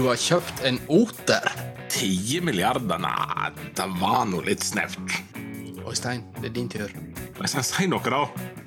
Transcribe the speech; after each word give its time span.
Du 0.00 0.06
har 0.08 0.16
kjøpt 0.16 0.62
en 0.64 0.78
oter. 0.88 1.44
10 1.92 2.38
milliarder? 2.46 2.96
Nei, 3.02 3.50
det 3.76 3.84
var 4.00 4.22
nå 4.30 4.38
litt 4.46 4.62
snevt. 4.64 5.12
Øystein, 5.84 6.22
det 6.38 6.48
er 6.48 6.54
din 6.56 6.70
tur. 6.72 6.94
Øystein, 7.36 7.66
si 7.68 7.84
noe, 7.90 8.00
da. 8.08 8.22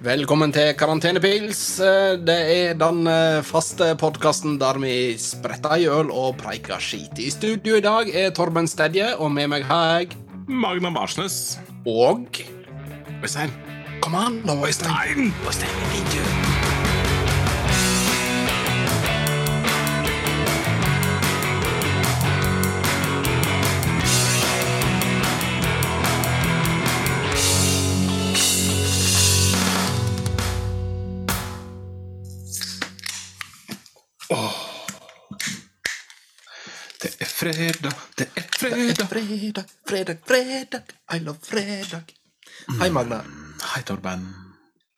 Velkommen 0.05 0.53
til 0.53 0.75
Karantenepils. 0.77 1.63
Eh, 1.81 2.19
Det 2.21 2.37
er 2.53 2.77
den 2.77 3.07
eh, 3.09 3.39
faste 3.41 3.95
podkasten 3.97 4.59
der 4.61 4.77
vi 4.77 4.93
spretter 5.17 5.73
i 5.81 5.89
øl 5.89 6.13
og 6.13 6.37
preiker 6.37 6.77
skit. 6.77 7.17
I 7.17 7.31
studio 7.33 7.81
i 7.81 7.85
dag 7.87 8.13
er 8.13 8.29
Torben 8.29 8.69
Stedje, 8.69 9.15
og 9.17 9.33
med 9.33 9.49
meg 9.55 9.65
har 9.65 10.03
jeg 10.03 10.13
Magna 10.45 10.93
Marsnes. 10.93 11.57
Og 11.89 12.29
Øystein. 13.23 13.49
Kom 14.05 14.21
an, 14.21 14.43
da, 14.45 14.53
Øystein. 14.61 15.33
Øystein! 15.49 15.85
Din 15.97 16.11
tur. 16.13 16.42
Det 37.43 37.51
er 37.51 37.73
fredag, 37.73 37.95
det 38.17 38.27
er 38.35 38.43
Fredag, 38.55 39.07
fredag. 39.09 39.65
fredag, 39.89 40.17
fredag. 40.27 40.91
I 41.11 41.19
love 41.19 41.37
fredag. 41.43 42.13
Hei, 42.79 42.87
Magna. 42.89 43.17
Hei, 43.73 43.81
Torben. 43.83 44.21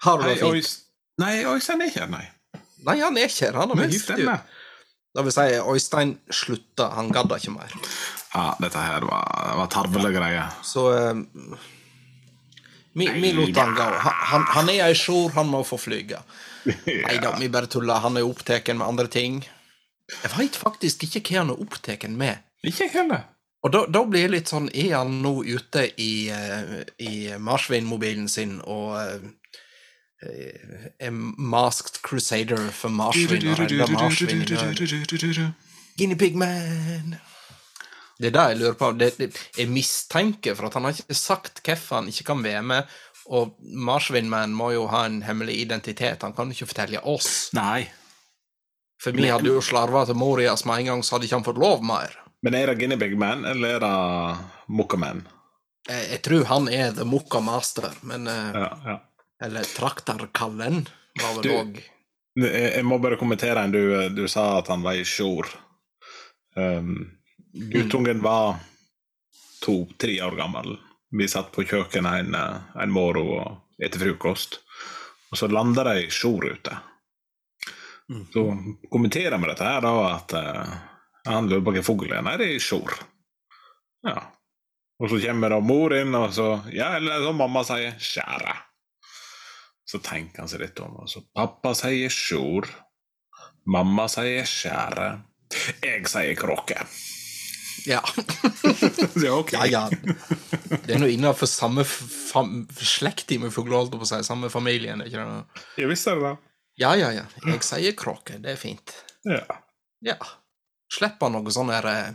Har 0.04 0.18
du 0.18 0.28
det 0.30 0.36
fint? 0.38 0.54
Øys... 0.54 0.76
Nei, 1.18 1.46
Øystein 1.46 1.82
er 1.82 1.90
ikke 1.90 2.04
her, 2.04 2.12
nei. 2.12 2.28
Nei, 2.86 3.00
han 3.02 3.18
er 3.18 3.26
ikke 3.32 3.48
her. 3.48 3.58
Han 3.58 3.74
har 3.74 3.90
stemmer. 3.98 4.34
ut. 4.34 4.62
Det 5.18 5.24
vil 5.26 5.34
si, 5.34 5.48
Øystein 5.74 6.14
slutta. 6.30 6.92
Han 6.94 7.10
gadd 7.10 7.34
ikke 7.40 7.56
mer. 7.56 7.74
Ja, 8.36 8.46
dette 8.62 8.86
her 8.92 9.10
var, 9.10 9.26
var 9.64 9.74
tarvelige 9.74 10.20
greier. 10.20 10.54
Så 10.62 10.86
um, 10.94 11.26
vi, 12.94 13.10
vi 13.10 13.34
lot 13.40 13.58
han 13.58 13.74
gå. 13.74 13.90
Han, 14.06 14.46
han, 14.54 14.70
er 14.70 14.86
ei 14.92 14.94
sjor, 14.94 15.34
han 15.34 15.50
må 15.50 15.64
få 15.66 15.82
flyge. 15.82 16.22
Nei 17.08 17.18
da, 17.26 17.34
vi 17.42 17.50
bare 17.50 17.72
tuller. 17.74 18.06
Han 18.06 18.22
er 18.22 18.30
opptatt 18.30 18.70
med 18.76 18.86
andre 18.86 19.10
ting. 19.10 19.42
Jeg 20.12 20.34
veit 20.36 20.58
faktisk 20.60 21.08
ikke 21.08 21.24
hva 21.30 21.42
han 21.42 21.54
er 21.54 21.64
opptatt 21.66 22.06
med. 22.12 22.44
Ikke 22.66 22.86
jeg 22.86 22.94
heller. 22.94 23.26
Og 23.66 23.74
da, 23.74 23.82
da 23.90 24.04
blir 24.06 24.28
jeg 24.28 24.34
litt 24.36 24.52
sånn 24.52 24.68
Er 24.78 24.92
han 25.00 25.16
nå 25.24 25.40
ute 25.42 25.88
i, 25.98 26.28
eh, 26.30 26.84
i 27.02 27.14
marsvinmobilen 27.42 28.28
sin 28.30 28.60
og 28.62 29.00
eh, 29.02 29.24
er 31.02 31.14
masked 31.14 31.98
crusader 32.06 32.70
for 32.74 32.94
marsvin 32.94 33.50
og 33.50 33.64
redder 33.64 33.90
marsvin? 33.94 34.46
Guinea 35.98 36.20
Pig 36.20 36.38
Man! 36.38 37.18
Det 38.16 38.30
er 38.30 38.36
det 38.38 38.44
jeg 38.50 38.60
lurer 38.62 38.78
på. 38.80 38.92
Det, 38.96 39.10
det, 39.20 39.28
jeg 39.58 39.68
mistenker, 39.68 40.56
for 40.56 40.70
at 40.70 40.78
han 40.78 40.88
har 40.88 40.96
ikke 40.96 41.18
sagt 41.20 41.60
hvorfor 41.66 42.00
han 42.00 42.08
ikke 42.08 42.30
kan 42.30 42.44
være 42.46 42.62
med. 42.64 42.94
Og 43.36 43.58
Marsvinman 43.60 44.54
må 44.56 44.70
jo 44.76 44.86
ha 44.88 45.04
en 45.10 45.20
hemmelig 45.26 45.58
identitet. 45.66 46.24
Han 46.24 46.36
kan 46.38 46.52
ikke 46.54 46.70
fortelle 46.70 47.02
oss. 47.04 47.50
Nei. 47.58 47.90
For 49.06 49.14
vi 49.14 49.28
hadde 49.30 49.52
jo 49.52 49.62
slarva 49.62 50.02
til 50.10 50.18
Morias 50.18 50.64
med 50.66 50.82
en 50.82 50.88
gang, 50.90 51.02
så 51.06 51.16
hadde 51.16 51.28
ikke 51.28 51.38
han 51.38 51.46
fått 51.46 51.60
lov 51.62 51.84
mer. 51.86 52.16
Men 52.42 52.56
er 52.58 52.72
det 52.72 52.80
Guinea 52.80 52.98
Big 52.98 53.14
Man, 53.22 53.44
eller 53.46 53.76
er 53.78 53.84
det 53.84 54.74
Mokka 54.74 54.98
Man? 54.98 55.20
Jeg, 55.86 56.08
jeg 56.16 56.22
tror 56.26 56.48
han 56.50 56.70
er 56.74 56.96
the 56.98 57.06
Mokka 57.06 57.42
Master, 57.46 57.92
men 58.10 58.26
eh, 58.32 58.56
Ja, 58.58 58.70
ja. 58.86 58.96
Eller 59.46 59.68
Traktarkallen 59.68 60.88
var 61.22 61.36
vel 61.38 61.44
Du- 61.46 61.54
òg 61.60 61.84
Jeg 62.42 62.84
må 62.84 62.98
bare 63.00 63.16
kommentere 63.20 63.62
en. 63.64 63.72
Du, 63.72 64.10
du 64.10 64.26
sa 64.28 64.58
at 64.60 64.68
han 64.68 64.82
var 64.84 64.98
i 65.00 65.06
sjor. 65.08 65.48
Um, 66.58 67.12
guttungen 67.54 68.20
var 68.24 68.58
to-tre 69.64 70.18
år 70.26 70.36
gammel. 70.36 70.76
Vi 71.16 71.28
satt 71.32 71.52
på 71.56 71.64
kjøkkenet 71.64 72.26
en, 72.26 72.36
eh, 72.36 72.82
en 72.84 72.92
morgen 72.92 73.62
etter 73.80 74.02
frokost, 74.02 74.60
og 75.32 75.38
så 75.40 75.48
landa 75.52 75.84
de 75.88 76.06
i 76.08 76.10
sjor 76.12 76.44
ute. 76.52 76.76
Så 78.34 78.44
kommenterer 78.92 79.38
vi 79.42 79.50
dette 79.50 79.66
her, 79.66 79.82
da, 79.82 79.94
at 80.14 80.34
uh, 80.38 80.74
han 81.26 81.50
på 81.50 81.74
hva 81.74 81.82
er. 81.82 82.44
Er 82.46 82.60
sjor. 82.62 82.94
Ja. 84.06 84.20
Og 85.02 85.10
så 85.12 85.20
kommer 85.26 85.52
da 85.52 85.60
mor 85.60 85.96
inn, 85.98 86.14
og 86.16 86.32
så 86.34 86.50
Ja, 86.74 86.94
eller 87.00 87.26
som 87.26 87.42
mamma 87.42 87.66
sier, 87.68 87.98
skjære. 88.00 88.54
Så 89.86 90.00
tenker 90.06 90.44
han 90.44 90.50
seg 90.50 90.64
litt 90.64 90.80
om, 90.82 91.02
og 91.02 91.10
så 91.10 91.24
pappa 91.36 91.74
sier 91.78 92.14
sjor. 92.14 92.70
Mamma 93.66 94.08
sier 94.12 94.46
skjære. 94.50 95.10
Jeg 95.82 96.08
sier 96.10 96.38
kråke. 96.38 96.86
Ja. 97.86 98.02
ja, 99.26 99.34
okay. 99.34 99.70
ja, 99.70 99.86
ja. 99.90 99.90
Det 100.86 100.96
er 100.96 101.02
nå 101.02 101.10
innafor 101.14 101.50
samme 101.50 101.86
fam 101.86 102.64
slekta 102.82 103.38
med 103.42 103.54
fugler, 103.54 103.78
holdt 103.78 103.94
jeg 103.94 104.02
på 104.02 104.08
å 104.08 104.10
si. 104.10 104.22
Samme 104.26 104.50
familien, 104.54 105.04
ikke 105.06 105.22
det? 105.22 105.66
Jeg 105.82 105.92
visste 105.92 106.16
det, 106.18 106.32
da. 106.32 106.45
Ja, 106.78 106.96
ja, 107.00 107.12
ja. 107.16 107.24
Jeg 107.48 107.64
sier 107.64 107.94
kråke. 107.98 108.40
Det 108.44 108.52
er 108.56 108.60
fint. 108.60 108.92
Ja. 109.24 109.44
Ja. 110.04 110.18
Slipper 110.92 111.32
noe 111.32 111.52
sånn 111.54 111.72
der 111.72 111.88
eh, 111.92 112.10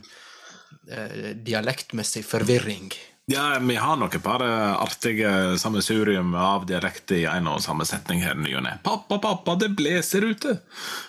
eh, 0.93 1.31
dialektmessig 1.35 2.23
forvirring. 2.29 2.91
ja, 3.31 3.59
vi 3.63 3.77
har 3.79 3.97
nok 3.97 4.15
et 4.19 4.23
par 4.25 4.43
artige 4.43 5.57
sammensurium 5.59 6.35
av 6.35 6.67
dialekter 6.67 7.23
i 7.23 7.25
en 7.31 7.47
og 7.51 7.61
samme 7.63 7.87
setning 7.87 8.21
her 8.25 8.35
ny 8.35 8.53
og 8.59 8.65
ne. 8.67 8.77
Pappa, 8.85 9.19
pappa, 9.23 9.55
det 9.61 9.69
blåser 9.79 10.27
ute! 10.33 10.59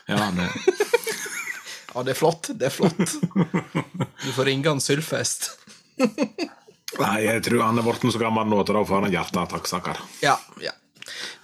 Ja, 0.08 0.30
det 0.38 0.50
Ja, 1.94 2.04
det 2.08 2.14
er 2.14 2.16
flott. 2.16 2.50
Det 2.56 2.70
er 2.70 2.72
flott. 2.72 3.18
Du 4.24 4.30
får 4.32 4.46
ringe 4.48 4.70
han 4.72 4.80
Sylfest. 4.80 5.50
Nei, 6.00 7.18
jeg 7.26 7.42
tror 7.44 7.66
han 7.66 7.82
er 7.82 7.84
blitt 7.84 8.06
så 8.14 8.22
gammel 8.22 8.48
nå 8.48 8.62
at 8.64 8.72
da 8.72 8.84
får 8.88 9.04
han 9.08 9.12
hjerteattakk, 9.12 9.68
stakkar. 9.68 10.00
Ja, 10.24 10.38
ja. 10.64 10.72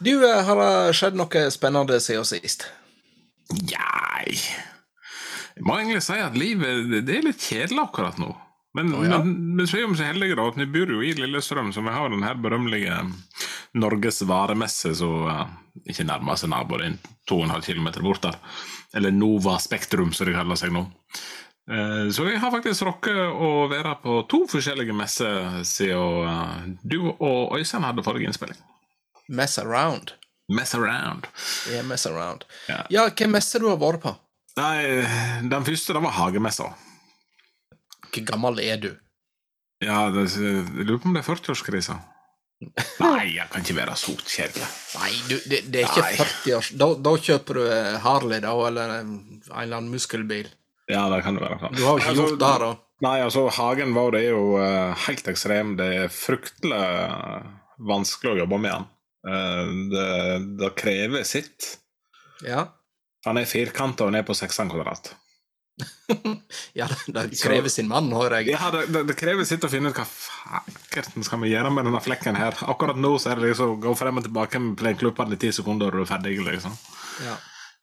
Du, 0.04 0.12
eh, 0.22 0.44
har 0.46 0.62
det 0.62 0.98
skjedd 0.98 1.18
noe 1.20 1.46
spennende 1.54 2.00
siden 2.04 2.28
sist? 2.28 2.68
Nei 3.48 4.34
Jeg 4.36 5.64
må 5.64 5.78
egentlig 5.78 6.04
si 6.04 6.18
at 6.20 6.36
livet 6.38 7.06
det 7.08 7.16
er 7.16 7.24
litt 7.30 7.42
kjedelig 7.42 7.80
akkurat 7.88 8.20
nå. 8.22 8.34
Men, 8.78 8.92
oh, 8.94 9.06
ja. 9.08 9.18
men, 9.24 9.56
men 9.58 9.68
så 9.70 9.80
er 9.80 9.88
vi 9.90 9.98
så 9.98 10.10
heldige 10.12 10.36
da, 10.38 10.46
at 10.52 10.60
vi 10.60 10.68
bor 10.70 10.92
jo 10.92 11.00
i 11.02 11.14
Lillestrøm, 11.18 11.72
så 11.74 11.82
vi 11.82 11.94
har 11.96 12.12
den 12.14 12.26
her 12.28 12.38
berømmelige 12.38 13.00
Norges 13.80 14.22
varemesse 14.28 14.92
som 15.00 15.26
eh, 15.32 15.48
ikke 15.90 16.06
nærmer 16.06 16.38
seg 16.38 16.52
naboen 16.54 16.84
din, 16.84 17.00
2,5 17.32 17.72
km 17.72 17.90
bort 18.06 18.22
der. 18.28 18.38
Eller 18.94 19.16
Nova 19.16 19.58
Spektrum, 19.64 20.14
som 20.14 20.30
det 20.30 20.38
kaller 20.38 20.60
seg 20.60 20.76
nå. 20.76 20.86
Eh, 21.72 22.06
Så 22.14 22.28
jeg 22.30 22.40
har 22.44 22.54
faktisk 22.54 22.86
rukket 22.88 23.18
å 23.18 23.68
være 23.72 23.98
på 24.04 24.22
to 24.30 24.44
forskjellige 24.52 24.96
messer 24.96 25.64
siden 25.68 26.78
du 26.84 27.00
og 27.18 27.58
Øystein 27.58 27.88
hadde 27.88 28.06
forrige 28.06 28.30
innspilling. 28.30 28.62
Mess 29.28 29.58
around. 29.60 30.14
Mess 30.54 30.76
around. 30.76 31.28
Ja, 31.72 31.84
mess 31.84 32.06
around. 32.08 32.46
Ja. 32.68 32.86
Ja, 32.90 33.08
hvilken 33.10 33.34
messe 33.34 33.60
du 33.60 33.68
har 33.68 33.80
vært 33.82 34.02
på? 34.06 34.14
Nei, 34.58 35.04
den 35.52 35.66
første 35.68 35.94
det 35.94 36.02
var 36.06 36.16
hagemessa. 36.18 36.72
Hvor 38.08 38.24
gammel 38.26 38.62
er 38.64 38.80
du? 38.82 38.92
Ja, 39.84 40.08
det, 40.10 40.30
jeg 40.34 40.64
lurer 40.88 41.02
på 41.04 41.12
om 41.12 41.18
det 41.18 41.22
er 41.22 41.28
40-årskrisa. 41.28 41.98
Nei, 43.04 43.36
jeg 43.36 43.46
kan 43.52 43.62
ikke 43.62 43.76
være 43.78 43.98
så 44.00 44.16
kjedelig. 44.18 44.70
Nei, 44.98 45.12
du, 45.28 45.36
det, 45.46 45.60
det 45.70 45.84
er 45.84 45.92
ikke 45.92 46.06
Nei. 46.08 46.14
40 46.18 46.56
år 46.58 46.70
da, 46.82 46.88
da 47.06 47.14
kjøper 47.28 47.60
du 47.60 47.66
eh, 47.68 47.98
Harley, 48.02 48.42
da, 48.42 48.56
eller 48.72 48.94
en 48.96 49.12
en 49.52 49.62
eller 49.64 49.78
annen 49.78 49.92
muskelbil. 49.94 50.50
Ja, 50.88 51.10
det 51.12 51.22
kan 51.24 51.36
det 51.36 51.44
være. 51.44 51.70
Du 51.76 51.84
har 51.84 51.98
jo 51.98 52.02
ikke 52.02 52.10
Altså, 52.10 52.24
gjort 52.24 52.40
det, 52.40 52.52
da. 52.64 52.72
Nei, 53.06 53.16
altså, 53.22 53.46
hagen 53.54 53.94
vår 53.94 54.18
er 54.18 54.28
jo 54.31 54.44
uh, 54.57 54.96
helt 55.06 55.28
ekstrem. 55.30 55.75
Det 55.78 55.88
er 56.00 56.13
fryktelig 56.13 56.78
eh, 56.80 57.50
vanskelig 57.90 58.34
å 58.34 58.40
jobbe 58.42 58.60
med 58.63 58.74
den. 58.74 58.88
Eh, 59.25 59.69
det, 59.94 60.10
det 60.60 60.74
krever 60.78 61.24
sitt. 61.28 61.78
Ja, 62.46 62.68
Han 63.25 63.40
er 63.42 63.48
firkanta 63.50 64.06
og 64.06 64.14
ned 64.14 64.28
på 64.28 64.36
16 64.38 64.69
kvadrat. 64.69 65.16
ja 66.80 66.88
det, 67.06 67.24
krever 67.42 67.69
sin 67.69 67.90
mann, 67.90 68.10
hører 68.14 68.42
jeg. 68.42 68.56
Ja, 68.56 68.69
det, 68.74 69.04
det, 69.10 69.16
krever 69.18 69.46
sitt 69.46 69.66
å 69.66 69.69
finne 69.69 69.92
ut 69.92 69.98
hva 69.98 70.06
fakerten 70.08 71.25
skal 71.25 71.42
vi 71.44 71.52
gjøre 71.52 71.72
med 71.74 71.86
denne 71.90 72.02
flekken 72.02 72.38
her. 72.40 72.58
Akkurat 72.69 72.98
nå 72.98 73.16
så 73.22 73.34
er 73.34 73.42
det 73.42 73.52
liksom 73.52 73.75
gå 73.84 73.94
frem 73.98 74.22
og 74.22 74.25
tilbake 74.25 74.62
med 74.64 74.78
plenklubbene 74.80 75.38
i 75.38 75.42
ti 75.42 75.52
sekunder, 75.54 75.92
og 75.92 76.02
du 76.02 76.06
er 76.06 76.12
ferdig, 76.13 76.38
liksom. 76.46 76.78
Ja. 77.25 77.36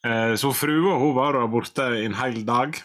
Eh, 0.07 0.35
Så 0.41 0.55
frua 0.57 0.99
hun 1.03 1.15
var 1.17 1.39
borte 1.53 1.91
en 2.01 2.19
hel 2.19 2.43
dag. 2.47 2.81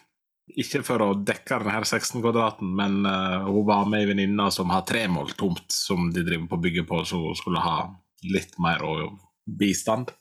Ikke 0.60 0.82
for 0.82 1.02
å 1.06 1.14
dekke 1.14 1.60
denne 1.62 1.86
16 1.86 2.24
kvadraten, 2.24 2.70
men 2.76 3.04
eh, 3.06 3.48
hun 3.48 3.66
var 3.70 3.86
med 3.90 4.02
ei 4.02 4.10
venninne 4.10 4.50
som 4.54 4.72
har 4.74 4.86
tre 4.90 5.06
mål 5.08 5.36
tomt, 5.38 5.68
som 5.74 6.10
de 6.14 6.26
driver 6.26 6.50
på 6.50 6.58
å 6.58 6.64
bygge 6.64 6.86
på, 6.90 7.04
så 7.06 7.22
hun 7.22 7.38
skulle 7.38 7.62
ha 7.62 7.84
litt 8.28 8.58
mer 8.62 8.84
og 8.86 9.20
bistand. 9.60 10.14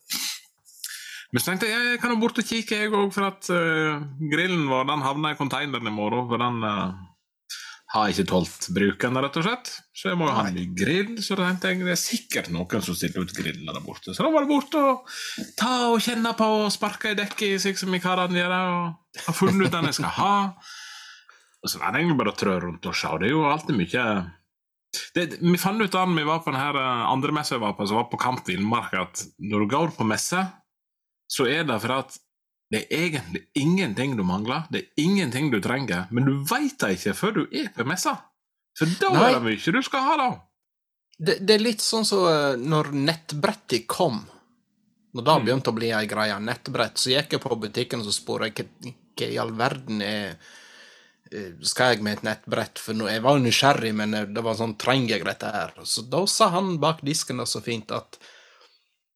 Men 1.32 1.42
så 1.42 1.50
tenkte 1.50 1.68
jeg 1.68 1.90
jeg 1.92 2.00
kan 2.00 2.14
jo 2.14 2.22
bort 2.22 2.38
og 2.40 2.46
kikke, 2.48 2.78
jeg 2.84 2.94
òg, 2.94 3.10
for 3.12 3.28
at 3.28 3.50
uh, 3.52 4.00
grillen 4.32 4.64
vår 4.70 4.88
den 4.88 5.04
havna 5.04 5.34
i 5.34 5.38
containeren 5.38 5.90
i 5.90 5.92
morgen. 5.92 6.24
For 6.30 6.40
den, 6.40 6.62
uh, 6.64 7.08
har 7.88 8.10
ikke 8.12 8.26
tålt 8.28 8.66
bruken, 8.76 9.16
rett 9.16 9.36
og 9.40 9.46
slett. 9.46 9.70
Så 9.96 10.10
jeg 10.10 10.18
må 10.20 10.26
jo 10.28 10.34
ha 10.36 10.44
en 10.48 10.58
ny 10.58 10.66
grill. 10.76 11.14
Så 11.24 11.38
da 11.38 11.46
tenkte 11.48 11.70
jeg 11.72 11.86
det 11.86 11.94
er 11.94 12.00
sikkert 12.00 12.50
noen 12.52 12.84
som 12.84 12.96
stiller 12.96 13.24
ut 13.24 13.36
griller 13.36 13.72
der 13.72 13.84
borte. 13.84 14.12
Så 14.12 14.24
da 14.24 14.32
var 14.32 14.44
det 14.44 14.52
borte 14.52 14.82
og 14.90 15.14
ta 15.56 15.72
og 15.94 16.02
kjenne 16.04 16.34
på 16.36 16.48
og 16.58 16.72
sparke 16.74 17.14
i 17.14 17.18
dekket, 17.18 17.62
slik 17.64 17.80
som 17.80 17.94
vi 17.94 18.02
karene 18.04 18.36
gjør, 18.36 18.56
og 18.58 19.22
har 19.24 19.36
funnet 19.36 19.68
ut 19.68 19.76
den 19.78 19.88
jeg 19.88 20.00
skal 20.02 20.14
ha. 20.18 20.34
Og 21.64 21.72
så 21.72 21.80
var 21.80 21.94
det 21.94 22.02
egentlig 22.02 22.18
bare 22.20 22.34
å 22.34 22.38
trø 22.38 22.58
rundt 22.66 22.90
og 22.90 22.98
se. 22.98 23.14
Det 23.22 23.30
er 23.30 23.34
jo 23.34 23.46
alltid 23.48 23.80
mye 23.80 24.04
det, 25.14 25.38
Vi 25.40 25.56
fant 25.60 25.80
ut 25.82 25.92
da 25.92 26.04
vi 26.06 26.24
var 26.26 26.40
på 26.44 26.52
denne 26.54 26.84
andre 27.08 27.32
messa 27.32 27.54
jeg 27.56 27.62
var 27.62 27.74
på, 27.78 27.86
som 27.86 27.96
var 28.00 28.08
på 28.10 28.18
Kamp 28.20 28.46
Villmark, 28.48 28.94
at 28.94 29.24
når 29.38 29.64
du 29.64 29.66
går 29.76 29.92
på 29.96 30.06
messe, 30.08 30.44
så 31.28 31.46
er 31.50 31.64
det 31.68 31.80
for 31.82 31.92
at 31.98 32.18
det 32.70 32.82
er 32.84 33.06
egentlig 33.06 33.42
ingenting 33.56 34.16
du 34.16 34.22
mangler, 34.28 34.66
det 34.70 34.82
er 34.82 35.02
ingenting 35.04 35.50
du 35.50 35.58
trenger, 35.64 36.06
men 36.12 36.26
du 36.28 36.34
veit 36.50 36.76
det 36.82 36.98
ikke 36.98 37.14
før 37.16 37.32
du 37.38 37.42
er 37.52 37.70
på 37.72 37.86
messa. 37.88 38.16
For 38.76 38.86
da 39.00 39.08
Nei. 39.14 39.22
er 39.30 39.38
det 39.38 39.44
mye 39.46 39.72
du 39.78 39.82
skal 39.82 40.04
ha, 40.04 40.16
da. 40.20 40.28
Det, 41.18 41.38
det 41.48 41.54
er 41.56 41.64
litt 41.64 41.80
sånn 41.82 42.04
som 42.06 42.20
så, 42.26 42.56
når 42.60 42.92
nettbrettet 42.94 43.86
kom. 43.90 44.20
Når 45.16 45.24
det 45.24 45.34
Mm. 45.38 45.44
begynte 45.46 45.72
å 45.72 45.74
bli 45.74 45.88
ei 45.96 46.06
greie, 46.06 46.36
nettbrett, 46.38 46.98
så 47.00 47.10
gikk 47.10 47.32
jeg 47.32 47.40
på 47.42 47.56
butikken 47.58 48.00
og 48.00 48.06
så 48.06 48.12
spurte 48.12 48.52
hva, 48.52 49.26
i 49.26 49.38
all 49.40 49.50
verden 49.56 50.02
er 50.04 50.28
eh, 50.28 50.36
skal 51.62 51.94
jeg 51.94 52.04
med 52.04 52.18
et 52.18 52.26
nettbrett? 52.26 52.80
For 52.80 53.08
jeg 53.08 53.22
var 53.24 53.36
jo 53.36 53.44
nysgjerrig, 53.44 53.92
men 53.96 54.16
eh, 54.16 54.28
det 54.28 54.44
var 54.44 54.58
sånn 54.58 54.76
trenger 54.80 55.16
jeg 55.16 55.26
dette 55.28 55.52
her? 55.54 55.74
Så 55.84 56.06
da 56.08 56.24
sa 56.30 56.50
han 56.54 56.76
bak 56.82 57.02
disken 57.06 57.44
så 57.46 57.62
fint 57.64 57.92
at 57.94 58.20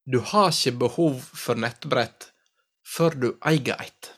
du 0.05 0.19
har 0.33 0.51
ikke 0.51 0.81
behov 0.89 1.23
for 1.23 1.59
nettbrett 1.59 2.33
før 2.87 3.17
du 3.17 3.29
eier 3.49 3.79
et. 3.79 4.13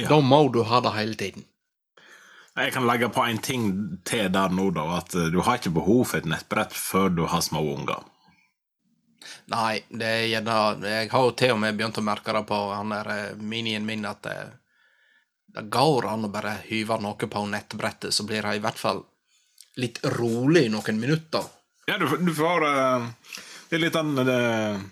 Ja. 0.00 0.08
Da 0.08 0.20
må 0.24 0.46
du 0.48 0.62
ha 0.64 0.80
det 0.80 0.94
hele 0.96 1.18
tiden. 1.20 1.44
Jeg 2.56 2.72
kan 2.74 2.84
legge 2.84 3.08
på 3.12 3.22
en 3.24 3.38
ting 3.40 3.68
til 4.08 4.26
der 4.32 4.52
nå, 4.52 4.70
da. 4.76 4.86
At 4.98 5.14
eh, 5.14 5.30
du 5.32 5.40
har 5.44 5.60
ikke 5.60 5.76
behov 5.78 6.08
for 6.10 6.22
et 6.22 6.28
nettbrett 6.28 6.74
før 6.76 7.12
du 7.12 7.26
har 7.28 7.44
små 7.44 7.62
unger. 7.76 8.08
Nei, 9.52 9.82
det 9.90 10.06
er 10.08 10.24
gjerne 10.30 10.88
Jeg 10.88 11.10
har 11.12 11.24
jo 11.24 11.32
til 11.38 11.52
og 11.54 11.60
med 11.62 11.76
begynt 11.78 11.98
å 12.00 12.04
merke 12.04 12.34
det 12.34 12.42
på 12.48 12.58
han 12.72 12.92
der 12.94 13.12
eh, 13.14 13.38
minien 13.38 13.86
min 13.86 14.08
at 14.08 14.26
det, 15.54 15.66
går 15.72 16.08
an 16.10 16.26
å 16.28 16.32
bare 16.32 16.56
hyve 16.68 16.98
noe 17.02 17.28
på 17.28 17.44
nettbrettet, 17.48 18.14
så 18.14 18.26
blir 18.28 18.42
det 18.42 18.56
i 18.56 18.62
hvert 18.64 18.80
fall 18.80 19.04
litt 19.80 20.00
rolig 20.18 20.66
i 20.66 20.72
noen 20.72 21.00
minutter. 21.00 21.44
Ja, 21.88 21.98
du, 21.98 22.06
du 22.20 22.32
får 22.36 22.66
uh, 22.68 23.06
Det 23.70 23.78
er 23.78 23.82
litt 23.82 23.96
den 23.96 24.18
uh, 24.28 24.82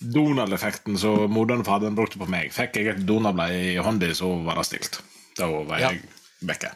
Donald-effekten 0.00 0.98
som 0.98 1.26
moderen 1.32 1.64
faderen 1.66 1.98
brukte 1.98 2.18
på 2.20 2.28
meg. 2.30 2.52
Fikk 2.54 2.78
jeg 2.80 2.94
et 2.94 3.02
Donald-blad 3.06 3.56
i 3.56 3.74
hånda, 3.82 4.12
så 4.16 4.30
var 4.46 4.60
det 4.60 4.68
stilt. 4.70 5.02
Da 5.36 5.50
var 5.50 5.78
Ja. 5.82 5.90
jeg 5.90 6.06
vekke. 6.46 6.72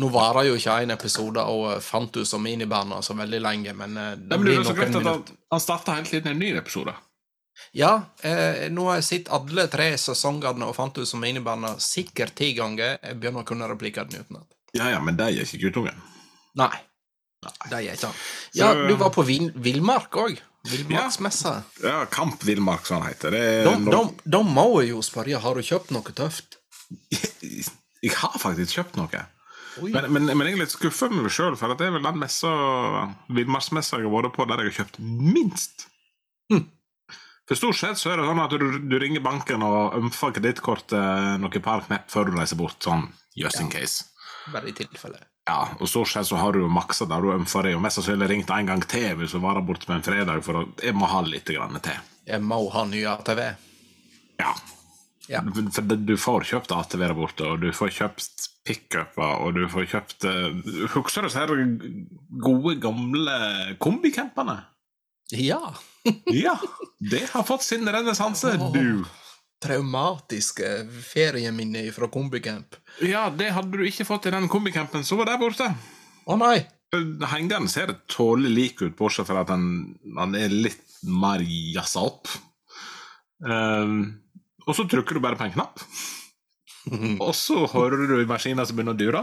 Nå 0.00 0.08
varer 0.08 0.48
jo 0.48 0.56
ikke 0.56 0.78
en 0.82 0.94
episode 0.94 1.42
og 1.52 1.66
fant 1.84 1.84
Fantus 1.84 2.32
og 2.32 2.40
Minibarna 2.40 3.02
så 3.04 3.12
veldig 3.16 3.40
lenge, 3.44 3.74
men 3.76 3.96
eh, 3.96 4.14
det 4.16 4.32
Ja, 4.32 4.38
men 4.38 4.38
det 4.38 4.38
blir 4.40 4.62
noen 4.62 4.78
minutter. 4.78 5.10
han, 5.10 5.24
han 5.52 5.60
starter 5.60 5.98
hele 5.98 6.08
tiden 6.08 6.32
en 6.32 6.38
ny 6.38 6.52
episode. 6.56 6.94
Ja, 7.74 8.02
eh, 8.22 8.68
nå 8.72 8.86
har 8.88 8.96
jeg 9.00 9.04
sett 9.04 9.28
alle 9.32 9.66
tre 9.72 9.90
sesongene 10.00 10.68
fant 10.74 10.96
ut 10.98 11.08
som 11.08 11.20
Minibarna 11.20 11.74
sikkert 11.80 12.34
ti 12.34 12.52
ganger. 12.54 12.98
Jeg 13.02 13.20
begynner 13.20 13.42
å 13.44 13.48
kunne 13.48 13.68
replikkene 13.70 14.22
utenat. 14.24 14.46
Ja, 14.74 14.88
ja, 14.90 15.00
men 15.00 15.16
de 15.16 15.22
er 15.28 15.44
ikke 15.44 15.60
guttungen. 15.66 16.00
Nei. 16.56 16.72
Det 17.42 17.72
er 17.74 17.92
ikke 17.94 18.06
han. 18.06 18.14
Ja, 18.54 18.72
Så- 18.72 18.88
du 18.88 18.94
var 18.96 19.10
på 19.10 19.24
Vil- 19.26 19.52
Villmark 19.54 20.10
òg. 20.12 20.38
Villmarksmessa. 20.68 21.62
Ja, 21.82 22.04
Kamp 22.06 22.40
Villmark, 22.46 22.86
som 22.86 23.02
han 23.02 23.10
heter. 23.12 23.30
Det 23.30 23.40
er 23.40 23.64
Da, 23.64 23.76
no- 23.78 24.42
må 24.44 24.80
jeg 24.80 24.90
jo 24.90 25.00
spørre, 25.02 25.40
har 25.40 25.54
du 25.54 25.60
kjøpt 25.60 25.90
noe 25.90 26.02
tøft? 26.14 26.58
Jeg 28.02 28.12
har 28.18 28.38
faktisk 28.38 28.74
kjøpt 28.78 28.96
noe. 28.96 29.26
Men, 29.80 30.12
men, 30.12 30.26
men 30.26 30.46
jeg 30.46 30.54
er 30.56 30.58
litt 30.64 30.72
skuffa 30.74 31.08
med 31.08 31.22
meg 31.22 31.32
sjøl, 31.32 31.54
for 31.56 31.72
det 31.74 31.86
er 31.86 31.92
vel 31.94 32.02
den 32.02 32.18
messa 32.18 32.50
villmarksmessa 33.32 33.96
jeg 34.00 34.04
har 34.10 34.12
vært 34.22 34.34
på 34.36 34.44
der 34.50 34.60
jeg 34.64 34.72
har 34.72 34.84
kjøpt 34.84 34.98
minst. 35.00 35.86
For 37.52 37.56
stort 37.56 37.76
sett 37.76 37.98
så 38.00 38.14
er 38.14 38.16
det 38.16 38.24
sånn 38.24 38.38
at 38.40 38.52
du, 38.56 38.62
du 38.88 38.94
ringer 38.96 39.20
banken 39.20 39.60
og 39.66 39.98
ømfer 39.98 40.30
kredittkortet 40.32 41.42
noen 41.42 41.60
par 41.60 41.82
knepp 41.84 42.06
før 42.08 42.30
du 42.30 42.38
reiser 42.38 42.56
bort, 42.56 42.78
sånn 42.80 43.02
just 43.36 43.60
in 43.60 43.68
case. 43.68 44.06
Bare 44.54 44.70
i 44.70 44.72
tilfelle. 44.72 45.20
Ja, 45.50 45.66
og 45.76 45.90
stort 45.90 46.08
sett 46.08 46.30
så 46.30 46.40
har 46.40 46.56
du 46.56 46.62
jo 46.62 46.70
maksa 46.72 47.04
det 47.10 47.18
du 47.20 47.28
ømfer 47.34 47.68
deg, 47.68 47.76
og 47.76 47.84
mest 47.84 48.00
sannsynlig 48.00 48.30
ringt 48.30 48.54
en 48.56 48.72
gang 48.72 48.86
til 48.88 49.20
hvis 49.20 49.36
du 49.36 49.42
varer 49.44 49.68
bort 49.68 49.84
på 49.84 49.92
en 49.92 50.06
fredag, 50.06 50.40
for 50.48 50.64
jeg 50.80 50.96
må 50.96 51.12
ha 51.12 51.20
litt 51.28 51.52
grann 51.52 51.76
til. 51.84 52.00
Jeg 52.32 52.40
må 52.40 52.62
ha 52.72 52.86
ny 52.88 53.04
ATV. 53.12 53.44
Ja. 54.40 54.56
Ja. 55.28 55.44
For 55.44 55.92
du 55.92 56.16
får 56.16 56.48
kjøpt 56.54 56.72
ATV 56.72 57.04
der 57.04 57.16
borte, 57.20 57.52
og 57.52 57.60
du 57.60 57.68
får 57.76 57.92
kjøpt 58.00 58.48
pickuper, 58.64 59.44
og 59.44 59.60
du 59.60 59.66
får 59.68 59.90
kjøpt 59.92 60.24
eh, 60.24 60.88
Husker 60.96 61.28
du 61.28 61.28
disse 61.28 61.62
gode, 62.48 62.78
gamle 62.80 63.40
kombicampene? 63.76 64.62
Ja. 65.32 65.74
Ja, 66.24 66.56
det 66.98 67.24
har 67.30 67.44
fått 67.46 67.62
sin 67.62 67.88
renessanse, 67.88 68.56
du. 68.74 69.04
Traumatiske 69.62 70.68
ferieminner 71.06 71.92
fra 71.94 72.08
kombicamp. 72.10 72.74
Ja, 73.06 73.28
det 73.30 73.52
hadde 73.54 73.78
du 73.78 73.86
ikke 73.86 74.06
fått 74.08 74.26
i 74.26 74.32
den 74.34 74.48
kombicampen 74.50 75.06
som 75.06 75.20
var 75.20 75.30
der 75.30 75.38
borte. 75.40 75.68
Å 76.26 76.38
nei! 76.40 76.56
Hengeren 77.30 77.70
ser 77.72 77.94
tålelig 78.10 78.52
lik 78.52 78.82
ut, 78.82 78.96
bortsett 78.98 79.30
fra 79.30 79.46
at 79.46 79.52
han, 79.54 79.94
han 80.18 80.34
er 80.36 80.52
litt 80.52 80.82
mer 81.08 81.40
jazza 81.46 82.02
opp. 82.04 82.28
Um, 83.42 84.18
og 84.66 84.76
så 84.76 84.84
trykker 84.90 85.16
du 85.16 85.22
bare 85.24 85.38
på 85.38 85.46
en 85.46 85.54
knapp, 85.54 85.80
og 87.24 87.32
så 87.34 87.64
hører 87.72 88.04
du 88.10 88.18
maskinen 88.28 88.66
som 88.68 88.76
begynner 88.76 88.94
å 88.94 89.00
dure. 89.00 89.22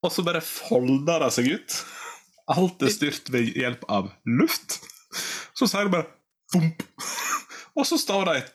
Og 0.00 0.12
så 0.14 0.24
bare 0.24 0.40
folder 0.44 1.26
det 1.26 1.32
seg 1.34 1.50
ut. 1.56 1.80
Alt 2.50 2.82
er 2.82 2.92
styrt 2.94 3.30
ved 3.32 3.52
hjelp 3.58 3.84
av 3.92 4.10
luft. 4.26 4.80
Så 5.54 5.68
sier 5.70 5.86
det 5.86 5.94
bare 5.94 6.08
vomp. 6.54 6.82
Og 7.78 7.86
så 7.86 7.98
står 8.00 8.26
det 8.26 8.36
et 8.40 8.50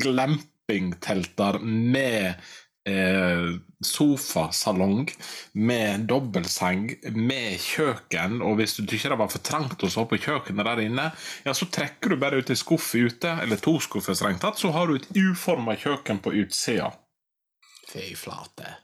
glampingtelt 0.00 1.36
der 1.38 1.58
med 1.60 2.40
eh, 2.88 3.50
sofasalong, 3.84 5.08
med 5.52 6.06
dobbeltseng, 6.10 6.86
med 7.16 7.60
kjøkken, 7.60 8.40
og 8.44 8.58
hvis 8.60 8.76
du 8.78 8.84
tykker 8.84 9.14
det 9.14 9.20
var 9.22 9.32
for 9.32 9.44
trangt 9.44 9.84
å 9.84 9.90
sove 9.92 10.12
på 10.12 10.20
kjøkkenet 10.26 10.68
der 10.68 10.84
inne, 10.84 11.06
ja, 11.46 11.56
så 11.56 11.68
trekker 11.72 12.12
du 12.12 12.20
bare 12.20 12.40
ut 12.40 12.52
en 12.52 12.60
skuff 12.60 12.92
ute, 12.94 13.36
eller 13.42 13.60
to 13.60 13.78
skuffer 13.82 14.16
strengt 14.16 14.42
tatt, 14.44 14.60
så 14.60 14.72
har 14.76 14.90
du 14.90 14.98
et 14.98 15.10
uforma 15.16 15.76
kjøkken 15.80 16.22
på 16.24 16.34
utsida. 16.44 16.92
Fy 17.90 18.12
flate. 18.18 18.76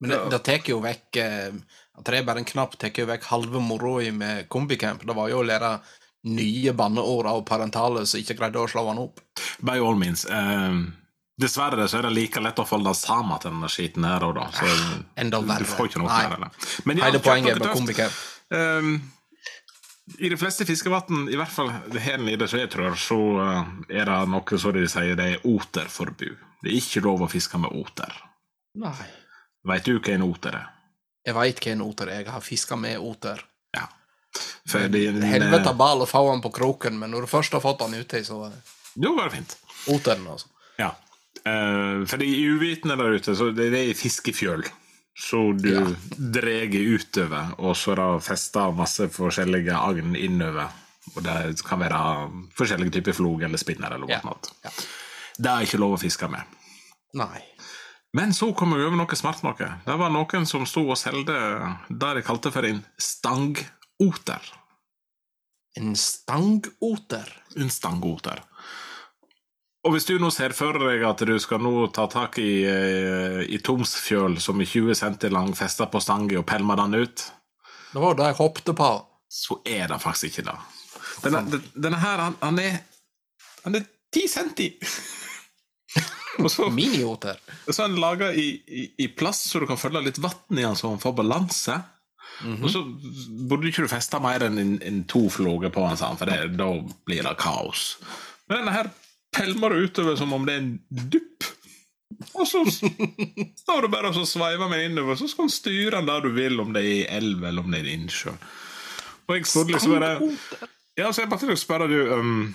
Men 0.00 0.14
det, 0.14 0.20
det 0.32 0.44
tar 0.46 0.70
jo 0.70 0.78
vekk 0.80 1.20
eh, 1.20 1.56
At 2.00 2.08
det 2.08 2.16
er 2.16 2.24
bare 2.24 2.40
en 2.40 2.48
knapp, 2.48 2.78
tar 2.80 2.96
vekk 3.10 3.26
halve 3.28 3.60
moroa 3.60 4.08
med 4.16 4.48
kombicamp. 4.48 5.02
Det 5.04 5.16
var 5.16 5.28
jo 5.28 5.42
å 5.42 5.44
lære 5.44 5.74
nye 6.32 6.72
banneord 6.76 7.28
av 7.28 7.42
parentale 7.48 8.06
som 8.08 8.20
ikke 8.20 8.38
greide 8.38 8.60
å 8.60 8.68
slå 8.68 8.86
han 8.88 9.02
opp. 9.02 9.20
By 9.64 9.78
all 9.80 9.98
means. 10.00 10.24
Um, 10.28 10.94
dessverre 11.40 11.84
så 11.88 12.00
er 12.00 12.08
det 12.08 12.14
like 12.16 12.40
lett 12.40 12.60
å 12.60 12.66
folde 12.68 12.94
sammen 12.96 13.40
til 13.40 13.52
denne 13.52 13.68
skiten 13.72 14.08
her 14.08 14.24
òg, 14.24 14.36
da. 14.40 14.48
Så 14.56 14.72
Enda 15.20 15.42
verre. 15.44 15.64
du 15.64 15.68
får 15.68 15.90
ikke 15.90 16.02
noe 16.02 16.08
Nei. 16.08 16.24
her. 16.24 16.82
Men 16.88 17.04
Hele 17.04 17.22
poenget 17.24 17.60
med 17.60 17.72
kombicamp. 17.76 18.20
Um, 18.48 18.94
I 20.18 20.32
de 20.32 20.40
fleste 20.40 20.64
fiskevann, 20.66 21.28
i 21.30 21.36
hvert 21.38 21.52
fall 21.52 21.70
her 22.00 22.18
nede 22.18 22.48
som 22.50 22.58
jeg 22.64 22.72
tror, 22.72 22.96
så 22.98 23.20
eh, 23.44 23.60
er 24.00 24.08
det 24.08 24.18
noe 24.32 24.58
som 24.58 24.74
de 24.74 24.88
sier 24.90 25.14
det 25.20 25.28
er 25.36 25.46
oterforbud. 25.46 26.48
Det 26.64 26.72
er 26.72 26.80
ikke 26.80 27.04
lov 27.04 27.22
å 27.24 27.30
fiske 27.30 27.60
med 27.60 27.76
oter. 27.76 28.16
Nei. 28.80 29.06
Veit 29.68 29.86
du 29.86 30.00
hva 30.00 30.16
en 30.16 30.26
oter 30.26 30.56
er? 30.58 30.68
Jeg 31.26 31.34
veit 31.36 31.60
hva 31.60 31.72
en 31.72 31.82
oter 31.84 32.08
er. 32.08 32.22
Jeg 32.24 32.32
har 32.32 32.40
fiska 32.44 32.76
med 32.80 32.98
oter. 32.98 33.42
Ja. 33.76 33.86
For 34.70 34.88
de, 34.88 35.04
Helvete 35.26 35.74
ball 35.76 36.02
å 36.04 36.08
få 36.08 36.22
han 36.30 36.40
på 36.44 36.52
kroken, 36.54 36.98
men 36.98 37.10
når 37.12 37.26
du 37.26 37.30
først 37.32 37.52
har 37.56 37.60
fått 37.64 37.82
han 37.84 37.94
ute, 37.94 38.22
så 38.24 38.44
Jo, 38.96 39.10
Jo, 39.10 39.16
bare 39.16 39.30
fint. 39.30 39.56
Oteren, 39.88 40.26
altså. 40.26 40.48
Ja. 40.78 40.90
Uh, 41.46 42.04
for 42.06 42.16
de 42.20 42.26
uvitende 42.26 42.96
der 42.98 43.16
ute, 43.16 43.34
så 43.36 43.50
det, 43.54 43.70
det 43.72 43.84
ei 43.90 43.94
fiskefjøl. 43.94 44.64
Så 45.20 45.52
du 45.58 45.68
Ja. 45.72 45.84
drar 46.16 46.72
utover, 46.72 47.54
og 47.58 47.76
så 47.76 47.92
er 47.92 47.96
det 48.00 48.24
festa 48.24 48.70
masse 48.72 49.08
forskjellige 49.12 49.74
agn 49.76 50.16
innover. 50.16 50.70
Og 51.16 51.22
det 51.24 51.62
kan 51.66 51.78
være 51.80 52.00
forskjellige 52.56 52.92
typer 52.98 53.12
flog 53.12 53.42
eller 53.42 53.58
spinner 53.58 53.92
eller 53.94 54.08
Ja. 54.08 54.20
sånt. 54.20 54.50
Ja. 54.64 54.70
Det 55.38 55.46
er 55.50 55.62
ikke 55.66 55.78
lov 55.80 55.96
å 55.98 56.00
fiske 56.00 56.28
med. 56.30 56.42
Nei. 57.14 57.42
Men 58.16 58.32
så 58.34 58.50
kom 58.58 58.72
jeg 58.74 58.88
over 58.88 58.98
noe 58.98 59.18
smart 59.18 59.44
noe. 59.46 59.66
Det 59.86 59.96
var 60.00 60.10
noen 60.10 60.46
som 60.48 60.64
sto 60.66 60.82
og 60.90 60.98
solgte 60.98 61.36
det 61.88 62.14
de 62.16 62.22
kalte 62.26 62.50
for 62.50 62.66
en 62.66 62.82
stangoter. 62.98 64.48
En 65.78 65.94
stangoter. 65.96 67.30
En 67.56 67.70
stangoter. 67.70 68.42
Og 69.86 69.94
hvis 69.94 70.04
du 70.10 70.16
nå 70.20 70.28
ser 70.34 70.52
for 70.52 70.76
deg 70.82 71.04
at 71.08 71.22
du 71.24 71.36
skal 71.40 71.62
nå 71.64 71.86
ta 71.94 72.04
tak 72.10 72.36
i, 72.42 72.64
eh, 72.68 73.38
i 73.48 73.60
tomsfjøl 73.64 74.36
som 74.42 74.60
er 74.60 74.68
20 74.68 74.98
cm 74.98 75.30
lang, 75.32 75.54
festa 75.56 75.86
på 75.88 76.02
stangen 76.04 76.42
og 76.42 76.46
pælma 76.50 76.76
den 76.82 76.98
ut, 77.06 77.30
Det 77.92 78.00
var 78.02 78.14
det 78.14 78.26
jeg 78.26 78.38
hoppet 78.38 78.76
på. 78.76 79.06
så 79.30 79.60
er 79.64 79.86
det 79.88 80.00
faktisk 80.02 80.24
ikke 80.24 80.50
det. 80.50 80.58
Denne, 81.22 81.62
denne 81.74 81.98
her, 81.98 82.18
han, 82.18 82.36
han 82.42 82.58
er 82.58 82.78
Han 83.64 83.74
er 83.74 83.84
10 84.12 84.26
cm! 84.28 84.82
Minioter. 86.78 87.40
så 87.68 87.84
er 87.84 87.88
den 87.90 88.00
laga 88.00 88.30
i, 88.32 88.48
i, 88.66 88.84
i 89.04 89.08
plast, 89.08 89.50
så 89.50 89.60
du 89.60 89.66
kan 89.68 89.80
følge 89.80 90.04
litt 90.06 90.20
vann 90.22 90.58
i 90.58 90.62
den 90.62 90.78
så 90.78 90.92
den 90.92 91.02
får 91.02 91.16
balanse. 91.18 91.80
Og 92.40 92.70
så 92.72 92.80
burde 93.48 93.68
ikke 93.68 93.84
du 93.84 93.90
feste 93.90 94.16
mer 94.22 94.46
enn 94.46 94.58
en, 94.60 94.76
en 94.86 95.02
to 95.10 95.26
floger 95.32 95.72
på 95.74 95.84
den, 95.84 95.98
for 96.16 96.30
det, 96.30 96.54
da 96.56 96.68
blir 97.08 97.26
det 97.26 97.36
kaos. 97.40 97.98
Men 98.48 98.62
denne 98.62 98.76
her 98.78 98.88
pælmer 99.36 99.74
du 99.74 99.84
utover 99.84 100.16
som 100.16 100.32
om 100.32 100.46
det 100.48 100.54
er 100.54 100.62
en 100.62 100.72
dupp. 101.12 101.50
Og 102.34 102.48
så 102.48 102.64
står 103.62 103.84
du 103.84 103.90
bare 103.92 104.10
og 104.10 104.16
så 104.16 104.24
sveiver 104.28 104.72
med 104.72 104.88
innover, 104.88 105.20
så 105.20 105.28
skal 105.28 105.50
du 105.50 105.54
styre 105.54 105.98
den 105.98 106.08
der 106.08 106.24
du 106.24 106.32
vil, 106.36 106.60
om 106.60 106.72
det 106.74 106.82
er 106.82 106.90
i 106.90 107.06
elv 107.20 107.44
eller 107.44 107.62
om 107.62 107.70
det 107.72 107.82
er 107.82 107.90
i 107.90 107.96
innsjø. 107.98 108.34
Og 109.28 109.36
jeg 109.36 109.46
spurte 109.46 109.76
liksom 109.76 109.94
bare 109.94 110.16
Ja, 110.98 111.12
så 111.12 111.22
jeg 111.22 111.30
bare 111.30 111.44
til 111.44 111.52
å 111.54 111.60
spørre 111.60 111.86
du 111.86 111.98
um, 112.18 112.48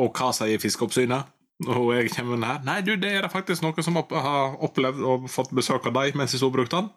Og 0.00 0.16
hva 0.16 0.30
sier 0.32 0.60
Fiskeoppsynet? 0.62 1.28
Og 1.64 1.94
jeg 1.96 2.10
kommer 2.12 2.42
her. 2.44 2.58
Nei, 2.66 2.80
du, 2.84 2.92
det 3.00 3.14
er 3.16 3.24
det 3.24 3.32
faktisk 3.32 3.64
noen 3.64 3.84
som 3.86 3.96
har 3.96 4.58
opplevd 4.66 5.00
og 5.08 5.30
fått 5.32 5.54
besøk 5.56 5.86
av 5.88 5.94
deg 5.96 6.18
mens 6.20 6.34
de 6.36 6.40
så 6.42 6.50
brukte 6.52 6.82
den. 6.82 6.90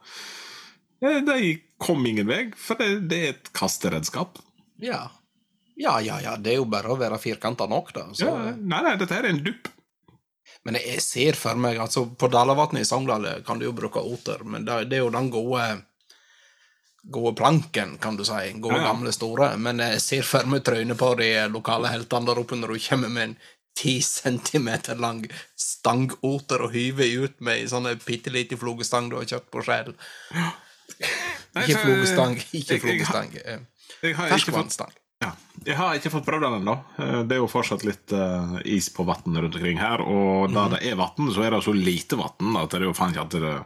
Eh, 1.00 1.22
De 1.24 1.54
kom 1.80 2.04
ingen 2.10 2.28
vei, 2.28 2.42
for 2.60 2.76
det, 2.76 2.90
det 3.08 3.20
er 3.24 3.30
et 3.38 3.52
kasteredskap. 3.56 4.42
Ja. 4.84 5.06
Ja, 5.80 6.00
ja, 6.04 6.18
ja. 6.20 6.34
Det 6.36 6.52
er 6.52 6.58
jo 6.60 6.66
bare 6.68 6.92
å 6.92 6.98
være 7.00 7.22
firkanta 7.24 7.70
nok, 7.72 7.94
da. 7.96 8.08
Så. 8.12 8.28
Ja, 8.28 8.52
nei, 8.60 8.82
nei, 8.84 8.98
dette 9.00 9.16
er 9.16 9.30
en 9.30 9.40
dupp. 9.46 9.70
Men 10.68 10.76
jeg 10.76 11.00
ser 11.00 11.38
for 11.40 11.56
meg 11.56 11.78
altså 11.80 12.02
På 12.20 12.28
Dalavatnet 12.28 12.84
i 12.84 12.88
Sogndal 12.88 13.24
kan 13.48 13.62
du 13.62 13.64
jo 13.70 13.72
bruke 13.78 14.02
oter, 14.04 14.42
men 14.44 14.66
det, 14.68 14.90
det 14.92 14.98
er 14.98 15.06
jo 15.06 15.14
den 15.14 15.30
gode 15.32 15.62
Gode 17.10 17.32
planken, 17.40 17.94
kan 18.04 18.18
du 18.20 18.26
si. 18.28 18.34
Gode, 18.60 18.76
Ja, 18.76 18.82
ja. 18.82 18.88
gamle, 18.90 19.14
store. 19.16 19.54
Men 19.58 19.80
jeg 19.80 20.02
ser 20.04 20.26
for 20.28 20.44
meg 20.52 20.66
trynet 20.68 21.00
på 21.00 21.14
de 21.18 21.30
lokale 21.48 21.88
heltene 21.94 22.28
der 22.28 22.42
oppe 22.42 22.58
når 22.60 22.74
du 22.76 22.82
kommer 22.90 23.14
med 23.14 23.24
en 23.30 23.38
ti 23.80 23.98
centimeter 24.04 25.00
lang 25.00 25.24
stangoter 25.56 26.66
å 26.66 26.72
hyve 26.74 27.08
ut 27.24 27.38
med 27.40 27.62
ei 27.62 27.68
sånn 27.72 27.88
bitte 28.06 28.34
lita 28.34 28.58
flogestang 28.60 29.08
du 29.12 29.16
har 29.22 29.28
kjøpt 29.30 29.52
på 29.54 29.64
Skjell. 29.66 29.94
Ikke 31.00 31.78
flogestang, 31.80 32.36
ikke 32.60 32.80
flogestang. 32.84 33.32
Ferskvannstang. 33.34 33.68
Fått, 34.00 34.30
Ferskvannsstang. 34.34 34.92
ja, 35.24 35.32
jeg 35.66 35.78
har 35.80 35.98
ikke 35.98 36.12
fått 36.14 36.28
prøvd 36.28 36.46
den 36.46 36.58
ennå. 36.60 36.76
Eh, 37.00 37.18
Det 37.28 37.38
er 37.38 37.42
jo 37.42 37.50
fortsatt 37.52 37.84
litt 37.88 38.14
uh, 38.16 38.60
is 38.66 38.90
på 38.94 39.04
vann 39.08 39.40
rundt 39.40 39.56
omkring 39.58 39.80
her. 39.82 40.04
Og 40.04 40.52
da 40.54 40.68
det 40.76 40.84
er 40.88 41.00
vann, 41.00 41.32
så 41.34 41.44
er 41.48 41.56
det 41.56 41.64
så 41.66 41.74
lite 41.76 42.20
vann 42.20 42.60
at 42.60 42.72
det 42.72 42.82
er 42.84 42.90
jo 42.90 42.96
faen 42.98 43.16
ikke 43.16 43.28
at 43.28 43.40
det 43.40 43.58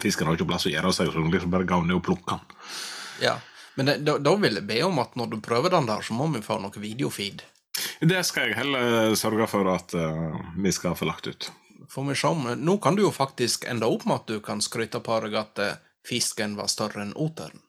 Fisken 0.00 0.26
har 0.26 0.38
ikke 0.38 0.48
plass 0.48 0.64
å 0.66 0.72
gjøre 0.72 0.90
seg, 0.94 1.10
så 1.12 1.20
de 1.20 1.30
liksom 1.34 1.52
bare 1.52 1.66
går 1.68 1.84
ned 1.84 1.98
og 1.98 2.06
plukker 2.06 2.38
den. 2.38 2.56
Ja. 3.22 3.34
Men 3.76 3.90
det, 3.90 3.98
da, 4.08 4.16
da 4.18 4.32
vil 4.40 4.56
jeg 4.58 4.66
be 4.66 4.78
om 4.86 4.96
at 4.98 5.12
når 5.20 5.34
du 5.34 5.36
prøver 5.44 5.70
den 5.70 5.86
der, 5.86 6.00
så 6.02 6.16
må 6.16 6.26
vi 6.32 6.40
få 6.42 6.56
noe 6.62 6.82
videofeed. 6.82 7.44
Det 8.00 8.20
skal 8.26 8.48
jeg 8.48 8.58
heller 8.58 9.14
sørge 9.18 9.46
for 9.50 9.68
at 9.72 9.94
eh, 9.94 10.38
vi 10.58 10.72
skal 10.74 10.96
få 10.98 11.08
lagt 11.08 11.26
ut. 11.30 11.50
Får 11.88 12.04
vi 12.08 12.16
som, 12.18 12.42
Nå 12.58 12.76
kan 12.82 12.98
du 12.98 13.04
jo 13.06 13.14
faktisk 13.14 13.64
ende 13.70 13.88
opp 13.88 14.04
med 14.08 14.20
at 14.20 14.28
du 14.28 14.40
kan 14.44 14.60
skryte 14.64 15.00
på 15.04 15.20
deg 15.24 15.38
at 15.40 15.62
eh, 15.62 15.78
fisken 16.06 16.56
var 16.58 16.70
større 16.72 17.04
enn 17.04 17.16
oteren. 17.16 17.62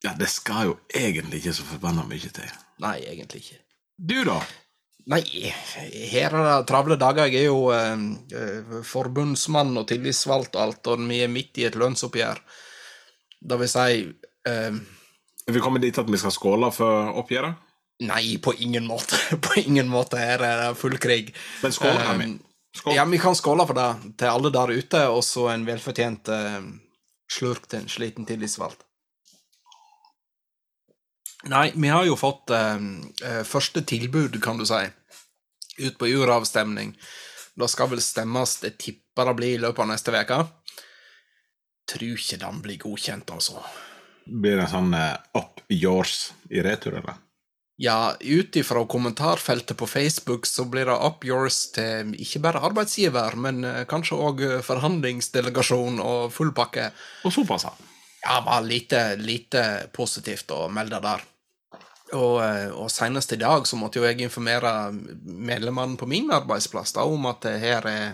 Ja, 0.00 0.14
det 0.16 0.30
skal 0.32 0.70
jo 0.70 0.78
egentlig 0.96 1.42
ikke 1.42 1.58
så 1.58 1.66
forbanna 1.68 2.06
mye 2.08 2.32
til. 2.32 2.52
Nei, 2.80 2.96
egentlig 3.10 3.44
ikke. 3.44 3.58
Du, 4.00 4.16
da? 4.24 4.38
Nei, 5.10 5.20
her 6.12 6.32
er 6.32 6.44
det 6.46 6.68
travle 6.68 6.96
dager. 7.00 7.28
Jeg 7.28 7.44
er 7.44 7.50
jo 7.50 7.68
eh, 7.74 8.04
eh, 8.36 8.80
forbundsmann 8.86 9.74
og 9.80 9.88
tillitsvalgt 9.90 10.56
og 10.56 10.62
alt, 10.64 10.90
og 10.92 11.04
vi 11.10 11.20
er 11.24 11.32
midt 11.32 11.60
i 11.60 11.66
et 11.68 11.76
lønnsoppgjør. 11.80 12.40
Det 13.40 13.58
vil 13.60 13.70
si 13.72 13.88
eh, 14.48 14.78
Er 14.78 15.56
vi 15.56 15.62
kommet 15.64 15.84
dit 15.84 15.98
at 15.98 16.08
vi 16.08 16.20
skal 16.20 16.34
skåle 16.34 16.72
for 16.72 17.12
oppgjøret? 17.20 17.68
Nei, 18.00 18.38
på 18.38 18.54
ingen 18.54 18.86
måte. 18.86 19.16
På 19.44 19.60
ingen 19.60 19.88
måte. 19.88 20.16
Her 20.16 20.40
er 20.40 20.62
det 20.62 20.78
full 20.80 20.96
krig. 20.98 21.34
Men 21.62 21.72
skål 21.72 21.98
vi. 21.98 22.30
Eh, 22.30 22.38
Skål. 22.76 22.94
Ja, 22.94 23.04
vi 23.04 23.18
kan 23.18 23.34
skåle 23.34 23.66
for 23.66 23.74
det 23.74 24.14
til 24.20 24.30
alle 24.30 24.50
der 24.54 24.70
ute, 24.70 25.00
og 25.10 25.24
så 25.26 25.48
en 25.50 25.64
velfortjent 25.66 26.28
uh, 26.30 26.62
slurk 27.26 27.66
til 27.66 27.82
en 27.82 27.90
sliten 27.90 28.28
tillitsvalgt. 28.28 28.84
Nei, 31.50 31.72
vi 31.74 31.90
har 31.90 32.04
jo 32.06 32.14
fått 32.20 32.52
uh, 32.54 32.78
første 33.48 33.82
tilbud, 33.82 34.38
kan 34.44 34.60
du 34.60 34.68
si, 34.68 34.84
ut 35.82 35.98
på 35.98 36.12
uravstemning. 36.14 36.94
Det 37.58 37.68
skal 37.72 37.90
vel 37.90 38.04
stemmes, 38.04 38.60
det 38.62 38.76
tipper 38.78 39.32
det 39.32 39.38
blir 39.40 39.56
i 39.56 39.62
løpet 39.64 39.82
av 39.82 39.90
neste 39.90 40.14
uke. 40.14 40.38
Tror 41.90 42.22
ikke 42.22 42.38
den 42.44 42.62
blir 42.62 42.78
godkjent, 42.84 43.34
altså. 43.34 43.64
Blir 44.30 44.60
det 44.60 44.68
en 44.68 44.74
sånn 44.76 44.94
uh, 44.94 45.18
up 45.34 45.58
yours 45.74 46.30
i 46.54 46.62
retur, 46.62 47.00
eller? 47.02 47.18
Ja, 47.80 48.12
ut 48.20 48.56
ifra 48.60 48.82
kommentarfeltet 48.86 49.76
på 49.76 49.86
Facebook 49.88 50.46
så 50.46 50.66
blir 50.68 50.84
det 50.84 50.98
up 51.00 51.24
yours 51.24 51.70
til 51.72 52.10
ikke 52.20 52.42
bare 52.44 52.60
arbeidsgiver, 52.68 53.38
men 53.40 53.64
eh, 53.64 53.86
kanskje 53.88 54.18
òg 54.20 54.42
forhandlingsdelegasjon 54.66 55.96
og 56.04 56.26
full 56.34 56.52
pakke. 56.52 56.90
Og 57.24 57.32
såpass, 57.32 57.64
ja. 57.64 58.36
Var 58.44 58.66
lite, 58.66 59.00
lite 59.16 59.62
positivt 59.96 60.52
å 60.52 60.66
melde 60.68 61.00
der. 61.00 61.24
Og, 62.18 62.36
eh, 62.44 62.68
og 62.68 62.90
senest 62.92 63.32
i 63.32 63.40
dag 63.40 63.64
så 63.64 63.80
måtte 63.80 64.02
jo 64.02 64.04
jeg 64.04 64.20
informere 64.26 64.90
medlemmene 65.24 65.96
på 65.96 66.10
min 66.10 66.28
arbeidsplass 66.36 66.92
da, 66.98 67.08
om 67.08 67.30
at 67.32 67.48
her 67.64 67.88
er 67.88 68.06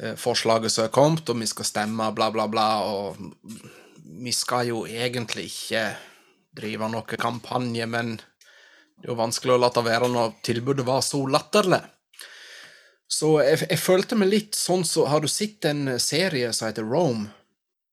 eh, 0.00 0.16
forslaget 0.18 0.74
som 0.74 0.88
er 0.88 0.94
kommet, 0.98 1.30
og 1.30 1.38
vi 1.38 1.46
skal 1.46 1.70
stemme, 1.70 2.10
bla, 2.18 2.32
bla, 2.34 2.50
bla, 2.50 2.68
og 2.90 3.22
vi 4.02 4.34
skal 4.34 4.66
jo 4.72 4.82
egentlig 4.90 5.46
ikke 5.52 5.86
drive 6.58 6.90
noe 6.90 7.22
kampanje, 7.22 7.86
men 7.86 8.16
det 9.02 9.08
er 9.08 9.16
jo 9.16 9.18
vanskelig 9.18 9.56
å 9.56 9.58
la 9.58 9.68
være 9.82 10.08
når 10.12 10.34
tilbudet 10.46 10.84
var 10.86 11.00
så 11.02 11.18
latterlig. 11.26 11.80
Så 13.10 13.32
jeg, 13.42 13.64
jeg 13.66 13.80
følte 13.82 14.16
meg 14.16 14.30
litt 14.30 14.56
sånn 14.56 14.86
så 14.88 15.04
Har 15.10 15.20
du 15.20 15.28
sett 15.28 15.66
en 15.68 15.98
serie 16.00 16.52
som 16.54 16.70
heter 16.70 16.86
Rome? 16.86 17.26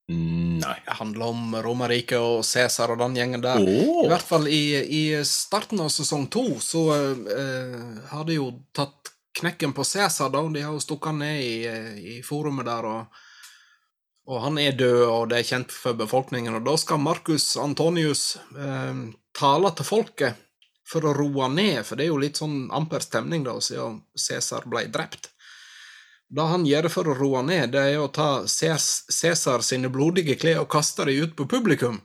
Nei. 0.09 0.75
Det 0.85 0.95
handler 0.99 1.31
om 1.33 1.55
Romerriket 1.65 2.21
og 2.21 2.45
Cæsar 2.45 2.93
og 2.93 3.01
den 3.01 3.17
gjengen 3.17 3.41
der. 3.41 3.61
Oh. 3.61 4.03
I 4.05 4.09
hvert 4.09 4.25
fall 4.25 4.45
i, 4.49 4.61
i 4.85 5.01
starten 5.25 5.81
av 5.81 5.89
sesong 5.93 6.27
to 6.33 6.45
så 6.61 6.83
eh, 6.93 7.75
har 8.09 8.25
de 8.29 8.37
jo 8.37 8.51
tatt 8.73 9.11
knekken 9.39 9.73
på 9.73 9.85
Cæsar, 9.85 10.29
da. 10.33 10.43
De 10.53 10.63
har 10.65 10.73
jo 10.77 10.81
stukket 10.81 11.11
han 11.11 11.21
ned 11.21 11.41
i, 11.41 11.53
i 12.15 12.19
forumet 12.25 12.69
der, 12.69 12.89
og, 12.89 13.21
og 14.29 14.43
han 14.45 14.61
er 14.61 14.77
død, 14.77 15.03
og 15.07 15.29
det 15.29 15.41
er 15.41 15.49
kjent 15.51 15.73
for 15.73 15.97
befolkningen. 15.97 16.57
Og 16.57 16.69
da 16.69 16.77
skal 16.81 17.01
Marcus 17.01 17.51
Antonius 17.61 18.31
eh, 18.57 19.09
tale 19.37 19.73
til 19.77 19.89
folket 19.89 20.45
for 20.89 21.05
å 21.05 21.13
roe 21.13 21.49
ned, 21.53 21.83
for 21.85 21.99
det 21.99 22.07
er 22.07 22.13
jo 22.13 22.21
litt 22.21 22.39
sånn 22.39 22.69
amper 22.73 23.03
stemning, 23.05 23.43
da, 23.45 23.55
siden 23.61 24.01
Cæsar 24.17 24.65
ble 24.69 24.87
drept. 24.89 25.29
Det 26.29 26.45
han 26.45 26.65
gjør 26.65 26.89
for 26.93 27.09
å 27.09 27.17
roe 27.17 27.41
ned, 27.45 27.71
det 27.73 27.85
er 27.91 27.99
å 28.01 28.09
ta 28.13 28.45
Cæsar 28.49 29.65
sine 29.65 29.89
blodige 29.93 30.37
klær 30.37 30.63
og 30.63 30.69
kaste 30.73 31.07
dem 31.09 31.25
ut 31.25 31.35
på 31.37 31.47
publikum. 31.49 31.97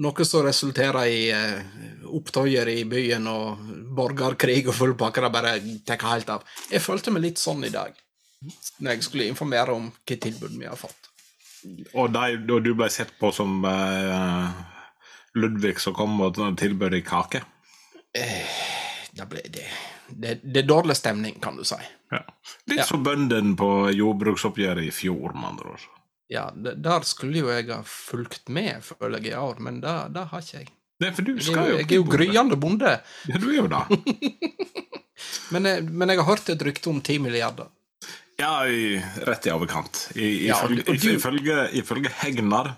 Noe 0.00 0.24
som 0.24 0.44
resulterer 0.46 1.08
i 1.12 1.26
eh, 1.36 1.72
opptøyer 2.08 2.70
i 2.72 2.78
byen 2.88 3.26
og 3.28 3.66
borgerkrig 3.92 4.62
og 4.64 4.76
full 4.78 4.94
pakke. 4.96 5.20
Det 5.20 5.32
bare 5.34 5.52
tar 5.84 6.06
helt 6.08 6.32
av. 6.32 6.46
Jeg 6.72 6.80
følte 6.80 7.12
meg 7.12 7.26
litt 7.26 7.40
sånn 7.40 7.60
i 7.68 7.72
dag, 7.72 7.92
når 8.80 8.94
jeg 8.94 9.04
skulle 9.04 9.28
informere 9.28 9.76
om 9.76 9.90
hvilket 9.92 10.24
tilbud 10.30 10.56
vi 10.56 10.68
har 10.70 10.80
fått. 10.80 11.10
Og 11.92 12.08
de, 12.12 12.40
du 12.64 12.72
ble 12.72 12.88
sett 12.90 13.12
på 13.20 13.28
som 13.36 13.60
eh, 13.68 14.62
Ludvig 15.36 15.76
som 15.80 15.94
kom 15.96 16.16
og 16.24 16.40
tilbød 16.60 16.96
deg 16.96 17.04
kake? 17.08 17.44
Det, 18.14 19.26
ble, 19.28 19.40
det, 19.52 19.64
det, 20.08 20.34
det 20.44 20.62
er 20.62 20.68
dårlig 20.68 20.96
stemning, 20.96 21.38
kan 21.42 21.56
du 21.56 21.64
si. 21.68 21.78
Ja. 22.12 22.22
Litt 22.68 22.78
Ja. 22.82 22.84
som 22.88 23.02
bøndene 23.04 23.56
på 23.56 23.68
jordbruksoppgjøret 23.96 24.86
i 24.88 24.92
fjor, 24.94 25.32
med 25.34 25.48
andre 25.54 25.74
ord. 25.74 25.88
Ja, 26.32 26.46
Der 26.54 27.04
skulle 27.04 27.42
jo 27.42 27.50
jeg 27.52 27.66
ha 27.68 27.82
fulgt 27.84 28.48
med, 28.48 28.80
føler 28.84 29.18
jeg, 29.20 29.32
i 29.32 29.36
år, 29.36 29.58
men 29.60 29.80
det, 29.84 29.90
har 30.30 30.40
ikke 30.40 30.58
jeg. 30.62 30.68
Nei, 31.02 31.10
for 31.12 31.22
du 31.26 31.32
Jeg 31.34 31.42
skal 31.44 31.56
jo, 31.66 31.72
jo 31.72 31.78
jeg 31.82 31.90
er 31.90 31.96
jo 31.98 32.04
gryende 32.08 32.56
bonde. 32.56 32.92
Ja, 33.28 33.38
du 33.42 33.48
er 33.50 33.56
jo 33.56 33.68
det. 33.68 33.82
Men, 35.52 35.64
jeg- 35.68 35.84
men 35.84 36.08
jeg 36.08 36.18
har 36.18 36.24
hørt 36.26 36.48
et 36.50 36.62
rykte 36.66 36.88
om 36.90 37.00
ti 37.04 37.18
milliarder. 37.22 37.68
Ja, 38.40 38.64
i, 38.66 38.96
rett 39.26 39.44
i 39.46 39.50
overkant. 39.52 40.08
I, 40.16 40.46
Ja, 40.48 40.56
ifølge, 40.56 40.82
du- 40.84 41.12
ifølge, 41.14 41.56
ifølge 41.78 42.10
Hegnar, 42.22 42.72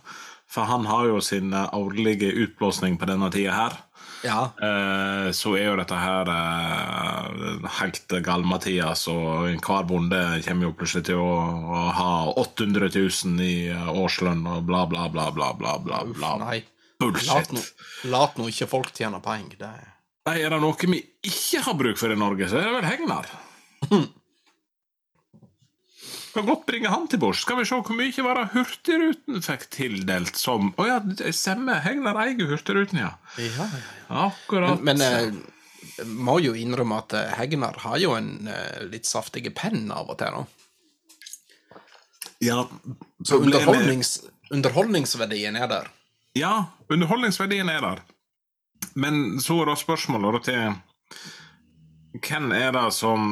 for 0.50 0.64
han 0.68 0.84
har 0.86 1.06
jo 1.06 1.20
sin 1.24 1.52
eh, 1.54 1.70
årlige 1.72 2.32
utblåsning 2.44 2.98
på 2.98 3.06
denne 3.08 3.30
tida 3.32 3.52
her, 3.54 3.78
Ja. 4.24 4.50
eh, 4.56 5.30
så 5.36 5.52
er 5.58 5.66
jo 5.68 5.76
dette 5.76 5.98
her 6.00 6.30
eh, 6.32 7.66
helt 7.78 8.14
gal-Mathias, 8.24 9.06
og 9.12 9.50
enhver 9.50 9.84
bonde 9.88 10.20
kommer 10.46 10.70
jo 10.70 10.74
plutselig 10.78 11.06
til 11.10 11.20
å, 11.20 11.32
å 11.44 11.82
ha 11.98 12.12
800 12.40 12.88
000 12.94 13.44
i 13.44 13.54
eh, 13.74 13.90
årslønn 13.92 14.46
og 14.48 14.64
bla, 14.68 14.86
bla, 14.90 15.08
bla, 15.12 15.28
bla, 15.34 15.52
bla, 15.58 15.76
bla. 15.84 16.04
bla. 16.08 16.36
Nei. 16.40 16.62
Bullshit. 17.02 17.50
Lat 18.08 18.38
nå, 18.38 18.48
ikke 18.48 18.70
folk 18.70 18.92
tjene 18.96 19.20
penger. 19.20 19.58
Det 19.60 19.72
er 19.72 19.90
Nei, 20.24 20.38
er 20.40 20.54
det 20.54 20.60
noe 20.62 20.88
vi 20.88 21.02
ikke 21.28 21.60
har 21.66 21.74
bruk 21.76 21.98
for 22.00 22.08
i 22.08 22.16
Norge, 22.16 22.46
så 22.48 22.56
er 22.56 22.70
det 22.70 22.76
vel 22.78 22.86
Hegnar. 22.88 23.26
Kan 26.34 26.46
godt 26.48 26.64
bringe 26.66 26.90
han 26.90 27.06
til 27.08 27.20
bords. 27.22 27.44
Skal 27.44 27.60
vi 27.60 27.64
se 27.68 27.76
hvor 27.78 27.94
mye 27.94 28.22
var 28.26 28.40
det 28.40 28.48
Hurtigruten 28.56 29.42
fikk 29.44 29.68
tildelt 29.70 30.34
som 30.38 30.72
Å 30.82 30.86
ja, 30.88 30.96
det 31.06 31.30
stemmer. 31.36 31.78
Hegnar 31.84 32.18
eier 32.24 32.48
Hurtigruten, 32.50 32.98
ja. 33.04 33.12
Ja, 33.38 33.68
ja, 33.70 34.24
Akkurat. 34.26 34.82
Men, 34.82 34.98
men 34.98 35.38
eh, 36.02 36.06
må 36.10 36.40
jo 36.42 36.56
innrømme 36.58 36.98
at 37.04 37.14
eh, 37.14 37.34
Hegnar 37.38 37.78
har 37.84 38.00
jo 38.02 38.16
en 38.18 38.48
eh, 38.50 38.82
litt 38.90 39.06
saftig 39.06 39.46
penn 39.54 39.86
av 39.94 40.10
og 40.10 40.18
til. 40.18 40.34
nå. 40.34 40.46
Ja, 42.42 42.64
Så 43.24 43.38
underholdnings, 43.38 44.16
underholdningsverdien 44.52 45.56
er 45.56 45.70
der. 45.70 45.92
Ja, 46.34 46.54
underholdningsverdien 46.90 47.70
er 47.70 47.80
der. 47.84 48.02
Men 48.98 49.38
så 49.40 49.60
er 49.62 49.70
da 49.70 49.78
spørsmålet 49.78 50.50
til 50.50 50.74
Hvem 52.14 52.52
er 52.54 52.74
det 52.74 52.88
som 52.94 53.22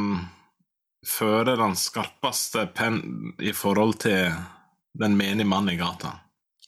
fører 1.07 1.57
den 1.57 1.77
skarpeste 1.77 2.67
penn 2.75 3.33
i 3.43 3.53
forhold 3.57 3.99
til 4.05 4.35
den 4.99 5.17
menige 5.19 5.49
mann 5.49 5.71
i 5.71 5.77
gata? 5.77 6.19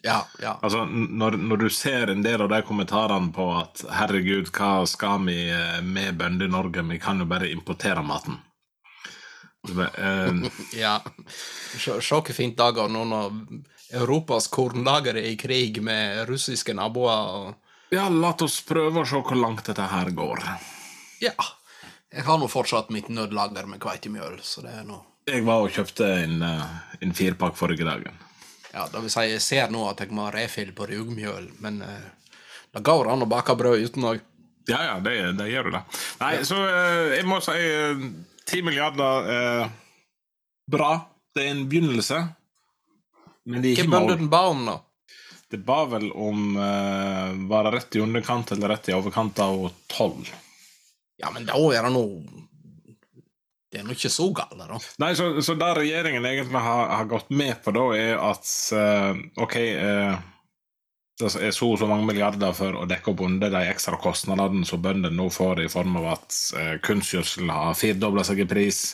Ja, 0.05 0.19
ja. 0.43 0.59
Altså, 0.63 0.85
når, 0.85 1.39
når 1.41 1.63
du 1.63 1.71
ser 1.73 2.11
en 2.13 2.23
del 2.23 2.43
av 2.45 2.51
de 2.53 2.61
kommentarene 2.67 3.33
på 3.33 3.47
at 3.57 3.85
'herregud, 3.89 4.51
hva 4.53 4.85
skal 4.87 5.23
vi 5.25 5.39
eh, 5.49 5.81
med 5.81 6.19
bønder 6.21 6.45
i 6.45 6.53
Norge, 6.53 6.85
vi 6.85 6.99
kan 7.01 7.23
jo 7.23 7.25
bare 7.25 7.49
importere 7.49 8.05
maten'. 8.05 8.37
Bare, 9.73 9.89
eh, 9.97 10.51
ja. 10.85 10.99
Se 11.79 12.01
se 12.01 12.21
hvor 12.21 12.37
fint 12.37 12.57
det 12.59 12.75
går 12.77 12.93
nå 12.93 13.05
når 13.09 13.41
Europas 13.95 14.51
kornlager 14.53 15.17
er 15.17 15.31
i 15.31 15.39
krig 15.41 15.81
med 15.83 16.29
russiske 16.29 16.75
naboer. 16.77 17.33
og 17.39 17.55
ja, 17.95 18.09
la 18.09 18.33
oss 18.45 18.61
prøve 18.67 19.03
å 19.03 19.09
se 19.09 19.21
hvor 19.21 19.39
langt 19.39 19.67
dette 19.69 19.89
her 19.89 20.11
går. 20.11 20.45
Ja. 21.23 21.35
Jeg 22.15 22.23
har 22.29 22.39
nå 22.39 22.47
fortsatt 22.51 22.93
mitt 22.95 23.09
nødlager 23.11 23.67
med 23.67 23.81
kveitemjøl, 23.83 24.39
så 24.47 24.63
det 24.63 24.75
er 24.79 24.85
nå 24.87 25.01
Jeg 25.27 25.43
var 25.47 25.65
og 25.65 25.73
kjøpte 25.73 26.07
en, 26.23 26.43
eh, 26.45 26.75
en 27.03 27.15
firpakk 27.17 27.57
forrige 27.59 27.87
dagen. 27.87 28.19
Ja, 28.75 28.85
det 28.93 29.01
vil 29.03 29.11
si, 29.11 29.25
jeg 29.31 29.43
ser 29.43 29.73
nå 29.73 29.87
at 29.89 30.03
jeg 30.03 30.13
må 30.15 30.27
ha 30.27 30.35
refill 30.35 30.71
på 30.77 30.87
rugmjøl, 30.91 31.49
men 31.65 31.81
uh, 31.83 32.07
det 32.75 32.83
går 32.85 33.09
an 33.13 33.23
å 33.23 33.29
bake 33.31 33.55
brød 33.57 33.87
uten 33.87 34.07
òg. 34.11 34.23
Ja, 34.69 34.81
ja, 34.83 34.95
det, 35.01 35.15
det 35.39 35.49
gjør 35.49 35.69
du 35.69 35.77
det. 35.77 35.83
Nei, 36.21 36.33
så 36.47 36.59
uh, 36.59 37.15
jeg 37.15 37.27
må 37.31 37.39
si 37.45 37.55
ti 38.51 38.61
uh, 38.61 38.67
milliarder 38.67 39.71
Bra. 40.71 40.91
Det 41.35 41.45
er 41.45 41.53
en 41.53 41.67
begynnelse. 41.69 42.19
Men 43.45 43.63
det 43.63 43.75
er 43.75 43.79
Hva 43.79 43.85
ikke 43.85 43.93
mål. 43.93 44.09
bøndene 44.09 44.33
ba 44.33 44.43
om, 44.51 44.65
nå? 44.67 44.77
Det 45.51 45.61
ba 45.63 45.83
vel 45.87 46.09
om 46.11 46.57
uh, 46.57 47.35
Var 47.51 47.67
det 47.67 47.73
rett 47.77 47.97
i 47.99 48.03
underkant 48.03 48.53
eller 48.55 48.75
rett 48.75 48.89
i 48.91 48.97
overkant 48.97 49.39
av 49.45 49.69
12? 49.93 50.33
Ja, 51.21 51.31
men 51.35 51.47
da 51.47 51.59
er 51.73 51.87
det 51.87 51.93
nå 51.95 52.05
Det 53.73 53.81
er 53.81 53.87
nå 53.87 53.95
ikke 53.97 54.13
så 54.13 54.29
galt, 54.35 54.55
da. 54.59 54.79
Nei, 55.03 55.15
så, 55.19 55.31
så 55.43 55.57
det 55.59 55.73
regjeringen 55.79 56.27
egentlig 56.27 56.63
har, 56.63 56.87
har 56.95 57.11
gått 57.11 57.33
med 57.35 57.59
på, 57.65 57.75
da, 57.75 57.89
er 57.99 58.23
at 58.23 58.47
uh, 58.75 59.19
OK 59.43 59.57
uh, 59.59 60.15
Det 61.19 61.31
er 61.31 61.55
så 61.55 61.71
og 61.73 61.79
så 61.81 61.89
mange 61.91 62.07
milliarder 62.07 62.55
for 62.57 62.79
å 62.79 62.87
dekke 62.91 63.13
opp 63.13 63.25
under 63.27 63.53
de 63.55 63.65
ekstra 63.71 63.99
kostnadene 64.03 64.67
som 64.67 64.83
bøndene 64.83 65.15
nå 65.15 65.29
får 65.31 65.65
i 65.65 65.71
form 65.71 65.99
av 66.03 66.13
at 66.17 66.41
uh, 66.59 66.75
kunstgjødsel 66.87 67.51
har 67.51 67.79
firedobla 67.79 68.27
seg 68.27 68.45
i 68.45 68.51
pris. 68.51 68.87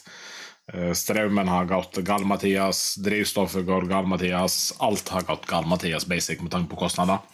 Strømmen 0.71 1.49
har 1.51 1.65
gått 1.67 1.97
gal-Mathias, 2.07 3.01
drivstoffet 3.03 3.65
går 3.67 3.89
gal-Mathias. 3.91 4.77
Alt 4.87 5.09
har 5.11 5.25
gått 5.27 5.49
gal-Mathias, 5.51 6.07
basic, 6.07 6.39
med 6.45 6.53
tanke 6.53 6.71
på 6.71 6.79
kostnader. 6.85 7.25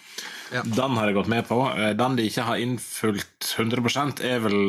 Ja. 0.55 0.63
Den 0.63 0.97
har 0.99 1.09
jeg 1.11 1.17
gått 1.17 1.31
med 1.33 1.47
på. 1.49 1.59
Eh, 1.75 1.93
Den 1.99 2.17
de 2.19 2.27
ikke 2.29 2.45
har 2.47 2.61
innfulgt 2.63 3.55
100% 3.59 4.23
er 4.25 4.39
vel 4.45 4.61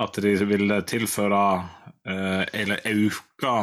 at 0.00 0.16
de 0.22 0.32
ville 0.48 0.80
tilføre 0.88 1.42
eh, 2.08 2.44
eller 2.62 2.80
øke 2.88 3.54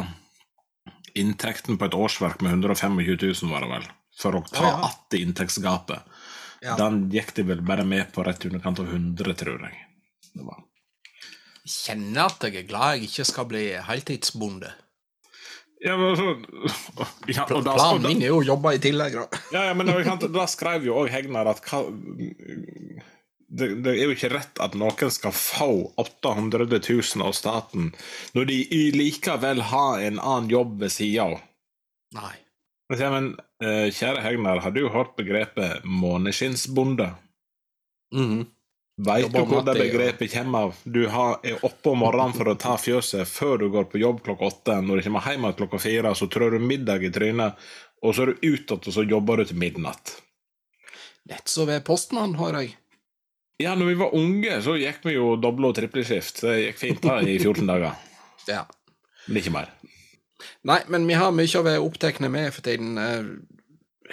inntekten 1.17 1.79
på 1.79 1.88
et 1.89 1.98
årsverk 1.98 2.41
med 2.46 2.51
125 2.60 3.00
000, 3.41 3.51
var 3.51 3.65
det 3.65 3.72
vel, 3.74 3.88
for 4.19 4.38
å 4.38 4.43
ta 4.46 4.63
Ja, 4.63 4.74
ja. 4.86 5.19
inntektsgapet. 5.19 6.03
Ja. 6.62 6.75
Den 6.77 7.07
gikk 7.13 7.34
de 7.38 7.43
vel 7.51 7.62
bare 7.65 7.86
med 7.86 8.12
på 8.13 8.24
rett 8.25 8.46
i 8.46 8.50
underkant 8.51 8.79
av 8.81 8.89
100, 8.93 9.34
tror 9.38 9.62
jeg. 9.65 9.77
Det 10.34 10.46
var. 10.46 10.63
Jeg 11.67 11.74
kjenner 11.74 12.29
at 12.29 12.46
jeg 12.48 12.55
er 12.62 12.67
glad 12.69 12.96
jeg 12.98 13.10
ikke 13.10 13.25
skal 13.27 13.50
bli 13.50 13.63
heltidsbonde. 13.89 14.69
Ja, 15.86 15.98
men 15.98 16.10
altså 16.10 16.31
ja, 17.36 17.43
og 17.46 17.62
da, 17.65 17.75
Planen 17.77 18.07
min 18.07 18.24
er 18.25 18.31
jo 18.31 18.39
å 18.41 18.48
jobbe 18.48 18.74
i 18.77 18.81
tillegg, 18.81 19.17
da. 19.19 19.41
ja, 19.53 19.67
ja, 19.69 19.75
men 19.77 19.91
da, 20.39 20.48
skrev 20.50 20.87
jo 20.87 20.98
òg 21.03 21.11
Hegnar 21.13 21.50
at 21.51 21.61
hva, 21.68 21.83
det, 23.48 23.70
det 23.85 23.94
er 23.94 24.01
jo 24.07 24.16
ikke 24.16 24.31
rett 24.33 24.59
at 24.63 24.75
noen 24.79 25.13
skal 25.13 25.35
få 25.35 25.70
800 26.01 26.66
000 26.66 27.24
av 27.24 27.35
staten 27.37 27.92
når 28.35 28.50
de 28.50 28.57
likevel 28.98 29.63
har 29.70 30.03
en 30.07 30.20
annen 30.20 30.51
jobb 30.51 30.79
ved 30.81 30.94
sida 30.98 31.29
av. 31.29 31.40
Nei. 32.18 32.35
Sier, 32.87 33.11
men 33.11 33.33
eh, 33.63 33.87
kjære 33.92 34.24
Hegnar, 34.24 34.61
har 34.63 34.72
du 34.75 34.85
hørt 34.92 35.16
begrepet 35.20 35.83
måneskinnsbonde? 35.85 37.11
Mhm. 38.16 38.46
Veit 38.98 39.27
du 39.29 39.44
hvor 39.46 39.62
det 39.62 39.75
begrepet 39.77 40.31
kommer 40.33 40.68
av? 40.68 40.77
Du 40.83 41.03
har, 41.14 41.36
er 41.46 41.60
oppe 41.66 41.92
om 41.92 42.00
morgenen 42.01 42.33
for 42.33 42.50
å 42.50 42.55
ta 42.57 42.74
fjøset 42.81 43.29
før 43.29 43.60
du 43.62 43.68
går 43.70 43.86
på 43.92 44.00
jobb 44.01 44.24
klokka 44.25 44.48
åtte. 44.50 44.77
Når 44.81 44.98
du 44.98 45.05
kommer 45.05 45.27
hjem 45.27 45.46
igjen 45.46 45.57
klokka 45.60 45.79
fire, 45.83 46.14
så 46.18 46.25
trør 46.33 46.55
du 46.57 46.64
middag 46.66 47.05
i 47.05 47.12
trynet, 47.14 47.60
og 48.01 48.16
så 48.18 48.25
er 48.25 48.31
du 48.33 48.48
ute 48.55 48.79
og 48.79 48.90
så 48.96 49.05
jobber 49.05 49.38
du 49.44 49.51
til 49.51 49.60
midnatt. 49.62 50.16
Lett 51.29 51.51
så 51.51 51.68
ved 51.70 51.83
postmann, 51.86 52.33
har 52.40 52.57
jeg. 52.57 52.74
Ja, 53.62 53.75
når 53.77 53.90
vi 53.92 53.98
var 54.01 54.14
unge, 54.18 54.57
så 54.66 54.75
gikk 54.77 55.05
vi 55.05 55.14
jo 55.18 55.36
doble- 55.42 55.70
og 55.70 55.77
tripleskift. 55.77 56.42
Det 56.46 56.57
gikk 56.62 56.81
fint 56.81 57.05
da 57.05 57.20
i 57.22 57.38
14 57.42 57.66
dager. 57.70 57.98
Ja. 58.48 58.62
Men 59.27 59.42
ikke 59.42 59.51
mer. 59.51 59.74
Nei, 60.64 60.77
men 60.88 61.03
vi 61.10 61.18
har 61.20 61.33
mye 61.36 61.60
å 61.60 61.64
være 61.66 61.81
opptekne 61.83 62.29
med 62.31 62.53
for 62.55 62.64
tiden. 62.64 62.94
Eh, 63.01 63.25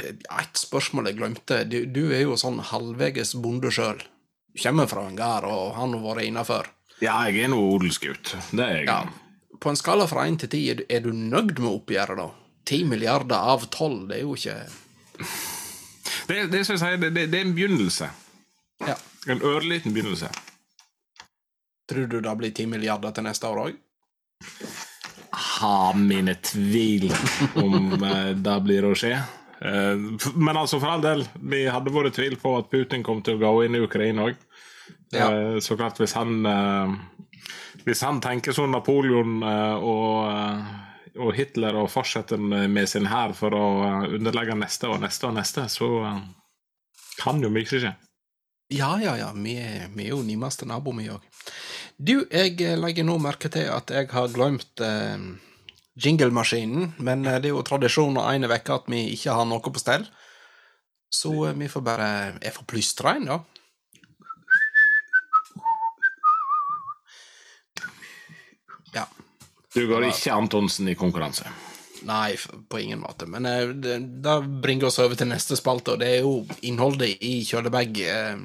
Et 0.03 0.59
spørsmål 0.59 1.07
jeg 1.07 1.21
glemte. 1.21 1.61
Du, 1.71 1.85
du 1.87 2.09
er 2.11 2.25
jo 2.25 2.35
sånn 2.41 2.59
halvveges 2.73 3.37
bonde 3.39 3.71
sjøl. 3.71 4.01
Kommer 4.63 4.87
fra 4.87 5.07
en 5.09 5.17
gard 5.19 5.45
og 5.51 5.75
har 5.75 5.89
nå 5.91 5.99
vært 6.05 6.25
innafor. 6.29 6.69
Ja, 7.03 7.17
jeg 7.27 7.45
er 7.45 7.49
nå 7.51 7.59
odelsgutt. 7.75 8.35
Det 8.55 8.63
er 8.65 8.77
jeg. 8.79 8.87
Ja. 8.87 9.01
På 9.61 9.71
en 9.73 9.77
skala 9.81 10.07
fra 10.07 10.27
én 10.29 10.37
til 10.39 10.49
ti, 10.53 10.61
er 10.71 11.01
du- 11.01 11.13
nøyd 11.13 11.59
med 11.59 11.71
oppgjøret, 11.73 12.17
da? 12.17 12.29
Ti 12.65 12.85
milliarder 12.85 13.37
av 13.37 13.67
tolv, 13.71 14.09
det 14.09 14.19
er 14.19 14.23
jo 14.23 14.35
ikke 14.35 14.57
Det, 16.29 16.51
det, 16.51 16.63
jeg 16.67 16.79
sier, 16.79 16.97
det, 16.97 17.11
det, 17.15 17.27
det 17.31 17.39
er 17.41 17.45
en 17.45 17.55
begynnelse. 17.55 18.09
Ja. 18.87 18.95
En 19.29 19.41
ørliten 19.45 19.93
begynnelse. 19.93 20.31
Tror 21.91 22.07
du 22.09 22.21
det 22.21 22.37
blir 22.39 22.51
ti 22.57 22.65
milliarder 22.67 23.13
til 23.13 23.25
neste 23.25 23.47
år 23.51 23.67
òg? 23.67 23.81
har 25.35 25.95
mine 25.99 26.35
tvil 26.35 27.09
om 27.59 27.93
eh, 28.11 28.31
det 28.39 28.55
blir 28.65 28.87
å 28.87 28.93
skje. 28.99 29.15
Eh, 29.61 30.31
Men 30.35 30.57
altså, 30.57 30.79
for 30.81 30.89
all 30.95 31.03
del, 31.03 31.25
vi 31.43 31.65
hadde 31.71 31.93
vært 31.95 32.15
tvil 32.19 32.37
på 32.41 32.53
at 32.59 32.71
Putin 32.71 33.03
kom 33.07 33.23
til 33.23 33.37
å 33.39 33.43
gå 33.43 33.65
inn 33.67 33.75
i 33.79 33.83
Ukraina 33.85 34.29
òg. 34.29 34.39
Ja. 35.19 35.61
Så 35.61 35.77
klart, 35.79 36.01
hvis 36.03 36.17
han 36.19 36.47
eh, 36.47 36.95
Hvis 37.85 38.03
han 38.07 38.21
tenker 38.25 38.55
sånn 38.57 38.73
Napoleon 38.75 39.43
eh, 39.45 39.75
og, 39.77 40.31
eh, 40.31 41.21
og 41.21 41.35
Hitler 41.37 41.77
og 41.79 41.91
fortsetter 41.93 42.41
med 42.41 42.89
sin 42.91 43.07
hær 43.11 43.35
for 43.37 43.55
å 43.55 43.67
eh, 43.85 44.17
underlegge 44.17 44.57
neste 44.59 44.89
og 44.91 45.03
neste 45.05 45.29
og 45.29 45.37
neste, 45.37 45.69
så 45.69 45.91
eh, 46.09 46.25
kan 47.21 47.43
jo 47.43 47.53
mye 47.53 47.69
skje. 47.69 47.95
Ja, 48.73 48.95
ja, 49.03 49.17
ja. 49.21 49.31
Vi 49.37 49.55
vi 49.95 50.07
er 50.07 50.15
jo 50.15 50.23
nærmeste 50.25 50.67
nabo, 50.67 50.95
vi 50.97 51.11
òg. 51.13 51.23
Du, 51.99 52.25
jeg 52.31 52.57
eh, 52.65 52.79
legger 52.81 53.07
nå 53.07 53.19
merke 53.23 53.51
til 53.53 53.69
at 53.71 53.91
jeg 53.93 54.09
har 54.11 54.33
glemt 54.35 54.81
eh, 54.83 55.19
jinglemaskinen, 56.01 56.95
men 56.99 57.27
eh, 57.27 57.41
det 57.41 57.51
er 57.51 57.55
jo 57.55 57.65
tradisjon 57.67 58.17
og 58.19 58.31
ene 58.33 58.51
uke 58.51 58.75
at 58.75 58.89
vi 58.91 59.05
ikke 59.15 59.37
har 59.37 59.47
noe 59.47 59.63
på 59.63 59.83
stell. 59.83 60.07
Så 61.13 61.31
eh, 61.47 61.59
vi 61.59 61.69
får 61.71 61.85
bare 61.87 62.09
Jeg 62.41 62.55
får 62.57 62.67
plystre 62.71 63.19
en, 63.19 63.29
da. 63.31 63.39
Ja. 63.39 63.54
Du 69.75 69.87
går 69.91 70.07
ikke 70.09 70.35
Antonsen 70.35 70.89
i 70.89 70.95
konkurranse. 70.99 71.51
Nei, 72.05 72.37
på 72.69 72.79
ingen 72.79 73.01
måte. 73.01 73.27
Men 73.31 73.47
eh, 73.49 73.69
det, 73.69 73.99
det 74.25 74.35
bringer 74.63 74.91
oss 74.91 75.01
over 75.03 75.17
til 75.19 75.31
neste 75.31 75.57
spalte, 75.59 75.95
og 75.95 76.03
det 76.03 76.11
er 76.11 76.27
jo 76.27 76.35
innholdet 76.69 77.17
i 77.25 77.39
kjølebag. 77.47 78.01
Eh, 78.05 78.45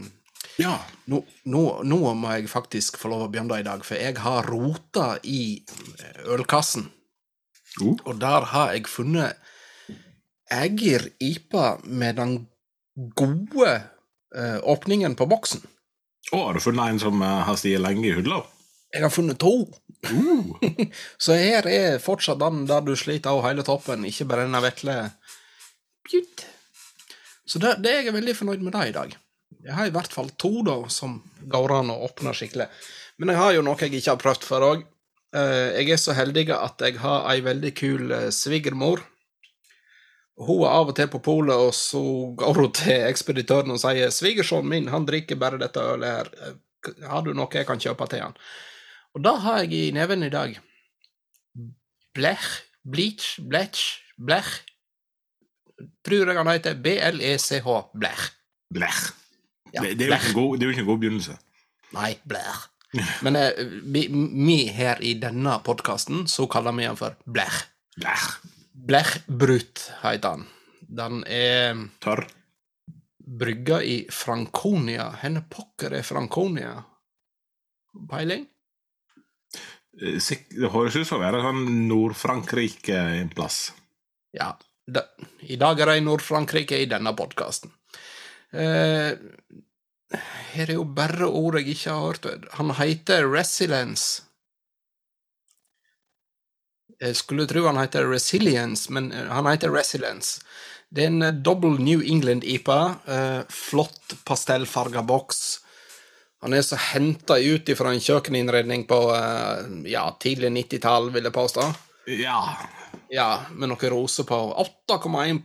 Ja. 0.60 0.74
nå, 1.08 1.22
nå, 1.48 1.64
nå 1.88 1.98
må 2.20 2.32
jeg 2.36 2.50
faktisk 2.52 2.98
få 3.00 3.12
lov 3.14 3.22
å 3.26 3.28
begynne 3.32 3.62
i 3.62 3.64
dag, 3.64 3.84
for 3.86 3.96
jeg 3.96 4.18
har 4.20 4.48
rota 4.48 5.14
i 5.24 5.62
eh, 6.00 6.24
ølkassen. 6.34 6.90
Uh. 7.80 7.96
Og 8.10 8.18
der 8.20 8.48
har 8.52 8.74
jeg 8.74 8.90
funnet 8.92 9.38
Eger 10.50 11.06
IPA 11.22 11.78
med 11.86 12.18
den 12.18 12.32
gode 13.14 13.76
åpningen 14.66 15.14
på 15.18 15.28
boksen. 15.30 15.62
Å, 16.34 16.40
har 16.48 16.58
du 16.58 16.62
funnet 16.62 16.96
en 16.96 17.02
som 17.02 17.22
har 17.22 17.58
stått 17.58 17.78
lenge 17.82 18.08
i 18.10 18.16
hylla? 18.18 18.40
Jeg 18.94 19.06
har 19.06 19.14
funnet 19.14 19.40
to. 19.42 19.68
Uh. 20.10 20.56
Så 21.24 21.36
her 21.38 21.68
er 21.70 22.00
fortsatt 22.04 22.40
den 22.42 22.64
der 22.70 22.86
du 22.86 22.96
sliter 22.98 23.36
av 23.36 23.44
hele 23.46 23.66
toppen, 23.68 24.08
ikke 24.08 24.28
vesle 24.64 25.00
Pjutt. 26.10 26.46
Så 27.46 27.60
det, 27.60 27.80
det 27.84 27.92
er 27.92 28.08
jeg 28.08 28.16
veldig 28.16 28.36
fornøyd 28.38 28.64
med 28.66 28.74
det 28.74 28.88
i 28.90 28.96
dag. 28.96 29.18
Jeg 29.66 29.76
har 29.76 29.90
i 29.90 29.94
hvert 29.94 30.14
fall 30.14 30.30
to 30.40 30.62
da, 30.66 30.78
som 30.90 31.20
går 31.52 31.74
an 31.80 31.92
å 31.94 32.00
åpne 32.08 32.34
skikkelig. 32.34 32.70
Men 33.20 33.34
jeg 33.34 33.42
har 33.42 33.54
jo 33.54 33.66
noe 33.66 33.82
jeg 33.82 33.94
ikke 33.98 34.14
har 34.14 34.22
prøvd 34.22 34.48
før 34.48 34.66
òg. 34.70 34.84
Jeg 35.34 35.92
er 35.94 36.00
så 36.02 36.16
heldig 36.18 36.48
at 36.56 36.82
jeg 36.82 36.98
har 37.04 37.28
ei 37.30 37.42
veldig 37.46 37.72
kul 37.78 38.14
eh, 38.16 38.30
svigermor. 38.34 39.04
Hun 40.40 40.64
er 40.64 40.72
av 40.72 40.90
og 40.90 40.96
til 40.98 41.10
på 41.12 41.20
polet, 41.22 41.54
og 41.54 41.74
så 41.76 42.02
går 42.40 42.62
hun 42.64 42.72
til 42.74 43.04
ekspeditøren 43.10 43.76
og 43.76 43.82
sier 43.82 44.10
'Svigersønnen 44.10 44.72
min 44.72 44.88
han 44.90 45.06
drikker 45.06 45.36
bare 45.36 45.60
dette 45.62 45.84
ølet 45.84 46.16
her. 46.16 46.32
Eh, 46.48 46.58
Har 47.12 47.22
du 47.22 47.34
noe 47.36 47.52
jeg 47.52 47.68
kan 47.68 47.80
kjøpe 47.80 48.08
til 48.08 48.22
han? 48.24 48.36
Og 49.18 49.24
da 49.26 49.36
har 49.44 49.64
jeg 49.64 49.74
i 49.74 49.92
neven 49.96 50.24
i 50.24 50.32
dag 50.34 50.58
Blech, 52.14 52.48
bleach, 52.84 53.38
blech, 53.50 53.82
blech. 54.18 54.50
Tror 56.04 56.28
jeg 56.32 56.38
han 56.38 56.50
heter 56.50 56.76
B-L-E-C-H, 56.84 57.76
blech. 57.96 58.24
Blech. 58.74 59.04
Ja, 59.74 59.84
det, 59.86 59.94
det, 60.00 60.08
er 60.10 60.16
blech. 60.16 60.34
god, 60.34 60.58
det 60.58 60.66
er 60.66 60.68
jo 60.68 60.74
ikke 60.74 60.84
en 60.84 60.90
god 60.90 61.00
begynnelse. 61.04 61.38
Nei, 61.96 62.12
blech. 62.28 62.66
Men 63.24 63.38
eh, 63.38 63.62
vi, 63.94 64.08
vi 64.10 64.58
her 64.74 65.00
i 65.06 65.14
denne 65.22 65.60
podkasten, 65.64 66.26
så 66.28 66.48
kaller 66.50 66.74
vi 66.76 66.90
han 66.90 66.98
for 67.00 67.16
blech. 67.30 67.62
Blech. 67.96 68.40
Blechbrut 68.90 69.86
heter 70.02 70.30
han. 70.38 70.46
Den 70.90 71.24
er 71.30 71.78
Tørr. 72.02 72.26
brygga 73.20 73.82
i 73.86 73.98
Franconia. 74.12 75.12
Henne 75.22 75.44
pokker 75.52 75.94
er 76.00 76.06
Franconia? 76.08 76.80
Peiling? 78.10 78.48
Eh, 80.02 80.20
Det 80.50 80.72
høres 80.72 80.96
ut 80.96 81.08
som 81.08 81.20
å 81.20 81.26
være 81.26 81.42
sånn 81.44 81.66
Nord-Frankrike 81.90 82.98
en 83.20 83.30
plass. 83.36 83.70
Ja. 84.36 84.54
Da, 84.90 85.04
I 85.46 85.56
dag 85.62 85.80
er 85.80 85.92
det 85.92 86.00
i 86.00 86.06
Nord-Frankrike 86.06 86.80
i 86.82 86.88
denne 86.90 87.12
podkasten. 87.14 87.70
Eh, 88.52 89.14
her 90.56 90.66
er 90.66 90.74
jo 90.80 90.86
bare 90.98 91.28
ord 91.30 91.60
jeg 91.60 91.76
ikke 91.76 91.94
har 91.94 92.08
hørt. 92.08 92.48
Han 92.58 92.74
heter 92.80 93.28
Resilience. 93.30 94.24
Jeg 97.00 97.16
skulle 97.16 97.46
tro 97.48 97.64
han 97.68 97.78
heter 97.80 98.10
Resilience, 98.10 98.90
men 98.92 99.12
eh, 99.14 99.30
han 99.30 99.48
heter 99.48 99.72
Resilience. 99.72 100.42
Det 100.90 101.06
er 101.06 101.12
en 101.14 101.22
eh, 101.28 101.38
double 101.46 101.78
New 101.78 102.02
England-IPA. 102.02 102.80
Eh, 103.06 103.42
flott 103.54 104.18
pastellfarga 104.26 105.06
boks. 105.06 105.60
Han 106.40 106.56
er 106.56 106.64
så 106.64 106.78
henta 106.80 107.36
ut 107.36 107.70
ifra 107.70 107.92
en 107.92 108.04
kjøkkeninnredning 108.04 108.86
på 108.88 109.00
eh, 109.12 109.64
ja, 109.92 110.06
tidlig 110.24 110.54
90-tall, 110.56 111.10
vil 111.12 111.28
jeg 111.28 111.36
påstå. 111.36 111.66
Ja. 112.16 112.40
Ja, 113.12 113.30
med 113.52 113.74
noe 113.74 113.92
roser 113.92 114.28
på. 114.30 114.40
8,1 114.88 115.42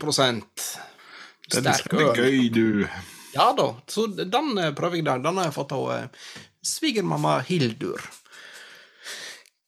Sterk 1.44 1.90
øl. 1.92 1.98
det 1.98 2.04
er 2.06 2.22
gøy, 2.22 2.38
du. 2.54 2.86
Ja 3.34 3.50
da, 3.58 3.72
så 3.90 4.06
den 4.06 4.54
eh, 4.62 4.70
prøver 4.76 5.00
jeg 5.00 5.08
der. 5.10 5.24
Den 5.24 5.42
har 5.42 5.50
jeg 5.50 5.56
fått 5.58 5.74
av 5.74 5.90
uh, 5.90 6.30
svigermamma 6.62 7.40
Hildur. 7.48 8.06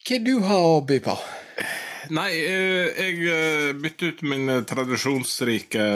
Hva 0.06 0.22
du 0.22 0.34
har 0.46 0.70
å 0.78 0.80
by 0.86 1.02
på? 1.02 1.18
Nei, 2.14 2.30
jeg 2.38 3.74
bytter 3.82 4.12
ut 4.14 4.20
min 4.30 4.52
tradisjonsrike 4.62 5.86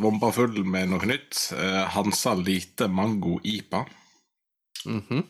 vombafull 0.00 0.62
med 0.64 0.94
noe 0.94 1.10
nytt. 1.10 1.50
Hansa 1.92 2.32
Lite 2.40 2.88
Mango 2.88 3.36
IPA. 3.44 3.82
Mhm. 4.86 5.22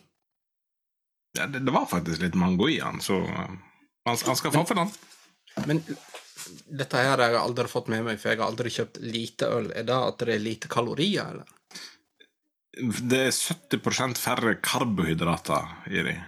Ja, 1.37 1.47
det, 1.49 1.63
det 1.65 1.73
var 1.73 1.87
faktisk 1.89 2.21
litt 2.21 2.35
mango 2.37 2.67
i 2.69 2.79
han, 2.79 3.01
så 3.01 3.17
eh, 3.25 3.53
han, 4.05 4.17
han 4.25 4.37
skal 4.37 4.53
få 4.53 4.65
for 4.69 4.77
den. 4.77 4.91
Men 5.65 5.81
dette 6.69 6.99
her 6.99 7.17
har 7.17 7.23
jeg 7.25 7.39
aldri 7.41 7.69
fått 7.71 7.89
med 7.93 8.05
meg, 8.05 8.19
for 8.21 8.33
jeg 8.33 8.41
har 8.41 8.51
aldri 8.51 8.73
kjøpt 8.73 8.99
lite 9.05 9.49
øl. 9.49 9.71
Er 9.73 9.87
det 9.87 9.97
at 9.97 10.21
det 10.21 10.35
er 10.35 10.43
lite 10.43 10.69
kalorier, 10.71 11.33
eller? 11.33 11.49
Det 12.73 13.19
er 13.27 13.33
70% 13.33 14.17
færre 14.17 14.55
karbohydrater 14.61 15.89
i 15.93 16.05
dem. 16.09 16.21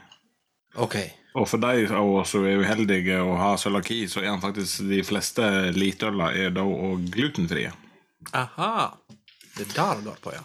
OK. 0.82 0.98
Og 1.36 1.48
for 1.50 1.60
de 1.60 1.88
av 1.92 2.12
oss 2.22 2.32
som 2.36 2.46
er 2.48 2.62
uheldige 2.62 3.18
og 3.24 3.34
har 3.42 3.58
cøliaki, 3.60 4.06
så 4.08 4.22
er 4.22 4.30
han 4.30 4.44
faktisk 4.44 4.86
de 4.88 5.02
fleste 5.04 5.48
litøler 5.76 6.38
er 6.46 6.54
da 6.56 6.64
òg 6.64 7.10
glutenfrie. 7.12 7.74
Aha. 8.38 8.94
Det 9.56 9.66
er 9.66 9.74
der 9.76 10.04
går 10.06 10.22
på, 10.24 10.36
ja. 10.36 10.44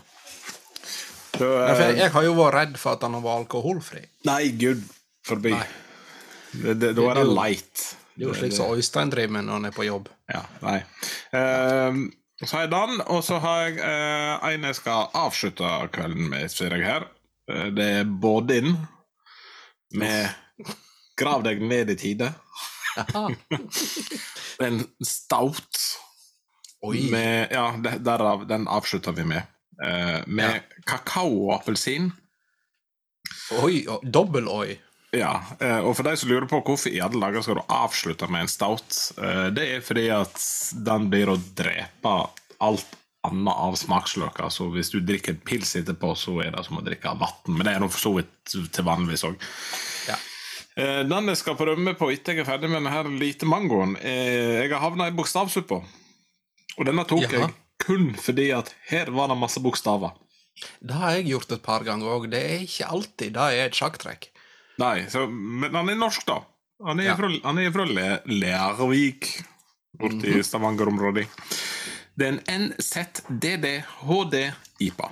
Så, 1.40 1.46
ja 1.48 1.72
jeg, 1.72 1.94
eh, 1.94 2.00
jeg 2.04 2.12
har 2.12 2.26
jo 2.26 2.34
vært 2.36 2.54
redd 2.58 2.74
for 2.80 2.98
at 2.98 3.04
han 3.06 3.16
var 3.24 3.38
alkoholfri. 3.40 4.02
nei, 4.28 4.42
gud 4.60 4.82
forbi. 5.26 5.54
Nei. 5.56 5.66
Det, 6.52 6.74
det, 6.82 6.90
da 6.98 7.08
er 7.12 7.20
Det- 7.22 7.28
light. 7.32 7.84
Det 8.16 8.26
er 8.26 8.28
jo 8.28 8.34
slik 8.36 8.52
som 8.52 8.72
Øystein 8.76 9.08
driver 9.12 9.32
med 9.32 9.46
når 9.46 9.52
han 9.56 9.64
er 9.70 9.72
på 9.72 9.84
jobb. 9.86 10.08
Ja, 10.28 10.42
nei. 10.60 10.80
Uh, 11.32 12.00
så 12.44 12.56
har 12.56 12.64
jeg 12.66 12.70
den, 12.74 13.00
og 13.06 13.22
så 13.24 13.38
har 13.40 13.62
jeg 13.68 13.78
uh, 13.80 14.48
en 14.50 14.66
jeg 14.68 14.76
skal 14.76 15.06
avslutte 15.16 15.70
kvelden 15.94 16.28
med, 16.28 16.50
ser 16.52 16.74
jeg 16.76 16.84
her. 16.84 17.06
Uh, 17.48 17.70
det 17.72 17.86
er 18.00 18.04
Bådin 18.04 18.74
med 19.96 20.28
'Grav 21.16 21.42
deg 21.44 21.62
ned 21.62 21.90
i 21.94 21.96
tide'. 22.00 22.28
Det 22.98 23.06
er 24.60 24.66
en 24.66 24.82
stout 25.04 25.80
Oi. 26.82 27.08
med 27.12 27.48
Ja, 27.54 27.70
derav, 28.04 28.44
den 28.48 28.68
avslutter 28.68 29.12
vi 29.16 29.24
med. 29.24 29.42
Eh, 29.80 30.20
med 30.26 30.60
kakao 30.84 31.46
og 31.46 31.56
appelsin. 31.56 32.10
Oi, 33.62 33.86
og 33.88 34.04
dobbel 34.04 34.48
oi. 34.50 34.76
Ja, 35.16 35.32
uh, 35.58 35.80
og 35.88 35.96
for 35.98 36.06
de 36.06 36.12
som 36.20 36.30
lurer 36.30 36.46
på 36.46 36.60
hvorfor 36.62 36.92
i 36.92 37.00
alle 37.02 37.18
dager 37.18 37.42
skal 37.42 37.58
du 37.58 37.72
avslutte 37.74 38.28
med 38.30 38.44
en 38.44 38.50
stout, 38.50 38.98
uh, 39.18 39.48
det 39.50 39.64
er 39.66 39.80
fordi 39.82 40.04
at 40.14 40.36
den 40.86 41.08
blir 41.10 41.32
å 41.32 41.38
drepe 41.58 42.12
alt 42.62 42.98
annet 43.26 43.62
av 43.66 43.74
smaksløker. 43.76 44.52
Så 44.54 44.68
hvis 44.70 44.92
du 44.92 45.00
drikker 45.02 45.34
en 45.34 45.40
pils 45.44 45.74
etterpå, 45.80 46.12
så 46.16 46.36
er 46.44 46.54
det 46.54 46.62
som 46.68 46.78
å 46.78 46.84
drikke 46.84 47.16
vann. 47.20 47.40
Men 47.50 47.66
det 47.66 47.72
er 47.74 47.82
nå 47.82 47.90
for 47.90 48.04
så 48.04 48.12
vidt 48.20 48.54
til 48.72 48.86
vanligvis 48.86 49.26
òg. 49.28 49.48
Ja. 50.08 50.16
Den 51.04 51.28
jeg 51.28 51.36
skal 51.36 51.58
prøve 51.58 51.92
på 51.98 52.08
etter 52.14 52.38
jeg 52.38 52.46
er 52.46 52.48
ferdig 52.48 52.70
med 52.72 52.86
denne 52.86 53.18
lite 53.20 53.48
mangoen, 53.50 53.98
Jeg 54.00 54.70
har 54.70 54.80
havna 54.80 55.10
i 55.10 55.12
bokstavsuppa. 55.12 55.82
Og 56.78 56.88
denne 56.88 57.04
tok 57.04 57.26
Jaha. 57.26 57.50
jeg 57.50 57.69
kun 57.82 58.04
fordi 58.20 58.48
at 58.56 58.68
her 58.90 59.06
var 59.14 59.26
det 59.32 59.38
masse 59.40 59.60
bokstaver. 59.64 60.10
Det 60.84 60.94
har 61.00 61.10
jeg 61.16 61.28
gjort 61.30 61.52
et 61.56 61.62
par 61.64 61.82
ganger 61.86 62.06
òg. 62.12 62.22
Det 62.32 62.40
er 62.44 62.58
ikke 62.66 62.90
alltid 62.92 63.30
det 63.36 63.46
er 63.56 63.62
et 63.68 63.76
sjakktrekk. 63.78 64.22
Nei, 64.80 64.98
så, 65.12 65.20
men 65.30 65.74
han 65.76 65.88
er 65.92 65.98
norsk, 66.00 66.22
da. 66.28 66.38
Han 66.86 67.00
er 67.00 67.04
Ja. 67.10 67.14
fra, 67.16 67.28
han 67.44 67.58
er 67.60 67.70
fra 67.72 67.84
Le 67.84 68.08
Lervik, 68.26 69.24
borti 70.00 70.28
Mhm. 70.34 70.42
Stavanger-området. 70.48 71.26
Det 72.16 72.24
er 72.26 72.32
en 72.36 72.42
NZDDHD-IPA. 72.70 75.08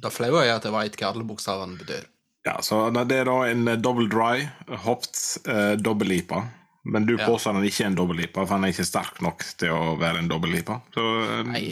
Det 0.00 0.12
flaue 0.14 0.40
er 0.46 0.54
at 0.56 0.64
jeg 0.64 0.72
veit 0.74 0.96
hva 0.96 1.06
alle 1.12 1.24
bokstavene 1.28 1.76
betyr. 1.78 2.04
Ja, 2.46 2.54
så 2.64 2.86
det 2.94 3.12
er 3.20 3.24
da 3.28 3.34
en 3.50 3.68
eh, 3.68 3.76
double 3.76 4.08
dry, 4.08 4.46
hopped 4.86 5.16
uh, 5.46 5.74
dobbel-IPA. 5.76 6.38
Men 6.84 7.06
du 7.06 7.16
påstår 7.18 7.58
han 7.58 7.66
ikke 7.66 7.84
er 7.84 7.90
en 7.90 7.96
dobbel-IPA, 7.98 8.44
for 8.44 8.56
han 8.56 8.64
er 8.64 8.72
ikke 8.72 8.88
sterk 8.88 9.18
nok 9.24 9.44
til 9.60 9.72
å 9.74 9.96
være 10.00 10.22
en 10.22 10.30
dobbel-IPA. 10.30 10.76
Eh, 10.96 11.40
Nei, 11.50 11.64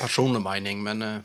personlig 0.00 0.42
mening, 0.42 0.82
men 0.82 1.04
uh... 1.04 1.20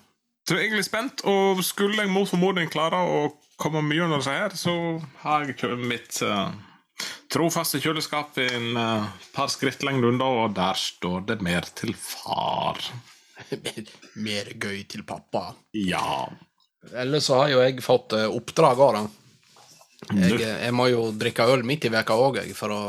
så 0.46 0.58
jeg 0.58 0.60
er 0.60 0.68
egentlig 0.68 0.90
spent, 0.90 1.24
og 1.30 1.64
skulle 1.66 2.04
jeg 2.04 2.14
mot 2.14 2.30
formodning 2.30 2.70
klare 2.74 3.00
å 3.02 3.24
komme 3.62 3.82
mye 3.86 4.06
under 4.06 4.22
seg 4.26 4.38
her, 4.44 4.58
så 4.58 4.76
har 5.24 5.48
jeg 5.50 5.80
mitt 5.82 6.22
uh, 6.26 6.54
trofaste 7.34 7.82
kjøleskap 7.82 8.38
i 8.44 8.48
en 8.60 8.78
uh, 8.78 9.10
par 9.34 9.50
skrittlengder 9.50 10.14
unna, 10.14 10.30
og 10.44 10.56
der 10.60 10.78
står 10.78 11.26
det 11.32 11.40
mer 11.46 11.66
til 11.74 11.96
far. 11.98 12.78
mer 14.28 14.54
gøy 14.54 14.86
til 14.86 15.02
pappa. 15.08 15.50
Ja. 15.74 16.30
Ellers 16.94 17.26
så 17.26 17.42
har 17.42 17.54
jo 17.56 17.62
jeg 17.64 17.82
fått 17.82 18.14
oppdrag 18.14 18.86
òg, 18.86 19.02
da. 19.02 19.23
Jeg, 20.12 20.40
jeg 20.42 20.74
må 20.76 20.88
jo 20.92 21.12
drikke 21.16 21.46
øl 21.54 21.64
midt 21.68 21.86
i 21.86 21.92
veka 21.94 22.18
òg, 22.20 22.42
for 22.58 22.74
å 22.74 22.82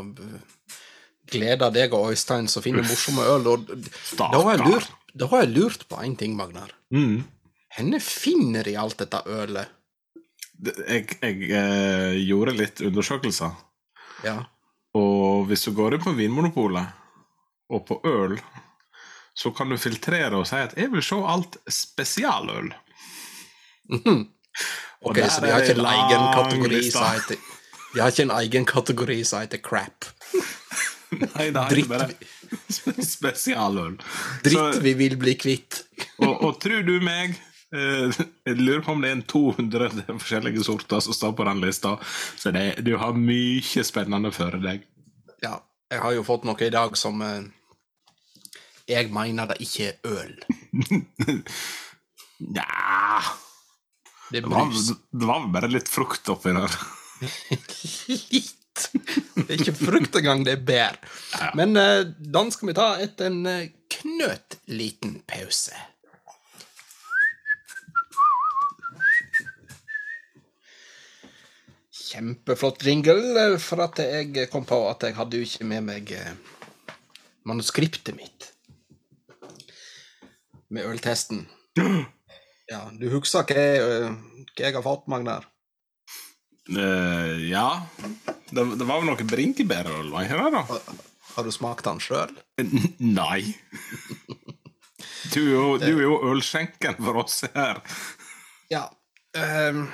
glede 1.31 1.71
deg 1.75 1.95
og 1.97 2.11
Øystein 2.13 2.49
som 2.51 2.65
finner 2.65 2.85
morsomme 2.87 3.25
øl. 3.35 3.47
Og 3.55 3.71
da 4.19 4.31
har 4.35 4.51
jeg 4.57 4.65
lurt, 4.67 4.91
da 5.15 5.29
har 5.31 5.45
jeg 5.45 5.55
lurt 5.55 5.87
på 5.89 6.01
én 6.05 6.17
ting, 6.19 6.35
Magnar. 6.37 6.75
Mm. 6.95 7.23
Henne 7.79 8.01
finner 8.03 8.67
de 8.67 8.77
alt 8.79 8.99
dette 9.03 9.23
ølet? 9.27 9.71
Jeg, 10.65 11.17
jeg 11.19 11.49
eh, 11.51 12.19
gjorde 12.23 12.55
litt 12.55 12.81
undersøkelser, 12.87 13.57
Ja. 14.25 14.37
og 14.95 15.49
hvis 15.51 15.67
du 15.67 15.73
går 15.75 15.97
inn 15.97 16.05
på 16.05 16.13
Vinmonopolet 16.15 16.87
og 17.75 17.83
på 17.89 17.99
øl, 18.07 18.39
så 19.35 19.51
kan 19.51 19.69
du 19.69 19.77
filtrere 19.77 20.39
og 20.39 20.47
si 20.47 20.55
at 20.57 20.77
'jeg 20.79 20.93
vil 20.93 21.03
se 21.03 21.17
alt 21.19 21.57
spesialøl'. 21.67 22.71
Og 23.91 24.27
Ok, 25.05 25.19
så 25.31 25.41
de 25.45 25.51
har 25.53 25.61
ikke 25.65 25.77
en 25.79 25.87
egen 25.91 26.25
kategori 26.35 26.83
som 26.91 27.05
heter 27.13 27.41
De 27.95 28.01
har 28.01 28.11
ikke 28.15 28.25
en 28.27 28.37
egen 28.41 28.65
kategori 28.67 29.17
som 29.29 29.43
heter 29.45 29.61
crap. 29.63 30.07
Nei, 31.37 31.51
det 31.55 31.61
er 31.63 31.79
ikke 31.79 31.91
bare 31.93 32.09
spe- 32.75 33.05
spesialøl. 33.07 33.99
Dritt 34.47 34.81
vi 34.83 34.95
vil 34.99 35.15
bli 35.21 35.35
kvitt. 35.39 35.83
og, 36.19 36.33
og 36.49 36.57
tror 36.63 36.83
du 36.87 36.97
meg 37.05 37.37
eh, 37.75 38.11
Jeg 38.49 38.57
lurer 38.59 38.83
på 38.87 38.95
om 38.97 39.05
det 39.05 39.11
er 39.13 39.19
en 39.21 39.23
200 39.31 40.07
forskjellige 40.19 40.65
sorter 40.67 41.05
som 41.07 41.15
står 41.15 41.37
på 41.39 41.47
den 41.51 41.63
lista. 41.63 41.95
Så 42.41 42.51
det, 42.55 42.65
du 42.87 42.97
har 42.99 43.15
mye 43.15 43.85
spennende 43.87 44.33
for 44.35 44.57
deg. 44.65 44.83
Ja, 45.45 45.61
jeg 45.93 46.03
har 46.03 46.17
jo 46.17 46.25
fått 46.27 46.49
noe 46.49 46.59
i 46.67 46.73
dag 46.75 46.97
som 46.99 47.23
eh, 47.23 47.45
Jeg 48.91 49.13
mener 49.15 49.53
det 49.53 49.61
ikke 49.63 49.93
er 49.93 50.19
øl. 50.19 50.35
Nja 52.55 52.67
Det 54.35 54.41
det 54.43 54.51
var, 54.51 54.71
det 54.75 55.27
var 55.31 55.49
bare 55.55 55.71
litt 55.71 55.87
frukt 55.87 56.29
oppi 56.33 56.51
der. 56.57 56.73
Litt. 58.35 58.89
Det 59.39 59.45
er 59.47 59.61
ikke 59.61 59.77
frukt 59.79 60.17
engang, 60.19 60.43
det 60.43 60.57
er 60.57 60.65
bær. 60.67 60.97
Ja. 61.37 61.53
Men 61.55 61.79
uh, 61.79 62.03
den 62.03 62.51
skal 62.51 62.73
vi 62.73 62.75
ta 62.75 62.89
etter 62.99 63.31
en 63.31 63.47
eh, 63.47 63.69
knøttliten 63.95 65.21
pause. 65.31 65.79
kjempeflott 72.15 72.85
jingle, 72.87 73.23
eh, 73.41 73.59
for 73.59 73.83
at 73.87 73.99
jeg 74.03 74.49
kom 74.53 74.67
på 74.69 74.79
at 74.91 75.07
jeg 75.07 75.17
hadde 75.19 75.41
jo 75.41 75.47
ikke 75.47 75.67
med 75.71 75.87
meg 75.89 76.13
eh, 76.15 76.35
manuskriptet 77.49 78.15
mitt. 78.19 78.51
Med 80.75 80.87
øltesten. 80.91 81.47
Ja, 82.71 82.87
du 82.97 83.09
husker 83.13 83.45
hva 83.49 83.65
hva 84.55 84.63
jeg 84.63 84.77
har 84.77 84.85
fått, 84.85 85.09
Magnar? 85.11 85.49
Uh, 86.71 87.43
ja. 87.51 87.87
Det, 88.51 88.63
det 88.79 88.87
var 88.87 89.03
vel 89.03 89.11
noe 89.11 89.27
brinkebærøl 89.29 90.13
var 90.13 90.31
det? 90.31 90.51
da? 90.55 90.63
Har, 90.69 90.85
har 91.35 91.45
du 91.45 91.53
smakt 91.53 91.85
den 91.89 92.01
sjøl? 92.01 92.33
Nei. 93.03 93.55
Du 95.35 95.41
er 95.43 95.51
jo, 95.51 95.67
du 95.83 95.91
er 95.91 96.05
jo 96.07 96.21
ølskjenken 96.31 97.01
for 97.03 97.25
oss 97.25 97.43
her. 97.57 97.83
Ja. 98.73 98.87
Um, 99.35 99.89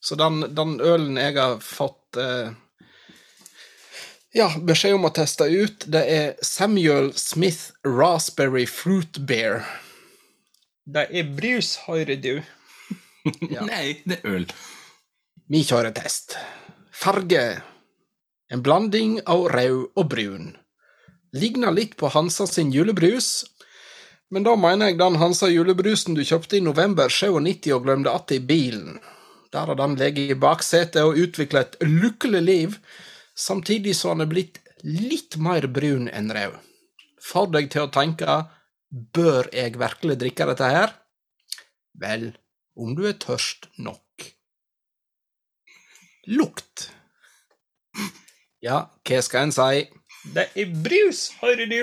så 0.00 0.16
den, 0.16 0.40
den 0.56 0.78
ølen 0.80 1.20
jeg 1.20 1.36
har 1.36 1.60
fått 1.62 2.16
uh, 2.16 2.50
ja, 4.32 4.48
beskjed 4.64 4.96
om 4.96 5.06
å 5.08 5.12
teste 5.14 5.46
ut, 5.50 5.84
det 5.90 6.02
er 6.08 6.26
Samuel 6.46 7.12
Smith 7.18 7.76
Raspberry 7.84 8.64
Fruit 8.66 9.20
Bear. 9.28 9.66
Det 10.86 11.06
er 11.10 11.28
brus, 11.36 11.76
hører 11.88 12.16
du. 12.20 12.34
Ja. 13.52 13.66
Nei, 13.68 14.00
det 14.08 14.22
er 14.22 14.30
øl. 14.32 14.46
Vi 15.52 15.60
kjører 15.68 15.92
test. 15.92 16.38
Farge. 16.96 17.60
En 18.48 18.62
blanding 18.64 19.18
av 19.28 19.44
rød 19.52 19.90
og 19.92 20.06
brun. 20.08 20.54
Ligner 21.36 21.74
litt 21.76 21.98
på 22.00 22.08
Hansa 22.14 22.46
sin 22.48 22.72
julebrus, 22.72 23.44
men 24.30 24.46
da 24.46 24.54
mener 24.58 24.90
jeg 24.90 24.98
den 25.00 25.18
Hansa 25.18 25.50
julebrusen 25.50 26.14
du 26.14 26.22
kjøpte 26.24 26.58
i 26.58 26.64
november 26.64 27.10
97 27.10 27.72
og 27.74 27.84
glemte 27.84 28.10
att 28.10 28.32
i 28.32 28.40
bilen. 28.40 28.98
Der 29.52 29.66
har 29.66 29.74
den 29.74 29.96
ligget 29.96 30.30
i 30.30 30.34
baksetet 30.34 31.02
og 31.02 31.18
utvikla 31.18 31.60
et 31.60 31.76
lykkelig 31.82 32.42
liv, 32.42 32.76
samtidig 33.34 33.96
som 33.96 34.10
han 34.14 34.20
er 34.20 34.30
blitt 34.30 34.60
litt 34.82 35.36
mer 35.36 35.66
brun 35.66 36.08
enn 36.08 36.30
rød. 36.30 36.54
Får 37.20 37.50
deg 37.52 37.70
til 37.70 37.88
å 37.88 37.90
tenke 37.90 38.38
bør 38.90 39.48
jeg 39.54 39.78
virkelig 39.78 40.18
drikke 40.20 40.46
dette 40.50 40.70
her? 40.70 40.94
Vel, 42.00 42.30
om 42.78 42.94
du 42.98 43.04
er 43.08 43.18
tørst 43.20 43.68
nok. 43.78 44.26
Lukt. 46.30 46.90
Ja, 48.60 48.84
hva 49.06 49.20
skal 49.24 49.48
en 49.48 49.54
si? 49.56 49.86
Det 50.34 50.50
er 50.58 50.74
brus, 50.84 51.30
hører 51.40 51.70
du. 51.70 51.80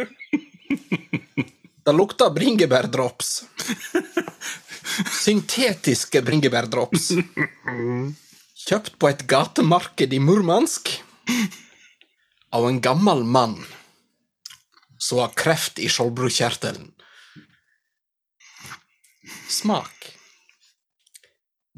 Det 1.88 1.96
lukter 1.96 2.34
bringebærdrops. 2.36 3.32
Syntetiske 5.24 6.22
bringebærdrops. 6.26 7.14
Kjøpt 8.68 8.98
på 9.00 9.10
et 9.10 9.24
gatemarked 9.30 10.14
i 10.14 10.20
Murmansk. 10.20 10.92
Av 12.54 12.68
en 12.68 12.80
gammel 12.84 13.24
mann 13.24 13.58
som 15.00 15.22
har 15.24 15.34
kreft 15.38 15.80
i 15.80 15.90
skjoldbruskkjertelen. 15.92 16.92
Smak. 19.50 20.12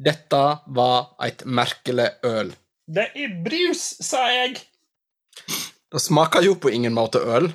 Dette 0.00 0.42
var 0.66 1.10
et 1.26 1.42
merkelig 1.44 2.08
øl. 2.24 2.54
Det 2.88 3.10
er 3.14 3.34
brus, 3.44 3.82
sa 4.02 4.22
jeg. 4.32 4.56
Det 5.90 6.00
smaker 6.00 6.46
jo 6.46 6.56
på 6.62 6.72
ingen 6.72 6.94
måte 6.94 7.20
øl, 7.20 7.50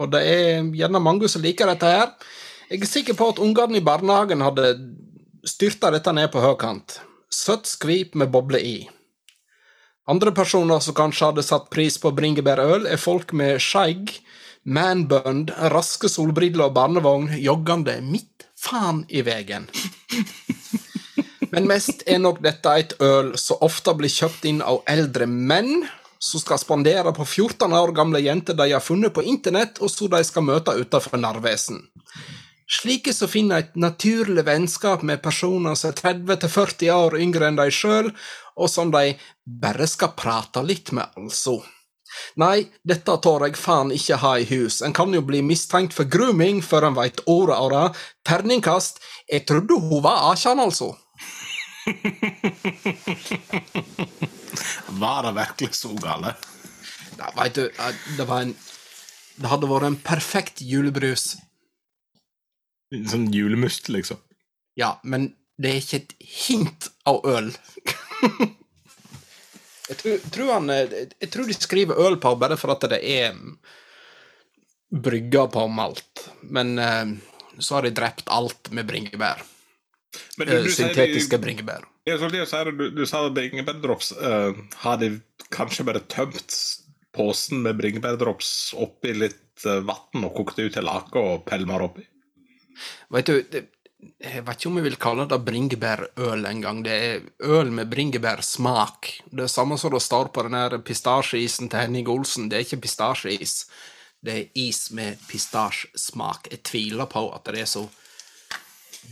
og 0.00 0.10
det 0.12 0.22
er 0.26 0.66
gjerne 0.76 1.02
mange 1.02 1.28
som 1.30 1.44
liker 1.44 1.68
dette 1.70 1.92
her. 1.92 2.10
Jeg 2.70 2.82
er 2.82 2.90
sikker 2.90 3.16
på 3.16 3.28
at 3.30 3.40
ungene 3.42 3.78
i 3.78 3.84
barnehagen 3.84 4.42
hadde 4.42 4.72
styrta 5.46 5.92
dette 5.94 6.12
ned 6.16 6.32
på 6.32 6.42
høykant. 6.42 6.98
Søtt 7.30 7.68
skvip 7.70 8.16
med 8.18 8.32
boble 8.34 8.58
i. 8.58 8.76
Andre 10.10 10.32
personer 10.34 10.82
som 10.82 10.96
kanskje 10.96 11.30
hadde 11.30 11.46
satt 11.46 11.70
pris 11.70 11.98
på 12.02 12.12
bringebærøl, 12.14 12.86
er 12.86 12.98
folk 13.00 13.32
med 13.36 13.60
skjegg, 13.62 14.10
manbund, 14.66 15.52
raske 15.70 16.10
solbriller 16.10 16.68
og 16.68 16.76
barnevogn 16.78 17.30
joggende 17.38 18.00
midt 18.02 18.45
faen 18.58 19.04
i 19.08 19.22
vegen. 19.26 19.68
Men 21.52 21.68
mest 21.68 22.02
er 22.06 22.18
nok 22.20 22.42
dette 22.44 22.72
et 22.80 22.96
øl 23.02 23.34
som 23.40 23.62
ofte 23.64 23.94
blir 23.96 24.12
kjøpt 24.12 24.48
inn 24.50 24.58
av 24.64 24.82
eldre 24.90 25.28
menn 25.30 25.86
som 26.18 26.40
skal 26.40 26.58
spandere 26.58 27.12
på 27.14 27.24
14 27.24 27.72
år 27.76 27.92
gamle 27.96 28.20
jenter 28.24 28.56
de 28.56 28.70
har 28.72 28.82
funnet 28.82 29.14
på 29.14 29.24
internett, 29.24 29.78
og 29.80 29.92
som 29.92 30.10
de 30.10 30.22
skal 30.24 30.46
møte 30.46 30.74
utenfor 30.74 31.20
Narvesen. 31.20 31.84
Slike 32.66 33.12
som 33.14 33.30
finner 33.30 33.62
et 33.62 33.76
naturlig 33.78 34.42
vennskap 34.46 35.04
med 35.06 35.22
personer 35.22 35.76
som 35.78 35.92
er 35.92 36.00
30-40 36.00 36.90
år 36.90 37.18
yngre 37.22 37.46
enn 37.46 37.60
de 37.60 37.68
sjøl, 37.70 38.10
og 38.56 38.70
som 38.72 38.90
de 38.90 39.14
bare 39.46 39.86
skal 39.86 40.16
prate 40.18 40.64
litt 40.66 40.90
med, 40.96 41.06
altså. 41.20 41.60
Nei, 42.40 42.68
dette 42.86 43.16
tar 43.22 43.40
jeg 43.46 43.56
faen 43.60 43.90
ikke 43.94 44.16
ha 44.22 44.32
i 44.40 44.46
hus. 44.50 44.82
En 44.84 44.94
kan 44.96 45.14
jo 45.14 45.22
bli 45.26 45.40
mistenkt 45.42 45.94
for 45.96 46.04
grooming 46.10 46.62
før 46.64 46.82
en 46.90 46.98
veit 46.98 47.18
ordet 47.26 47.56
av 47.56 47.70
det. 47.72 47.86
Terningkast. 48.28 48.94
Jeg 49.30 49.46
trodde 49.48 49.80
hun 49.80 50.02
var 50.04 50.16
18, 50.32 50.60
altså. 50.60 50.88
Var 55.00 55.22
det 55.22 55.32
virkelig 55.36 55.74
så 55.74 55.88
gale? 56.02 56.34
Ja, 57.18 57.30
vet 57.36 57.54
du, 57.54 57.64
eh, 57.66 57.94
det 58.16 58.28
var 58.28 58.40
en 58.42 58.56
Det 59.36 59.48
hadde 59.52 59.68
vært 59.68 59.84
en 59.84 59.98
perfekt 60.00 60.62
julebrus. 60.64 61.36
Sånn 62.88 63.26
julemust, 63.34 63.90
liksom. 63.92 64.16
Ja, 64.80 64.96
men 65.04 65.34
det 65.60 65.70
er 65.70 65.76
ikke 65.82 66.00
et 66.00 66.14
hint 66.20 66.88
av 67.04 67.20
øl. 67.28 67.52
jeg, 69.88 69.96
tror, 70.00 70.30
tror 70.34 70.52
han, 70.52 70.70
eh, 70.70 70.94
jeg 71.20 71.30
tror 71.32 71.48
de 71.48 71.56
skriver 71.56 72.06
øl 72.06 72.20
på 72.22 72.34
bare 72.40 72.58
for 72.60 72.74
at 72.74 72.88
det 72.90 73.00
er 73.02 73.36
brygga 74.90 75.46
på 75.52 75.66
malt. 75.68 76.28
Men 76.42 76.78
eh, 76.78 77.04
så 77.58 77.78
har 77.78 77.86
de 77.86 77.94
drept 77.96 78.28
alt 78.32 78.70
med 78.70 78.86
bringebær. 78.88 79.42
Men 80.36 80.48
Eh, 80.48 80.54
du, 80.54 80.68
du, 80.68 80.72
Syntetiske 80.72 81.36
de, 81.36 81.42
bringebær. 81.42 81.86
jeg 82.06 82.18
skulle 82.18 82.46
si 82.46 82.64
du, 82.70 82.90
du 82.90 83.06
sa 83.06 83.28
bringebærdrops. 83.28 84.12
Uh, 84.12 84.56
har 84.82 84.98
de 85.00 85.16
kanskje 85.50 85.84
bare 85.84 86.04
tømt 86.08 86.54
posen 87.16 87.62
med 87.64 87.78
bringebærdrops 87.80 88.74
oppi 88.76 89.14
litt 89.16 89.64
uh, 89.66 89.80
vann 89.86 90.26
og 90.26 90.34
kokt 90.36 90.56
det 90.56 90.68
ut 90.68 90.76
til 90.78 90.86
lake 90.86 91.18
og 91.18 91.44
pelmer 91.48 91.86
oppi? 91.88 92.06
Vet 93.12 93.26
du, 93.26 93.40
det, 93.50 93.66
jeg 93.96 94.44
vet 94.44 94.58
ikke 94.58 94.68
om 94.68 94.78
jeg 94.78 94.86
vil 94.86 94.98
kalle 95.00 95.24
det 95.30 95.38
bringebærøl 95.44 96.46
engang. 96.48 96.82
Det 96.84 96.94
er 96.94 97.20
øl 97.48 97.70
med 97.72 97.90
bringebærsmak. 97.90 99.08
Det 99.30 99.46
er 99.46 99.52
samme 99.52 99.78
som 99.80 99.94
det 99.94 100.02
står 100.04 100.28
på 100.34 100.44
den 100.46 100.82
pistasjeisen 100.84 101.70
til 101.72 101.80
Henning 101.80 102.08
Olsen. 102.08 102.50
Det 102.50 102.58
er 102.58 102.66
ikke 102.66 102.82
pistasjeis. 102.84 103.64
Det 104.20 104.34
er 104.34 104.50
is 104.54 104.90
med 104.90 105.16
pistasjesmak. 105.28 106.50
Jeg 106.50 106.62
tviler 106.62 107.08
på 107.08 107.28
at 107.32 107.48
det 107.48 107.62
er 107.62 107.70
så 107.70 107.86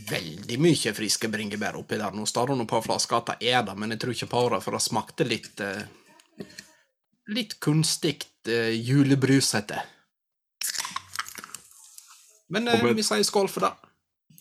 veldig 0.09 0.57
mye 0.61 0.93
friske 0.93 1.29
bringebær 1.33 1.79
oppi 1.79 1.97
der. 1.97 2.13
Nå 2.13 2.27
står 2.29 2.51
det 2.51 2.59
nå 2.59 2.67
på 2.69 2.83
flaska 2.85 3.21
at 3.21 3.33
det 3.33 3.53
er 3.53 3.65
det, 3.65 3.77
men 3.79 3.95
jeg 3.95 4.03
tror 4.03 4.13
ikke 4.13 4.31
på 4.33 4.43
det, 4.53 4.61
for 4.65 4.75
det 4.75 4.83
smakte 4.85 5.27
litt 5.27 5.65
eh, 5.65 5.85
Litt 7.25 7.55
kunstig 7.57 8.19
eh, 8.45 8.75
julebrusete. 8.85 9.79
Men 12.53 12.67
eh, 12.69 12.83
vi 12.93 13.01
sier 13.01 13.25
skål 13.25 13.49
for 13.49 13.65
det. 13.65 13.84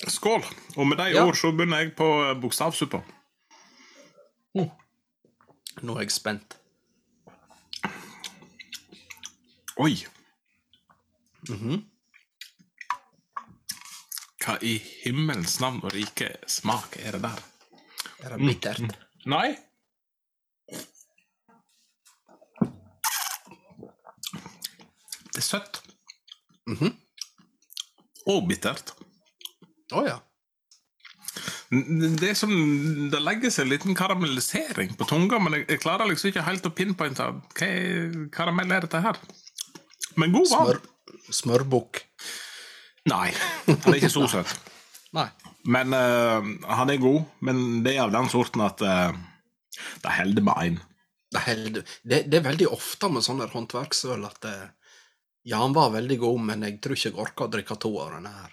Skål! 0.09 0.43
Og 0.77 0.87
med 0.87 0.99
de 0.99 1.11
Ja. 1.15 1.25
ord 1.27 1.37
så 1.37 1.53
begynner 1.53 1.79
jeg 1.79 1.95
på 1.97 2.07
bokstavsuppa. 2.41 3.03
Mm. 4.55 4.71
Nå 5.83 5.97
er 5.97 6.01
jeg 6.03 6.11
spent. 6.11 6.57
Oi! 9.77 10.07
Mhm. 11.49 11.85
Hva 14.45 14.59
i 14.63 14.77
himmelens 14.79 15.61
navn 15.61 15.81
og 15.85 15.93
rike 15.95 16.37
smak 16.47 16.97
er 17.01 17.13
det 17.17 17.23
der? 17.23 17.41
Er 18.25 18.37
det 18.37 18.39
bittert? 18.47 18.99
Nei. 19.27 19.57
Det 25.33 25.41
er 25.41 25.47
søtt. 25.49 25.81
Mhm. 26.67 26.93
Og 28.27 28.47
bittert. 28.49 28.95
Å 29.92 30.05
ja. 30.07 30.20
Det 31.75 32.29
er 32.29 32.37
som 32.38 32.53
Det 33.11 33.18
legger 33.18 33.51
seg 33.51 33.64
en 33.64 33.73
liten 33.73 33.97
karamellisering 33.99 34.94
på 34.99 35.07
tunga, 35.11 35.40
men 35.42 35.59
jeg, 35.59 35.66
jeg 35.75 35.83
klarer 35.83 36.09
liksom 36.09 36.31
ikke 36.31 36.47
helt 36.47 36.68
å 36.68 36.73
pinpointe 36.75 37.27
hva 37.27 37.70
karamell 38.35 38.77
er 38.77 38.87
dette 38.87 39.03
her. 39.03 39.18
Men 40.20 40.35
god 40.35 40.51
var 40.53 40.70
Smør, 40.70 40.81
smørbukk. 41.40 42.05
Nei, 43.11 43.35
han 43.66 43.90
er 43.90 43.99
ikke 43.99 44.12
så 44.12 44.29
søt. 44.31 44.55
Nei. 45.18 45.27
Men 45.70 45.94
uh, 45.97 46.44
han 46.77 46.92
er 46.92 47.03
god, 47.03 47.23
men 47.44 47.83
det 47.85 47.94
er 47.94 48.05
av 48.05 48.14
den 48.14 48.31
sorten 48.33 48.64
at 48.64 48.83
uh, 48.85 49.14
det 50.05 50.16
holder 50.18 50.47
med 50.47 50.62
én. 50.62 50.81
Det, 51.35 51.85
det, 52.07 52.18
det 52.31 52.38
er 52.38 52.47
veldig 52.47 52.68
ofte 52.70 53.11
med 53.11 53.25
sånne 53.27 53.49
håndverksøl 53.51 54.27
at 54.29 54.49
uh, 54.49 54.66
Ja, 55.44 55.59
han 55.61 55.75
var 55.77 55.90
veldig 55.92 56.16
god, 56.23 56.44
men 56.51 56.62
jeg 56.64 56.79
tror 56.81 56.97
ikke 56.97 57.11
jeg 57.11 57.20
orker 57.20 57.47
å 57.47 57.53
drikke 57.53 57.77
to 57.81 57.90
av 58.01 58.14
denne 58.14 58.31
her. 58.33 58.53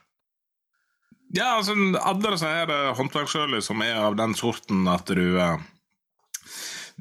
Ja, 1.32 1.58
altså, 1.58 1.74
alle 2.02 2.34
disse 2.34 2.50
her 2.50 2.66
det 2.68 2.80
håndverksøler 2.98 3.62
som 3.64 3.82
er 3.86 4.02
av 4.04 4.18
den 4.20 4.34
sorten 4.36 4.84
at 4.92 5.08
du 5.08 5.38
uh, 5.40 5.60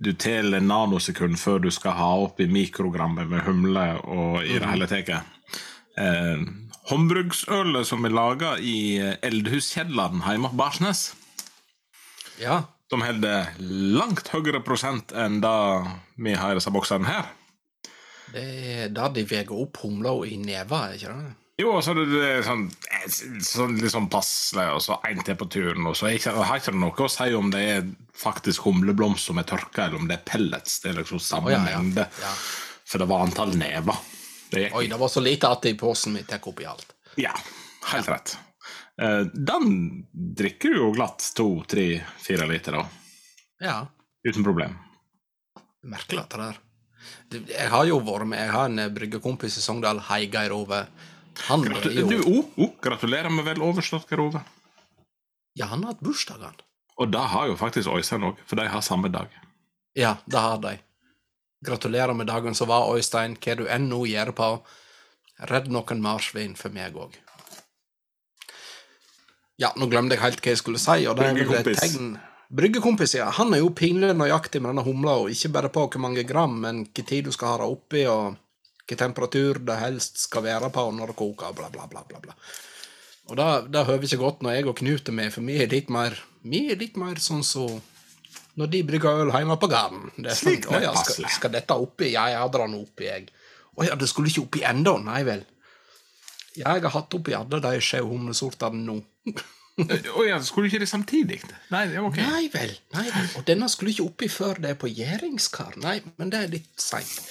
du 0.01 0.13
teller 0.17 0.63
nanosekund 0.65 1.37
før 1.37 1.59
du 1.61 1.69
skal 1.75 1.93
ha 1.99 2.09
opp 2.25 2.41
i 2.41 2.49
mikrogrammet 2.49 3.29
med 3.29 3.45
humle 3.45 3.87
og 4.01 4.39
i 4.47 4.57
det 4.57 4.69
hele 4.71 4.87
tatt. 4.89 5.11
Eh, 6.01 6.45
håndbruksølet 6.89 7.85
som 7.89 8.07
er 8.09 8.15
laga 8.15 8.55
i 8.65 8.97
Eldhuskjelleren 9.21 10.23
hjemme 10.25 10.53
på 10.53 10.61
Barsnes, 10.63 11.11
Ja. 12.41 12.63
de 12.91 13.03
holder 13.03 13.53
langt 13.61 14.33
høyere 14.33 14.63
prosent 14.65 15.13
enn 15.13 15.43
det 15.45 15.59
vi 16.17 16.33
har 16.33 16.55
i 16.55 16.57
disse 16.57 16.73
boksene 16.73 17.05
her. 17.05 17.29
Det 18.33 18.47
er 18.87 18.89
da 18.95 19.11
de 19.13 19.27
veier 19.29 19.53
opp 19.53 19.83
humla 19.83 20.15
i 20.25 20.39
neva, 20.41 20.87
er 20.89 20.97
ikke 20.97 21.13
det? 21.13 21.37
Jo, 21.61 21.75
og 21.77 21.83
så 21.85 21.93
er 21.93 22.09
det 22.09 22.29
sånn, 22.47 22.63
sånn 23.45 23.75
litt 23.81 23.93
sånn 23.93 24.09
passelig, 24.13 24.67
og 24.73 24.81
så 24.85 24.97
en 25.09 25.21
til 25.27 25.37
på 25.37 25.49
turen. 25.53 25.89
Og 25.91 25.97
så 25.99 26.09
har 26.09 26.17
ikke 26.57 26.73
det 26.73 26.81
noe 26.81 27.05
å 27.05 27.11
si 27.13 27.29
om 27.37 27.51
det 27.53 27.63
er 27.75 27.89
faktisk 28.17 28.65
humleblomst 28.69 29.29
som 29.29 29.41
er 29.43 29.49
tørka, 29.49 29.87
eller 29.87 30.01
om 30.01 30.09
det 30.09 30.17
er 30.21 30.27
pellets. 30.31 30.79
Det 30.81 30.93
er 30.93 31.01
liksom 31.03 31.21
samme 31.21 31.53
Å, 31.53 31.55
ja, 31.55 31.61
ja. 31.61 31.81
mengde. 31.83 32.07
Ja. 32.23 32.33
For 32.91 33.03
det 33.03 33.11
var 33.11 33.27
antall 33.27 33.53
never. 33.61 33.99
Det 34.51 34.71
Oi, 34.75 34.87
det 34.91 34.99
var 34.99 35.13
så 35.13 35.23
lite 35.23 35.51
at 35.53 35.69
i 35.69 35.77
posen 35.79 36.17
min 36.17 36.27
tar 36.27 36.43
oppi 36.49 36.67
alt. 36.67 36.97
Ja, 37.21 37.35
helt 37.93 38.09
rett. 38.11 38.39
Eh, 39.03 39.21
den 39.35 39.69
drikker 40.13 40.73
du 40.73 40.81
jo 40.81 40.91
glatt 40.97 41.29
to, 41.37 41.49
tre, 41.69 42.01
fire 42.25 42.49
liter 42.51 42.81
av. 42.81 42.97
Ja. 43.63 43.77
Uten 44.27 44.45
problem. 44.45 44.75
Merkelig 45.87 46.25
at 46.25 46.35
det 46.35 46.43
der. 46.49 46.59
Jeg 47.31 47.71
har 47.71 47.87
jo 47.87 48.01
vært 48.05 48.29
med, 48.29 48.43
jeg 48.43 48.53
har 48.53 48.69
en 48.69 48.95
bryggekompis 48.95 49.57
i 49.61 49.63
Sogndal, 49.65 50.03
Heigeir 50.11 50.53
Ove. 50.53 50.83
Han 51.49 51.65
jo 51.65 52.07
du, 52.09 52.17
oh, 52.27 52.45
oh, 52.57 52.73
gratulerer 52.83 53.31
med 53.33 53.47
vel 53.47 53.63
overstått, 53.65 54.09
Geir 54.11 54.23
Ove. 54.25 54.43
Ja, 55.59 55.71
han 55.71 55.85
har 55.85 55.95
hatt 55.95 56.05
bursdag, 56.05 56.43
han. 56.43 56.61
Og 57.01 57.09
det 57.13 57.23
har 57.33 57.49
jo 57.49 57.57
faktisk 57.57 57.89
Øystein 57.89 58.27
òg, 58.29 58.41
for 58.47 58.61
de 58.61 58.69
har 58.69 58.85
samme 58.85 59.09
dag. 59.09 59.33
Ja, 59.97 60.17
det 60.27 60.39
har 60.39 60.61
de. 60.61 60.77
Gratulerer 61.65 62.15
med 62.15 62.29
dagen 62.29 62.55
som 62.55 62.69
var, 62.69 62.91
Øystein. 62.95 63.37
Hva 63.41 63.57
du 63.57 63.67
enn 63.69 63.89
nå 63.89 64.05
gjør 64.09 64.33
på. 64.37 64.51
Redd 65.51 65.71
noen 65.73 66.03
marsvin 66.05 66.57
for 66.57 66.73
meg 66.75 66.97
òg. 66.97 67.17
Ja, 69.61 69.73
nå 69.77 69.89
glemte 69.93 70.17
jeg 70.17 70.25
helt 70.25 70.43
hva 70.45 70.53
jeg 70.53 70.61
skulle 70.61 70.81
si. 70.81 71.07
og 71.09 71.17
det 71.17 71.27
er 71.31 71.41
vel 71.41 71.57
et 71.61 71.73
tegn. 71.81 72.13
Bryggekompis, 72.51 73.15
ja. 73.15 73.29
Han 73.37 73.55
er 73.55 73.61
jo 73.63 73.71
pinlig 73.77 74.11
nøyaktig 74.17 74.61
med 74.61 74.73
denne 74.73 74.85
humla, 74.85 75.21
og 75.23 75.31
ikke 75.31 75.53
bare 75.55 75.71
på 75.73 75.87
hvor 75.87 76.03
mange 76.03 76.25
gram, 76.27 76.57
men 76.65 76.83
hvor 76.89 77.07
tid 77.07 77.29
du 77.29 77.33
skal 77.35 77.53
ha 77.53 77.59
det 77.63 77.69
oppi, 77.71 78.07
og 78.11 78.35
hvilken 78.91 79.07
temperatur 79.07 79.61
det 79.63 79.79
helst 79.79 80.19
skal 80.19 80.43
være 80.43 80.71
på 80.71 80.91
når 80.91 81.13
det 81.13 81.17
koker, 81.17 81.55
bla, 81.55 81.71
bla, 81.71 81.87
bla. 81.87 82.03
bla, 82.09 82.19
bla. 82.21 82.35
Og 83.31 83.37
det, 83.37 83.47
det 83.71 83.87
høver 83.87 84.05
ikke 84.05 84.19
godt 84.19 84.43
når 84.43 84.57
jeg 84.57 84.67
og 84.67 84.77
Knut 84.81 85.09
er 85.09 85.15
med, 85.15 85.33
for 85.33 85.47
vi 85.47 85.61
er 85.63 85.71
litt 85.71 85.91
mer, 85.91 86.17
vi 86.43 86.65
er 86.73 86.81
litt 86.81 86.97
mer 86.99 87.21
sånn 87.23 87.45
så 87.47 87.69
når 88.59 88.67
de 88.67 88.81
brygger 88.83 89.23
øl 89.23 89.31
hjemme 89.31 89.57
på 89.61 89.69
gården. 89.71 90.11
Det 90.17 90.33
er 90.33 90.35
sånn, 90.35 90.59
Slik 90.59 90.67
«Å 90.71 90.81
ja, 90.83 90.91
skal, 90.99 91.29
skal 91.31 91.53
dette 91.55 91.77
oppi? 91.79 92.11
Ja, 92.17 92.27
jeg 92.33 92.51
drar 92.51 92.67
den 92.67 92.81
oppi, 92.81 93.07
jeg. 93.07 93.31
Å 93.79 93.87
ja, 93.87 93.95
det 93.97 94.11
skulle 94.11 94.29
ikke 94.33 94.43
oppi 94.49 94.65
ennå? 94.67 94.97
Nei 95.07 95.23
vel. 95.29 95.47
Jeg 96.59 96.67
har 96.67 96.93
hatt 96.93 97.15
oppi 97.15 97.37
alle 97.37 97.63
de 97.63 97.73
sju 97.79 98.03
humlesortene 98.11 98.83
nå. 98.89 98.99
Å 100.19 100.25
ja, 100.27 100.41
skulle 100.45 100.69
ikke 100.69 100.83
det 100.83 100.91
samtidig? 100.91 101.39
Nei, 101.73 101.85
ok. 102.03 102.19
Nei 102.19 102.51
vel, 102.53 102.75
nei 102.93 103.07
vel. 103.07 103.31
Og 103.39 103.47
denne 103.49 103.71
skulle 103.73 103.95
ikke 103.95 104.09
oppi 104.11 104.29
før 104.29 104.59
det 104.61 104.75
er 104.75 104.81
på 104.83 104.91
gjæringskar. 104.91 105.79
Nei, 105.81 106.01
men 106.19 106.35
det 106.35 106.43
er 106.43 106.53
litt 106.59 106.69
seint. 106.83 107.31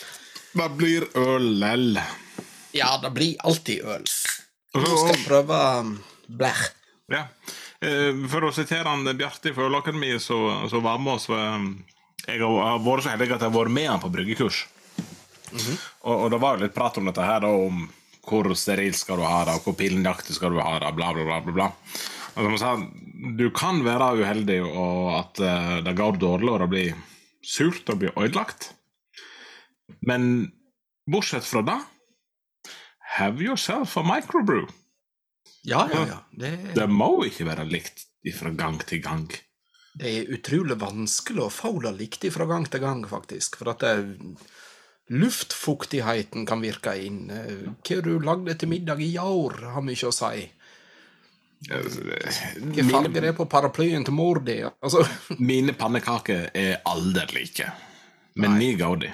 Det 0.53 0.69
blir 0.77 1.05
øl 1.19 1.51
lell. 1.61 1.99
Ja, 2.75 2.97
det 3.01 3.11
blir 3.15 3.35
alltid 3.45 3.85
øl. 3.85 4.05
Nå 4.77 4.85
skal 4.85 5.13
jeg 5.15 5.25
prøve 5.25 5.59
um, 5.79 5.93
blech. 6.39 6.63
Ja. 7.09 7.25
Eh, 7.81 8.11
For 8.29 8.45
å 8.45 8.51
sitere 8.53 8.91
han 8.91 9.07
Bjarte 9.17 9.53
fra 9.55 9.69
Ølakademiet, 9.69 10.21
så, 10.21 10.37
så 10.69 10.81
var 10.83 10.99
med 11.01 11.15
oss 11.15 11.29
eh, 11.33 11.63
Jeg 12.27 12.41
har 12.43 12.81
vært 12.85 13.05
så 13.05 13.13
heldig 13.13 13.31
at 13.31 13.41
jeg 13.41 13.49
har 13.49 13.55
vært 13.55 13.73
med 13.73 13.89
han 13.89 14.03
på 14.03 14.11
bryggekurs. 14.13 14.65
og, 15.49 16.13
og 16.13 16.27
det 16.29 16.41
var 16.43 16.57
jo 16.57 16.67
litt 16.67 16.75
prat 16.75 16.99
om 17.01 17.09
dette 17.09 17.25
her, 17.25 17.41
da, 17.41 17.49
om 17.49 17.87
hvor 18.29 18.51
steril 18.53 18.93
skal 18.93 19.17
du 19.17 19.25
ha 19.25 19.39
det, 19.47 19.55
og 19.57 19.65
hvor 19.65 19.77
pillenjaktig 19.79 20.35
skal 20.37 20.53
du 20.53 20.61
ha 20.61 20.75
det, 20.83 20.91
bla, 20.97 21.13
bla, 21.15 21.25
bla. 21.25 21.39
bla, 21.45 21.55
bla. 21.55 21.69
Og 22.35 22.43
som 22.43 22.53
han 22.53 22.61
sa, 22.61 22.73
du 23.39 23.47
kan 23.55 23.81
være 23.83 24.11
uheldig, 24.21 24.59
og 24.69 25.07
at 25.17 25.41
eh, 25.41 25.77
det 25.87 25.95
går 25.97 26.19
dårlig, 26.21 26.51
og 26.53 26.61
det 26.61 26.69
blir 26.75 26.99
surt 27.41 27.89
og 27.89 28.03
blir 28.03 28.13
ødelagt. 28.13 28.73
Men 30.01 30.51
bortsett 31.09 31.45
fra 31.45 31.61
det 31.65 31.79
Have 33.17 33.41
yourself 33.43 33.97
a 33.97 34.03
microbrew. 34.05 34.67
Ja, 35.63 35.87
ja, 35.93 36.05
ja. 36.07 36.17
Det, 36.31 36.51
Det 36.75 36.85
må 36.89 37.23
ikke 37.25 37.45
være 37.49 37.65
likt 37.67 38.05
fra 38.37 38.49
gang 38.53 38.77
til 38.85 39.01
gang. 39.01 39.27
det 39.99 40.11
er 40.15 40.29
utrolig 40.35 40.77
vanskelig 40.79 41.41
å 41.43 41.49
få 41.51 41.71
det 41.83 41.95
likt 41.97 42.27
fra 42.31 42.45
gang 42.45 42.67
til 42.69 42.79
gang, 42.83 43.01
faktisk. 43.09 43.57
For 43.59 43.71
at 43.73 43.81
det, 43.83 44.37
luftfuktigheten 45.09 46.45
kan 46.45 46.61
virke 46.61 46.93
inn. 47.01 47.29
Eh, 47.33 47.65
Hva 47.83 48.01
du 48.05 48.19
lagde 48.23 48.55
til 48.61 48.69
middag 48.69 49.01
i 49.01 49.17
år, 49.17 49.57
har 49.73 49.81
mye 49.81 50.07
å 50.09 50.13
si. 50.13 50.45
Hva 51.67 52.85
farge 52.87 53.11
det 53.19 53.31
er 53.33 53.35
på 53.35 53.47
paraplyen 53.51 54.05
til 54.07 54.15
mor 54.15 54.39
di. 54.45 54.61
Altså, 54.63 55.03
Mine 55.39 55.73
pannekaker 55.75 56.51
er 56.55 56.77
aldri 56.87 57.25
like, 57.41 57.71
men 58.39 58.55
ni 58.61 58.75
går 58.79 59.01
de. 59.03 59.11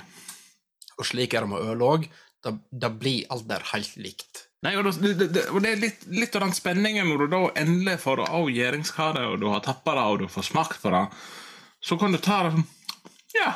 Og 0.98 1.08
slik 1.08 1.36
er 1.36 1.46
det 1.46 1.52
med 1.54 1.66
øl 1.74 1.86
òg. 1.86 2.08
Det, 2.46 2.90
blir 3.02 3.26
alder 3.34 3.64
helt 3.72 3.96
likt. 3.98 4.44
Nei, 4.66 4.76
og 4.78 4.86
det, 4.86 5.14
det, 5.18 5.30
det, 5.34 5.46
og 5.50 5.64
det 5.66 5.72
er 5.74 5.82
litt, 5.82 6.04
litt 6.14 6.36
av 6.38 6.46
den 6.46 6.54
spenningen 6.54 7.08
når 7.10 7.24
du 7.24 7.32
da 7.32 7.40
endelig 7.62 7.96
får 8.04 8.22
av 8.28 8.52
gjæringskaret, 8.54 9.24
og 9.32 9.40
du 9.42 9.48
har 9.50 9.64
tappa 9.66 9.96
det, 9.98 10.06
og 10.06 10.20
du 10.22 10.28
får 10.30 10.46
smakt 10.52 10.82
på 10.84 10.94
det, 10.94 11.02
så 11.86 11.98
kan 12.02 12.14
du 12.14 12.22
ta 12.22 12.44
det 12.46 12.54
sånn 12.56 12.68
Ja, 13.36 13.50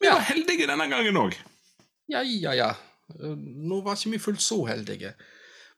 vi 0.00 0.10
var 0.12 0.26
heldige 0.28 0.68
denne 0.68 0.86
gangen 0.92 1.20
òg. 1.20 1.38
Ja, 2.12 2.20
ja, 2.22 2.52
ja. 2.54 2.68
Nå 3.16 3.80
var 3.84 3.96
ikke 3.96 4.12
vi 4.14 4.22
fullt 4.22 4.44
så 4.44 4.60
heldige. 4.68 5.14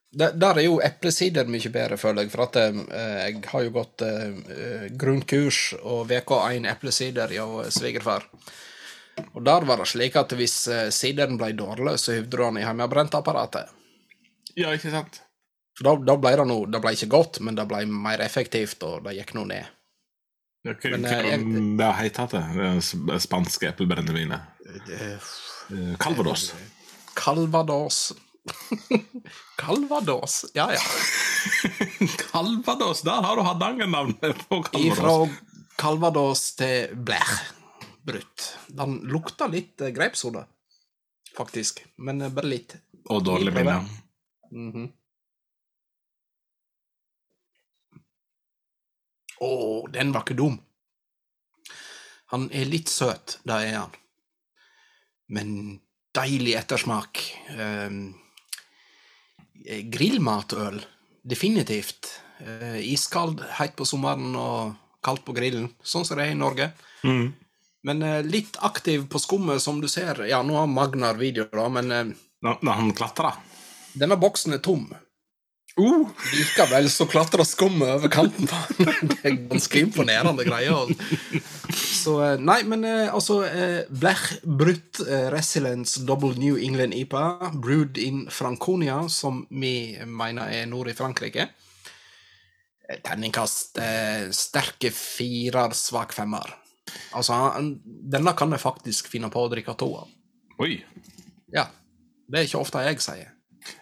Der, 0.08 0.32
der 0.32 0.56
er 0.56 0.64
jo 0.64 0.78
eplesider 0.80 1.48
mye 1.50 1.70
bedre, 1.72 1.98
føler 2.00 2.24
jeg, 2.24 2.32
for 2.32 2.46
at 2.46 2.56
eh, 2.62 2.78
jeg 3.28 3.42
har 3.50 3.64
jo 3.66 3.74
gått 3.74 4.04
eh, 4.06 4.38
eh, 4.54 4.86
grunnkurs 4.96 5.74
og 5.82 6.06
VK1 6.08 6.68
eplesider 6.70 7.34
hos 7.42 7.76
svigerfar. 7.76 8.24
Og 9.34 9.42
der 9.46 9.64
var 9.68 9.76
det 9.82 9.86
slik 9.90 10.16
at 10.16 10.32
hvis 10.38 10.56
eh, 10.72 10.88
sideren 10.94 11.38
ble 11.40 11.52
dårlig, 11.56 11.96
så 12.02 12.12
hyvde 12.18 12.30
du 12.36 12.42
den 12.44 12.58
i 12.60 12.64
hjemmebrentapparatet. 12.66 13.70
Ja, 14.58 14.72
ikke 14.74 14.90
sant? 14.94 15.20
For 15.78 15.86
da, 15.86 15.92
da 16.10 16.16
ble 16.18 16.32
det 16.40 16.44
noe 16.50 16.66
Det 16.66 16.80
ble 16.82 16.90
ikke 16.96 17.06
godt, 17.12 17.38
men 17.46 17.54
det 17.54 17.64
ble 17.70 17.84
mer 17.86 18.18
effektivt, 18.24 18.82
og 18.82 19.04
det 19.06 19.14
gikk 19.20 19.34
nå 19.38 19.44
ned. 19.50 19.66
Ja, 20.66 20.72
hva 20.74 20.90
Men, 20.90 21.04
hva 21.06 21.12
eh, 21.14 21.28
jeg- 21.30 21.76
det 21.78 21.90
heter 22.02 22.32
det? 22.32 22.44
Det 22.58 22.70
sp- 22.82 23.18
spanske 23.22 23.68
eplebrennevinet? 23.70 24.40
Eh, 24.90 25.94
Calvados. 26.02 26.48
Calvados. 27.14 28.00
Calvados, 29.60 30.44
ja 30.54 30.70
ja. 30.72 30.80
Calvados, 32.32 33.02
der 33.02 33.22
har 33.22 33.36
du 33.36 33.42
Hardanger-navnet 33.42 34.20
på 34.48 34.64
Ifra 34.72 34.96
Calvados. 35.02 35.28
Calvados 35.78 36.42
til 36.58 36.94
Blech. 36.96 37.32
Brutt. 38.08 38.46
Den 38.68 39.00
lukta 39.12 39.48
litt 39.52 39.80
eh, 39.84 39.92
grapessoda, 39.94 40.46
faktisk. 41.36 41.82
Men 41.96 42.22
eh, 42.24 42.32
bare 42.34 42.50
litt. 42.54 42.76
Og 43.08 43.24
dårlig 43.24 43.52
prøver. 43.54 43.82
minne. 43.82 44.04
Mhm. 44.68 44.94
Å, 49.38 49.50
den 49.94 50.10
var 50.10 50.24
ikke 50.24 50.34
dum. 50.38 50.56
Han 52.32 52.48
er 52.52 52.66
litt 52.68 52.90
søt, 52.90 53.38
det 53.46 53.58
er 53.68 53.76
han. 53.78 53.92
Men 55.32 55.52
deilig 56.16 56.56
ettersmak. 56.58 57.22
Eh, 57.54 57.92
grillmatøl, 59.94 60.80
definitivt. 61.22 62.10
Eh, 62.40 62.80
iskald 62.92 63.40
heit 63.58 63.76
på 63.78 63.86
sommeren 63.88 64.34
og 64.38 64.74
kaldt 65.04 65.24
på 65.26 65.34
grillen, 65.36 65.70
sånn 65.82 66.06
som 66.06 66.18
det 66.18 66.28
er 66.28 66.34
i 66.34 66.38
Norge. 66.38 66.70
Mm. 67.06 67.32
Men 67.86 68.02
eh, 68.02 68.22
litt 68.26 68.56
aktiv 68.64 69.06
på 69.10 69.20
skummet, 69.22 69.62
som 69.62 69.80
du 69.80 69.88
ser. 69.88 70.24
Ja, 70.28 70.42
nå 70.42 70.56
har 70.58 70.70
Magnar 70.70 71.18
video, 71.18 71.46
da, 71.52 71.68
men 71.72 71.92
eh, 71.92 72.16
Når, 72.42 72.62
han 72.70 72.94
klatrer. 72.94 73.38
denne 73.98 74.16
boksen 74.18 74.54
er 74.54 74.62
tom. 74.62 74.88
Uh, 75.78 76.10
Likevel 76.34 76.88
så 76.90 77.06
klatrer 77.06 77.46
skummet 77.46 77.92
over 78.00 78.10
kanten 78.10 78.48
på 78.50 78.58
den. 78.78 79.08
Det 79.12 79.18
er 79.22 79.36
ganske 79.50 79.82
imponerende 79.84 80.46
greier. 80.46 80.90
Så 81.70 82.16
eh, 82.24 82.40
Nei, 82.42 82.64
men 82.66 82.82
altså 82.86 83.44
Blech 83.88 84.40
Brutt 84.42 85.02
Resilience 85.34 86.02
Double 86.06 86.34
New 86.34 86.58
England 86.58 86.98
IPA, 86.98 87.52
brewed 87.62 87.98
in 87.98 88.26
Franconia, 88.30 89.04
som 89.08 89.44
vi 89.50 89.94
mener 90.02 90.50
er 90.50 90.66
nord 90.66 90.90
i 90.90 90.98
Frankrike. 90.98 91.46
Terningkast 93.04 93.78
eh, 93.84 94.30
sterke 94.32 94.90
firer, 94.94 95.74
svak 95.76 96.14
femmer. 96.16 96.54
Altså, 97.16 97.38
denne 97.84 98.34
kan 98.38 98.52
jeg 98.54 98.62
faktisk 98.62 99.10
finne 99.12 99.30
på 99.32 99.42
å 99.44 99.50
drikke 99.52 99.74
to 99.78 99.90
av. 100.02 100.14
oi. 100.62 100.78
Ja. 101.54 101.68
Det 102.28 102.40
er 102.40 102.48
ikke 102.48 102.60
ofte 102.60 102.84
jeg 102.84 103.00
sier. 103.00 103.30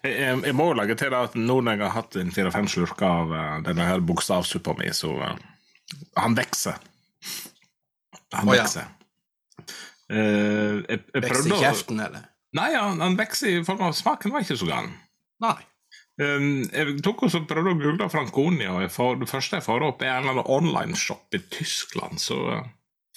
Jeg, 0.04 0.12
jeg, 0.12 0.34
jeg 0.46 0.54
må 0.56 0.68
legge 0.78 0.94
til 0.98 1.14
at 1.18 1.34
nå 1.38 1.58
når 1.60 1.76
jeg 1.76 1.82
har 1.82 1.94
hatt 1.96 2.18
en 2.20 2.32
fire-fem 2.34 2.68
slurker 2.70 3.06
av 3.06 3.32
uh, 3.34 3.56
denne 3.66 3.86
her 3.88 4.02
bokstavsuppa 4.06 4.76
mi, 4.78 4.92
så 4.94 5.10
uh, 5.18 5.32
Han 6.22 6.36
vokser. 6.38 6.78
Han 8.34 8.52
ja. 8.54 8.62
vokser. 8.62 8.92
Eh, 10.06 10.82
jeg, 10.86 11.00
jeg 11.14 11.22
Vekst 11.24 11.48
i 11.50 11.58
kjeften, 11.58 12.02
eller? 12.02 12.28
Nei, 12.56 12.70
han, 12.74 13.00
han 13.02 13.16
vokser 13.18 13.50
i 13.50 13.64
form 13.66 13.82
av 13.88 13.96
smaken 13.98 14.34
var 14.34 14.44
ikke 14.46 14.58
så 14.58 14.68
gal. 14.68 14.90
Nei. 15.42 15.56
Um, 16.16 16.62
jeg 16.72 16.96
tok 17.04 17.26
også 17.26 17.42
prøvde 17.44 17.74
å 17.74 17.78
google 17.80 18.08
Franconia, 18.08 18.70
og 18.72 18.86
jeg 18.86 18.92
får, 18.94 19.18
det 19.20 19.28
første 19.28 19.58
jeg 19.58 19.66
får 19.66 19.84
opp, 19.84 20.02
er 20.02 20.14
en 20.14 20.24
eller 20.24 20.38
annen 20.38 20.54
online-shop 20.54 21.36
i 21.36 21.42
Tyskland, 21.52 22.22
så 22.22 22.38
uh, 22.54 22.62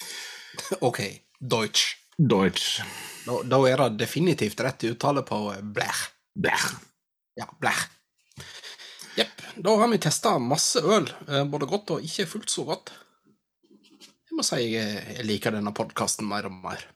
OK. 0.88 1.00
Deutsch. 1.40 1.96
Deutsch. 2.16 2.80
Da, 3.26 3.40
da 3.44 3.60
er 3.68 3.84
det 3.84 4.04
definitivt 4.04 4.60
rett 4.64 4.84
uttale 4.90 5.24
på 5.26 5.40
eh, 5.54 5.62
blech. 5.62 6.04
Blech. 6.34 6.70
Ja, 7.38 7.48
blech. 7.60 7.86
Jepp. 9.16 9.42
Da 9.56 9.76
har 9.76 9.88
vi 9.88 9.98
testa 9.98 10.38
masse 10.38 10.80
øl, 10.80 11.10
eh, 11.28 11.44
både 11.44 11.68
godt 11.68 11.96
og 11.96 12.04
ikke 12.06 12.28
fullt 12.28 12.50
så 12.52 12.64
godt. 12.68 12.92
Jeg 14.30 14.38
må 14.38 14.46
si 14.46 14.62
jeg, 14.70 15.04
jeg 15.16 15.26
liker 15.26 15.56
denne 15.56 15.74
podkasten 15.74 16.28
mer 16.28 16.48
og 16.48 16.56
mer. 16.62 16.86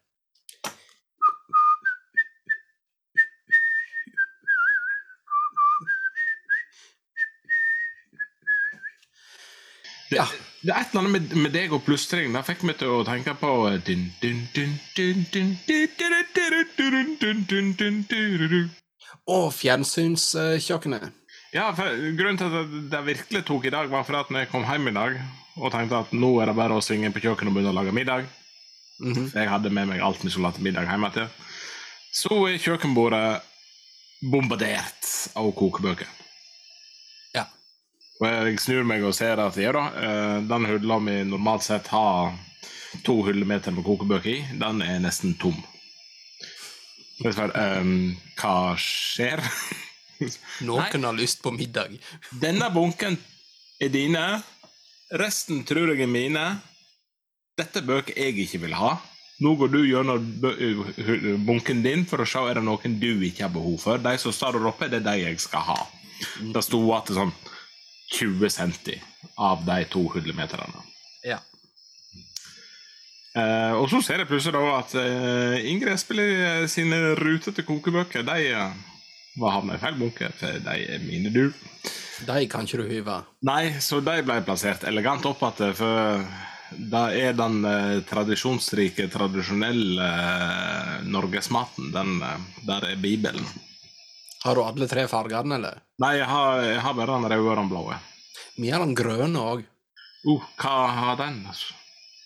Ja. 10.14 10.28
Det 10.64 10.72
er 10.72 10.80
et 10.80 10.94
eller 10.94 11.02
annet 11.02 11.12
med, 11.12 11.34
med 11.44 11.52
deg 11.52 11.72
og 11.76 11.82
plystring. 11.84 12.32
Det 12.32 12.40
fikk 12.46 12.62
meg 12.64 12.78
til 12.80 12.88
å 12.88 13.02
tenke 13.04 13.34
på 13.36 13.50
Og 19.28 19.50
fjernsynskjøkkenet. 19.52 21.04
Ja, 21.54 21.68
for 21.76 22.00
grunnen 22.16 22.40
til 22.40 22.56
at 22.62 22.72
det 22.90 23.02
virkelig 23.10 23.44
tok 23.46 23.68
i 23.68 23.74
dag, 23.76 23.92
var 23.92 24.08
for 24.08 24.18
at 24.22 24.32
når 24.32 24.46
jeg 24.46 24.52
kom 24.54 24.64
hjem 24.66 24.88
i 24.88 24.96
dag 24.96 25.20
og 25.54 25.70
tenkte 25.70 26.00
at 26.00 26.16
nå 26.16 26.32
er 26.42 26.50
det 26.50 26.56
bare 26.58 26.80
å 26.80 26.82
svinge 26.82 27.12
på 27.14 27.22
kjøkkenet 27.22 27.52
og 27.52 27.58
begynne 27.58 27.70
å 27.70 27.78
lage 27.78 27.94
middag 27.94 28.24
mm 28.98 29.12
-hmm. 29.12 29.30
Jeg 29.34 29.50
hadde 29.50 29.70
med 29.70 29.88
meg 29.88 30.00
alt 30.00 30.24
vi 30.24 30.30
skulle 30.30 30.48
ha 30.48 30.52
til 30.52 30.64
middag 30.64 30.88
hjemme 30.88 31.10
til. 31.12 31.28
Så 32.12 32.48
er 32.48 32.58
kjøkkenbordet 32.58 33.40
bombardert 34.32 35.30
av 35.36 35.52
kokebøker. 35.52 36.23
Og 38.20 38.26
jeg 38.30 38.58
snur 38.62 38.84
meg 38.86 39.02
og 39.02 39.14
ser 39.16 39.40
at 39.42 39.56
ja 39.58 39.72
da, 39.74 39.84
eh, 39.98 40.40
den 40.46 40.66
hylla 40.70 40.98
vi 41.02 41.16
normalt 41.26 41.64
sett 41.66 41.88
har 41.90 42.34
to 43.02 43.16
hyllemeter 43.26 43.74
med 43.74 43.84
kokebøker 43.86 44.30
i, 44.30 44.40
den 44.60 44.82
er 44.86 45.00
nesten 45.02 45.34
tom. 45.40 45.56
Spør, 47.18 47.50
ehm, 47.58 48.14
hva 48.38 48.74
skjer? 48.78 49.42
Noen 50.68 51.06
har 51.08 51.16
lyst 51.18 51.42
på 51.42 51.50
middag. 51.54 51.96
Denne 52.44 52.70
bunken 52.74 53.18
er 53.82 53.90
dine, 53.90 54.24
resten 55.18 55.64
tror 55.66 55.90
jeg 55.92 56.06
er 56.06 56.10
mine. 56.10 56.44
Dette 57.58 57.82
er 57.82 57.88
bøker 57.88 58.18
jeg 58.18 58.38
ikke 58.46 58.62
vil 58.66 58.78
ha. 58.78 58.94
Nå 59.42 59.56
går 59.58 59.70
du 59.72 59.80
gjennom 59.82 60.22
bunken 61.46 61.82
din 61.82 62.04
for 62.06 62.22
å 62.22 62.26
se 62.28 62.38
om 62.38 62.46
det 62.46 62.60
er 62.60 62.66
noen 62.66 62.94
du 63.02 63.10
ikke 63.26 63.48
har 63.48 63.54
behov 63.54 63.80
for. 63.82 63.98
De 63.98 64.14
som 64.22 64.34
står 64.34 64.54
der 64.54 64.70
oppe, 64.70 64.86
det 64.90 65.02
er 65.02 65.08
de 65.08 65.16
jeg 65.24 65.42
skal 65.42 65.66
ha. 65.66 65.80
Det 66.54 66.62
sto 66.62 66.78
at 66.94 67.10
det 67.10 67.18
sånn 67.18 67.34
20 68.12 68.50
cm 68.50 69.00
av 69.40 69.64
de 69.66 69.84
to 69.90 70.04
hyllemeterne. 70.14 70.84
Ja. 71.24 71.40
Eh, 73.34 73.72
og 73.74 73.88
så 73.90 74.02
ser 74.04 74.22
jeg 74.22 74.30
plutselig 74.30 74.54
da 74.54 74.74
at 74.78 74.94
eh, 75.00 75.64
Ingrid 75.72 75.98
spiller 75.98 76.68
sine 76.70 77.14
rutete 77.18 77.64
kokebøker 77.66 78.22
de 78.26 78.50
eh, 78.52 78.76
var 79.40 79.56
havna 79.56 79.74
i 79.74 79.82
feil 79.82 79.96
bunke, 79.98 80.30
for 80.38 80.60
de 80.62 80.74
er 80.94 81.02
mine, 81.02 81.32
du. 81.34 81.48
De 82.24 82.46
kan 82.46 82.66
ikke 82.66 82.84
du 82.84 82.86
hyve. 82.86 83.18
Nei, 83.46 83.74
så 83.82 83.98
de 84.04 84.20
ble 84.22 84.38
plassert 84.46 84.86
elegant 84.86 85.26
opp 85.26 85.42
igjen, 85.42 85.74
for 85.74 86.22
det 86.74 87.04
er 87.20 87.36
den 87.38 87.60
eh, 87.68 88.00
tradisjonsrike, 88.08 89.08
tradisjonelle 89.12 90.06
eh, 90.06 90.94
norgesmaten. 91.06 91.90
Den, 91.94 92.16
eh, 92.22 92.48
der 92.66 92.88
er 92.92 93.00
Bibelen. 93.00 93.46
Har 94.44 94.58
du 94.58 94.60
alle 94.60 94.88
tre 94.88 95.06
fargene, 95.08 95.56
eller? 95.56 95.78
Nei, 96.04 96.16
jeg 96.18 96.26
har, 96.28 96.58
jeg 96.66 96.80
har 96.84 96.96
bare 96.98 97.14
den 97.16 97.30
røde 97.32 97.46
og 97.48 97.56
den 97.62 97.70
blå. 97.70 97.84
Vi 98.60 98.72
har 98.74 98.82
den 98.84 98.92
grønne 98.98 99.40
òg. 99.40 99.62
Uh, 100.24 100.44
hva 100.60 100.74
har 100.98 101.16
den? 101.20 101.40
altså? 101.48 101.72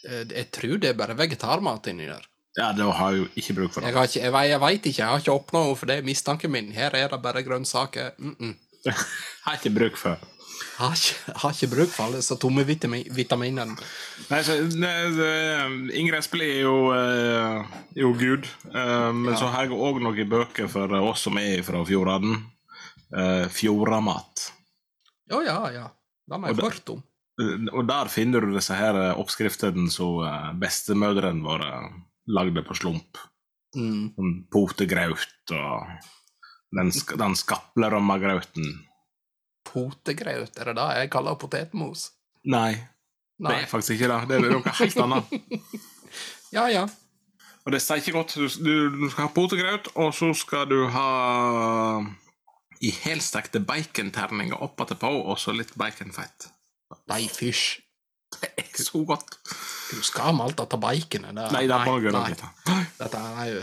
Jeg 0.09 0.49
tror 0.55 0.81
det 0.83 0.93
er 0.93 0.99
bare 0.99 1.17
vegetarmat 1.19 1.87
inni 1.91 2.09
der. 2.09 2.27
Ja, 2.59 2.73
da 2.75 2.89
har 2.91 3.15
jeg 3.15 3.21
jo 3.21 3.29
ikke 3.39 3.55
bruk 3.55 3.75
for 3.75 3.87
Jeg, 3.87 3.95
har 3.95 4.09
ikke, 4.09 4.23
jeg, 4.25 4.51
jeg 4.51 4.61
veit 4.63 4.87
ikke, 4.91 4.99
jeg 4.99 5.11
har 5.13 5.23
ikke 5.23 5.37
åpna 5.37 5.63
henne, 5.63 5.79
for 5.79 5.91
det 5.91 5.99
er 5.99 6.09
mistanken 6.09 6.51
min. 6.55 6.73
Her 6.75 6.97
er 6.99 7.13
det 7.13 7.21
bare 7.23 7.45
grønnsaker. 7.47 8.11
Mm 8.19 8.35
-mm. 8.41 8.55
har 9.45 9.55
ikke 9.55 9.75
bruk 9.79 9.97
for. 9.97 10.19
Har, 10.79 10.95
ikke, 10.95 11.33
har 11.43 11.55
ikke 11.55 11.69
bruk 11.73 11.91
for 11.91 12.05
alle 12.07 12.21
disse 12.21 12.37
tomme 12.39 12.63
vitamin, 12.67 13.07
vitaminene. 13.15 13.75
Nei, 14.31 14.41
så, 14.47 14.57
det, 14.71 14.93
Ingrid 15.99 16.29
er 16.39 16.61
jo, 16.63 16.77
er 16.95 17.99
jo 17.99 18.13
Gud, 18.19 18.47
eh, 18.71 19.11
men 19.13 19.33
Ja. 19.33 19.39
så 19.41 19.51
har 19.55 19.67
jeg 19.67 19.75
òg 19.79 20.01
noen 20.05 20.31
bøker 20.31 20.69
for 20.71 20.93
oss 21.01 21.27
som 21.27 21.39
er 21.39 21.63
fra 21.67 21.83
Fjordaden. 21.85 22.39
Uh, 23.09 23.47
Fjordamat. 23.49 24.51
Ja, 25.33 25.39
ja, 25.41 25.61
ja. 25.73 25.87
Den 26.29 26.43
har 26.45 26.53
jeg 26.53 26.61
hørt 26.61 26.91
om. 26.93 27.03
Eh, 27.41 27.55
Og 27.73 27.87
der 27.89 28.11
finner 28.13 28.45
du 28.45 28.53
disse 28.53 28.77
her 28.77 28.99
oppskriftene 29.17 29.89
som 29.91 30.21
bestemødrene 30.61 31.43
våre 31.43 31.71
lagde 32.29 32.63
på 32.67 32.77
slump. 32.77 33.17
Mm. 33.77 34.13
Sånn 34.17 34.35
potegraut 34.53 35.53
og 35.57 35.89
den, 36.77 36.93
den 36.93 37.37
skapleromma 37.39 38.19
grauten. 38.21 38.88
Potegraut, 39.69 40.55
er 40.57 40.71
det 40.71 40.77
det 40.79 40.87
jeg 41.03 41.11
kaller 41.13 41.37
potetmos? 41.41 42.09
Nei, 42.49 42.73
det 43.39 43.55
er 43.55 43.69
faktisk 43.71 43.99
ikke 43.99 44.09
det. 44.11 44.23
Det 44.31 44.39
er 44.39 44.55
noe 44.57 44.79
helt 44.81 45.03
annet. 45.05 45.37
Ja, 46.55 46.65
ja. 46.73 46.87
Og 47.67 47.75
det 47.75 47.83
sier 47.85 48.01
ikke 48.01 48.17
godt. 48.17 48.39
Du, 48.65 48.73
du, 48.95 49.09
skal 49.13 49.27
ha 49.27 49.33
potegraut, 49.35 49.91
og 50.01 50.15
så 50.17 50.31
skal 50.37 50.65
du 50.71 50.79
ha 50.95 51.09
i 52.81 52.93
helstekte 53.05 53.61
baconterninger 53.61 54.57
oppatpå, 54.65 55.11
og 55.29 55.37
så 55.41 55.53
litt 55.53 55.75
baconfett. 55.79 56.49
Nei, 57.11 57.27
fysj. 57.29 57.83
Det 58.39 58.51
er 58.61 58.83
så 58.85 59.03
godt. 59.09 59.39
Du 59.89 60.01
skal 60.05 60.35
med 60.37 60.49
alt 60.49 60.59
dette 60.61 60.79
baconet. 60.81 61.37
Nei, 61.53 61.65
det 61.69 61.79
må 61.85 61.99
du 61.99 62.09
gjøre 62.09 62.25
nei. 62.25 62.81
Dette 62.99 63.23
er 63.43 63.53
jo 63.53 63.63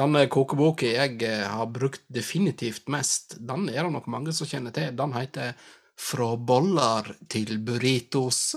Den 0.00 0.16
kokeboka 0.32 0.88
jeg 0.88 1.20
eh, 1.26 1.44
har 1.44 1.68
brukt 1.68 2.02
definitivt 2.08 2.88
mest, 2.92 3.36
den 3.36 3.68
er 3.68 3.84
det 3.84 3.92
nok 3.92 4.08
mange 4.12 4.32
som 4.36 4.48
kjenner 4.48 4.72
til. 4.74 4.94
Den 4.96 5.12
heter 5.16 5.52
Fra 6.00 6.30
boller 6.36 7.10
til 7.28 7.58
burritos. 7.60 8.54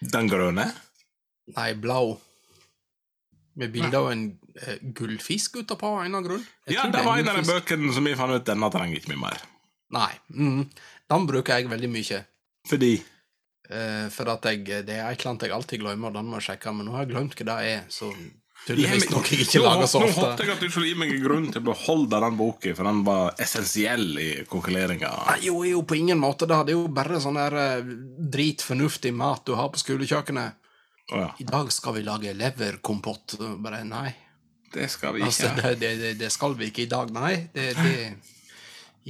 Den 0.00 0.30
grønne? 0.32 0.64
Nei, 1.52 1.74
blå. 1.76 2.16
Med 3.60 3.74
bilde 3.74 3.98
av 3.98 4.08
en 4.14 4.24
eh, 4.56 4.80
gullfisk 4.96 5.60
utapå, 5.60 5.90
av 5.90 6.00
en 6.00 6.06
eller 6.06 6.22
annen 6.22 6.28
grunn. 6.30 6.48
Jeg 6.64 6.78
Ja, 6.78 6.88
det 6.88 7.04
var 7.04 7.20
en 7.20 7.28
av 7.28 7.42
de 7.42 7.44
bøkene 7.50 7.92
som 7.92 8.08
vi 8.08 8.16
fant 8.16 8.32
ut 8.32 8.48
denne 8.48 8.72
trenger 8.72 8.96
ikke 8.96 9.12
mye 9.12 9.24
mer. 9.26 9.44
Nei. 9.92 10.12
Mm, 10.32 10.62
den 11.12 11.28
bruker 11.28 11.60
jeg 11.60 11.68
veldig 11.68 11.92
mye. 11.92 12.24
Fordi 12.70 12.94
Eh, 13.70 14.06
for 14.10 14.26
at 14.32 14.46
jeg, 14.50 14.64
det 14.66 14.96
er 14.96 15.06
et 15.06 15.20
eller 15.20 15.30
annet 15.30 15.46
jeg 15.46 15.54
alltid 15.54 15.82
glemmer, 15.84 16.10
og 16.10 16.18
den 16.18 16.26
må 16.26 16.40
jeg 16.40 16.48
sjekke. 16.48 16.72
Men 16.74 16.88
nå 16.88 16.96
har 16.96 17.06
jeg 17.06 17.12
glemt 17.12 17.36
hva 17.38 17.46
det 17.52 17.58
er, 17.70 17.84
så 17.92 18.10
tydeligvis 18.66 19.06
nok 19.10 19.16
noe 19.24 19.30
jeg 19.34 19.46
ikke 19.46 19.62
lager 19.64 19.86
så 19.90 20.00
ofte. 20.04 20.20
Nå 20.20 20.26
håpte 20.26 20.44
jeg 20.46 20.52
at 20.54 20.60
du 20.64 20.68
skulle 20.70 20.88
gi 20.90 20.96
meg 21.00 21.12
en 21.14 21.22
grunn 21.24 21.46
til 21.52 21.62
å 21.62 21.66
beholde 21.70 22.20
den 22.24 22.36
boka, 22.38 22.74
for 22.76 22.88
den 22.90 23.02
var 23.06 23.34
essensiell 23.42 24.06
i 24.20 24.28
kokkeleringa. 24.50 25.12
Jo, 25.44 25.60
jo, 25.66 25.82
på 25.82 25.98
ingen 25.98 26.20
måte. 26.22 26.46
Det 26.50 26.58
er 26.60 26.72
jo 26.76 26.86
bare 27.00 27.20
sånn 27.24 27.38
der 27.40 27.56
eh, 27.64 27.92
dritfornuftig 28.36 29.12
mat 29.16 29.44
du 29.48 29.54
har 29.58 29.70
på 29.74 29.80
skolekjøkkenet. 29.82 30.56
Oh, 31.12 31.18
ja. 31.24 31.30
I 31.42 31.46
dag 31.48 31.72
skal 31.74 31.96
vi 31.96 32.04
lage 32.06 32.34
leverkompott. 32.38 33.38
Bare 33.64 33.82
nei. 33.88 34.12
Det 34.70 34.86
skal 34.92 35.16
vi 35.16 35.24
Altså, 35.26 35.48
ikke. 35.50 35.62
det, 35.62 35.74
det, 35.80 35.94
det- 36.04 36.18
det 36.20 36.28
skal 36.30 36.54
vi 36.54 36.68
ikke 36.70 36.84
i 36.84 36.90
dag. 36.92 37.10
Nei, 37.10 37.32
det, 37.54 37.72
det 37.74 38.14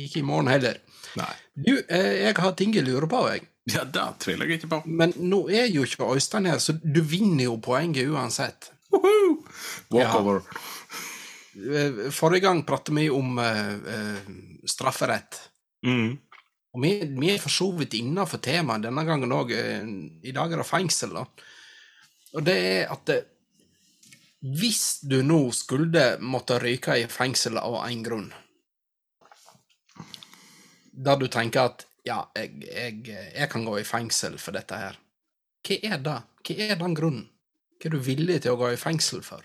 Ikke 0.00 0.20
i 0.22 0.24
morgen 0.24 0.48
heller. 0.48 0.78
Nei. 1.18 1.32
Du, 1.54 1.74
eh, 1.90 2.12
jeg 2.24 2.34
har 2.38 2.52
ting 2.56 2.72
jeg 2.72 2.86
lurer 2.86 3.08
på, 3.10 3.20
jeg. 3.28 3.42
Ja, 3.68 3.82
det 3.84 4.04
tviler 4.24 4.48
jeg 4.48 4.60
ikke 4.62 4.70
på. 4.70 4.78
Men 4.86 5.12
nå 5.20 5.42
er 5.52 5.66
jo 5.68 5.82
ikke 5.84 6.06
Øystein 6.14 6.46
her, 6.48 6.56
så 6.62 6.72
du 6.80 7.02
vinner 7.04 7.44
jo 7.50 7.58
poenget 7.60 8.08
uansett. 8.08 8.70
Woohoo! 8.90 9.36
Walkover. 9.94 10.42
Ja. 11.54 12.10
Forrige 12.14 12.46
gang 12.46 12.62
pratet 12.66 12.94
vi 12.96 13.08
om 13.10 13.38
uh, 13.38 13.74
uh, 13.74 14.30
strafferett. 14.64 15.40
Mm. 15.86 16.14
Og 16.70 16.84
vi, 16.84 16.92
vi 17.18 17.32
er 17.32 17.42
for 17.42 17.52
så 17.52 17.70
vidt 17.74 17.98
innafor 17.98 18.38
temaet 18.42 18.86
denne 18.86 19.04
gangen 19.06 19.34
òg. 19.34 19.50
I 19.50 20.34
dag 20.34 20.52
er 20.52 20.62
det 20.62 20.68
fengsel, 20.68 21.16
da. 21.18 21.24
Og 22.38 22.44
det 22.46 22.56
er 22.56 22.92
at 22.94 23.02
det, 23.10 23.18
hvis 24.40 25.00
du 25.02 25.18
nå 25.26 25.50
skulle 25.52 26.04
måtte 26.24 26.60
ryke 26.62 26.96
i 26.96 27.08
fengsel 27.12 27.58
av 27.60 27.74
én 27.82 28.00
grunn 28.00 28.30
Der 30.90 31.18
du 31.20 31.26
tenker 31.28 31.68
at 31.68 31.84
ja, 32.06 32.22
jeg, 32.36 32.62
jeg, 32.64 33.02
jeg 33.34 33.48
kan 33.52 33.66
gå 33.66 33.74
i 33.80 33.84
fengsel 33.84 34.38
for 34.40 34.56
dette 34.56 34.76
her. 34.76 34.96
Hva 35.66 35.76
er 35.84 36.00
det? 36.04 36.16
Hva 36.46 36.56
er 36.64 36.80
den 36.80 36.96
grunnen? 36.96 37.26
Hva 37.80 37.88
er 37.88 37.96
du 37.96 38.02
villig 38.04 38.42
til 38.44 38.52
å 38.52 38.60
gå 38.60 38.74
i 38.74 38.80
fengsel 38.80 39.22
for? 39.24 39.44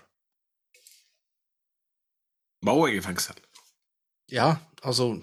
Må 2.66 2.74
jeg 2.84 3.00
i 3.00 3.04
fengsel? 3.04 3.38
Ja, 4.32 4.56
altså, 4.82 5.14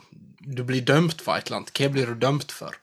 du 0.41 0.64
blir 0.66 0.82
dømt 0.82 1.22
for 1.22 1.38
et 1.38 1.49
eller 1.49 1.61
annet. 1.61 1.74
Hva 1.78 1.91
blir 1.93 2.09
du 2.09 2.18
dømt 2.18 2.53
for? 2.55 2.80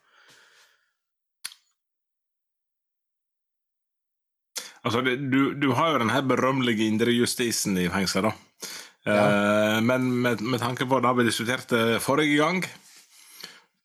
Altså, 4.87 5.03
det, 5.05 5.19
du, 5.33 5.57
du 5.59 5.73
har 5.77 5.93
jo 5.93 6.05
den 6.05 6.13
her 6.15 6.23
berømmelige 6.25 6.87
indrejustisen 6.89 7.77
i 7.81 7.89
fengselet, 7.93 8.31
da. 8.31 8.71
Eh, 9.11 9.81
men 9.85 10.07
med, 10.23 10.45
med 10.45 10.61
tanke 10.63 10.87
på 10.89 11.01
det 11.03 11.13
vi 11.19 11.27
diskuterte 11.27 11.99
forrige 12.05 12.39
gang, 12.39 12.63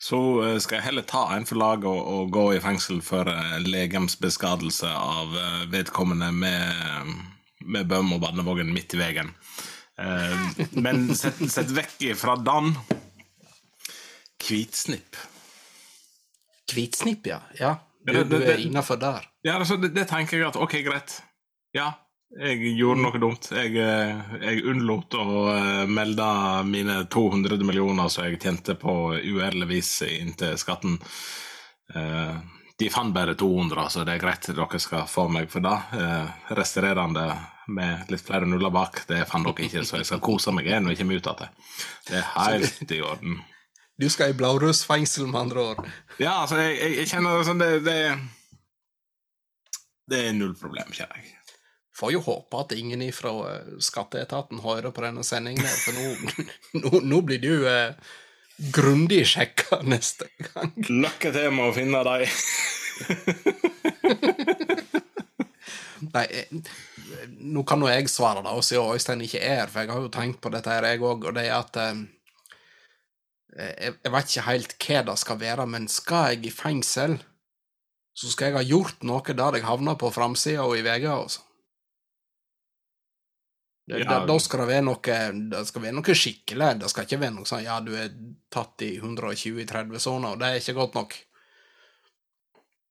så 0.06 0.18
eh, 0.46 0.58
skal 0.62 0.78
jeg 0.78 0.86
heller 0.90 1.06
ta 1.10 1.24
en 1.34 1.48
for 1.50 1.58
laget 1.58 1.88
og, 1.90 2.02
og 2.06 2.34
gå 2.34 2.46
i 2.54 2.62
fengsel 2.62 3.00
for 3.06 3.30
eh, 3.32 3.56
legemsbeskadelse 3.66 4.90
av 4.90 5.34
eh, 5.42 5.64
vedkommende 5.72 6.30
med, 6.36 7.16
med 7.66 7.90
bøm 7.90 8.14
og 8.14 8.22
barnevogn 8.22 8.70
midt 8.76 8.94
i 8.94 9.02
veien. 9.02 9.34
Men 10.76 11.08
sett, 11.16 11.40
sett 11.50 11.70
vekk 11.72 12.02
fra 12.20 12.36
den 12.36 12.74
Hvitsnipp. 14.44 15.16
Hvitsnipp, 16.74 17.30
ja. 17.32 17.40
ja. 17.58 17.72
Du, 18.06 18.20
du 18.28 18.36
er 18.44 18.60
innafor 18.60 19.00
der. 19.02 19.24
Ja, 19.48 19.56
altså, 19.56 19.80
det, 19.80 19.94
det 19.96 20.10
tenker 20.12 20.38
jeg 20.38 20.50
at 20.52 20.60
ok, 20.60 20.76
greit. 20.86 21.16
Ja, 21.74 21.94
jeg 22.36 22.74
gjorde 22.76 23.02
noe 23.02 23.20
dumt. 23.22 23.48
Jeg, 23.56 23.76
eh, 23.80 24.34
jeg 24.42 24.66
unnlot 24.68 25.16
å 25.16 25.28
eh, 25.54 25.86
melde 25.88 26.28
mine 26.68 26.98
200 27.12 27.64
millioner 27.64 28.12
som 28.12 28.26
jeg 28.28 28.42
tjente 28.44 28.76
på 28.80 28.96
uærlig 29.16 29.70
vis 29.70 29.94
inntil 30.10 30.58
skatten. 30.60 31.00
Eh, 31.96 32.36
De 32.76 32.90
fant 32.92 33.14
bare 33.16 33.38
200, 33.40 33.86
så 33.90 34.04
det 34.04 34.18
er 34.18 34.20
greit. 34.20 34.50
Dere 34.52 34.80
skal 34.84 35.06
få 35.08 35.30
meg 35.32 35.48
for 35.48 35.64
det. 35.64 35.78
Resterende 36.58 37.30
med 37.72 38.12
litt 38.12 38.26
flere 38.28 38.46
nuller 38.46 38.74
bak, 38.76 39.06
det 39.08 39.22
fant 39.30 39.48
dere 39.48 39.64
ikke, 39.64 39.86
så 39.88 40.02
jeg 40.02 40.10
skal 40.10 40.20
kose 40.20 40.52
meg 40.52 40.68
igjen 40.68 40.90
jeg 40.92 41.00
kommer 41.00 41.16
ut 41.22 41.30
det. 41.40 41.48
Det 42.10 42.20
er 42.20 42.28
helt 42.36 42.92
i 42.92 43.00
orden. 43.00 43.40
Du 43.96 44.10
skal 44.12 44.34
i 44.34 44.36
blårussfengsel, 44.36 45.30
med 45.32 45.40
andre 45.46 45.64
ord. 45.70 45.88
Ja, 46.20 46.42
altså, 46.42 46.60
jeg, 46.60 46.76
jeg, 46.82 46.98
jeg 47.00 47.12
kjenner 47.14 47.48
sånn 47.48 47.64
det, 47.64 47.72
det 47.88 47.96
Det 50.12 50.20
er 50.28 50.36
null 50.36 50.52
problem, 50.60 50.92
kjenner 50.92 51.24
jeg. 51.24 51.35
Får 51.96 52.12
jo 52.12 52.20
håpe 52.26 52.60
at 52.60 52.76
ingen 52.76 53.02
fra 53.16 53.32
skatteetaten 53.80 54.60
hører 54.66 54.92
på 54.92 55.04
denne 55.06 55.24
sendingen, 55.24 55.64
her, 55.64 55.78
for 55.80 55.94
nå, 55.96 56.06
nå, 56.84 56.90
nå 57.08 57.22
blir 57.24 57.40
du 57.40 57.54
eh, 57.72 57.96
grundig 58.76 59.26
sjekka 59.32 59.80
neste 59.94 60.28
gang. 60.50 60.74
Lykke 60.90 61.32
til 61.32 61.52
med 61.56 61.70
å 61.70 61.76
finne 61.76 62.04
deg. 62.08 62.22
Nei, 66.06 66.26
eh, 66.28 66.48
nå 67.40 67.64
kan 67.68 67.82
jo 67.82 67.88
jeg 67.90 68.12
svare, 68.12 68.44
da, 68.44 68.52
siden 68.60 68.92
Øystein 68.96 69.24
ikke 69.24 69.40
er 69.40 69.64
her, 69.64 69.72
for 69.72 69.80
jeg 69.84 69.94
har 69.94 70.04
jo 70.04 70.12
tenkt 70.14 70.42
på 70.44 70.52
dette 70.54 70.72
her, 70.72 70.84
jeg 70.92 71.00
òg, 71.04 71.30
og 71.30 71.34
det 71.38 71.48
er 71.48 71.56
at 71.58 71.80
eh, 71.80 72.04
jeg 73.56 74.12
vet 74.12 74.30
ikke 74.30 74.50
helt 74.50 74.76
hva 74.84 75.02
det 75.08 75.18
skal 75.24 75.40
være, 75.40 75.66
men 75.72 75.88
skal 75.92 76.34
jeg 76.34 76.50
i 76.50 76.54
fengsel, 76.54 77.14
så 78.16 78.32
skal 78.32 78.52
jeg 78.52 78.58
ha 78.60 78.64
gjort 78.68 79.04
noe 79.08 79.36
der 79.36 79.60
jeg 79.60 79.68
havner 79.68 79.96
på 80.00 80.12
framsida 80.12 80.64
og 80.64 80.78
i 80.80 80.84
VG, 80.86 81.08
altså. 81.12 81.42
Det, 83.86 84.00
Ja. 84.02 84.06
da, 84.10 84.26
da 84.26 84.36
skal 84.42 84.64
det 84.64 84.68
være 84.72 84.82
noe 84.88 85.18
Det 85.52 85.60
skal 85.70 85.84
være 85.84 85.94
noe 85.94 86.16
skikkelig. 86.18 86.70
Det 86.82 86.90
skal 86.90 87.06
ikke 87.06 87.20
være 87.22 87.36
noe 87.36 87.46
sånn 87.46 87.64
ja, 87.68 87.80
du 87.86 87.92
er 87.96 88.10
tatt 88.50 88.82
i 88.82 88.96
120 88.98 89.62
i 89.62 89.66
30-sona, 89.70 90.32
og 90.34 90.40
det 90.42 90.48
er 90.50 90.62
ikke 90.62 90.74
godt 90.80 90.96
nok. 90.98 91.14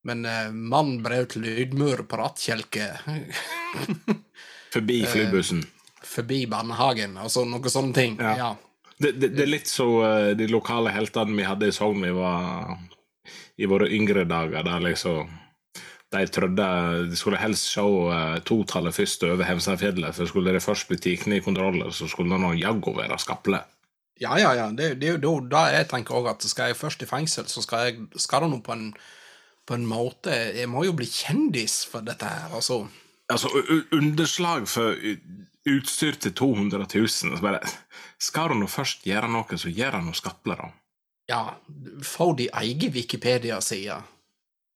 Men 0.04 0.24
eh, 0.28 0.50
mann 0.52 0.98
brøt 1.02 1.34
lydmur 1.40 2.04
på 2.06 2.18
rattkjelke 2.20 2.90
Forbi 4.74 5.00
flybussen. 5.06 5.64
forbi 6.04 6.44
barnehagen, 6.50 7.16
altså 7.18 7.44
noe 7.48 7.70
sånne 7.72 7.94
ting. 7.96 8.16
Ja. 8.20 8.34
Ja. 8.36 8.50
Det, 8.98 9.12
det, 9.18 9.32
det 9.34 9.42
er 9.42 9.50
litt 9.50 9.66
så 9.70 9.86
eh, 10.06 10.32
de 10.38 10.46
lokale 10.50 10.92
heltene 10.94 11.34
vi 11.34 11.46
hadde 11.48 11.70
i 11.70 11.74
Sogn 11.74 12.04
i 12.04 13.66
våre 13.70 13.88
yngre 13.90 14.24
dager, 14.28 14.62
der 14.66 14.84
liksom 14.84 15.30
de 16.12 16.26
trodde 16.30 16.66
de 17.10 17.16
skulle 17.16 17.40
helst 17.40 17.70
se 17.72 17.82
uh, 17.82 18.38
totallet 18.46 18.94
først 18.94 19.24
over 19.26 19.44
Hemsedfjellet, 19.48 20.14
for 20.14 20.30
skulle 20.30 20.52
de 20.54 20.62
først 20.62 20.88
bli 20.88 20.98
tatt 21.00 21.26
i 21.32 21.40
kontroller, 21.42 21.90
så 21.90 22.08
skulle 22.10 22.38
nå 22.38 22.52
jaggu 22.60 22.94
være 22.96 23.18
skaple. 23.18 23.62
Ja, 24.22 24.36
ja, 24.38 24.52
ja. 24.54 24.68
Det, 24.70 24.94
det 25.00 25.08
er 25.08 25.18
jo 25.18 25.40
da 25.50 25.66
jeg 25.74 25.88
tenker 25.90 26.14
òg 26.20 26.30
at 26.30 26.44
skal 26.46 26.70
jeg 26.70 26.78
først 26.78 27.02
i 27.02 27.10
fengsel, 27.10 27.48
så 27.50 27.64
skal 27.64 27.88
jeg 27.88 28.22
skal 28.22 28.44
det 28.44 28.52
nå 28.52 28.60
på 28.62 28.76
en, 28.76 28.92
på 29.66 29.74
en 29.74 29.86
måte 29.88 30.30
Jeg 30.54 30.68
må 30.70 30.84
jo 30.86 30.94
bli 30.94 31.08
kjendis 31.10 31.82
for 31.90 32.06
dette 32.06 32.28
her, 32.28 32.54
altså. 32.54 32.84
Altså, 33.32 33.48
underslag 33.96 34.68
for 34.68 34.94
utstyr 35.64 36.18
til 36.20 36.34
200 36.36 36.86
000 36.94 37.08
så 37.08 37.40
bare, 37.40 37.60
Skal 38.20 38.52
du 38.52 38.58
nå 38.60 38.68
først 38.70 39.04
gjøre 39.08 39.28
noe, 39.32 39.58
så 39.58 39.72
gjør 39.72 39.98
du 39.98 40.08
noe 40.08 40.18
skaple, 40.18 40.56
da. 40.60 40.70
Ja, 41.28 41.42
få 42.04 42.34
de 42.36 42.50
egen 42.52 42.92
Wikipedia-side. 42.92 43.96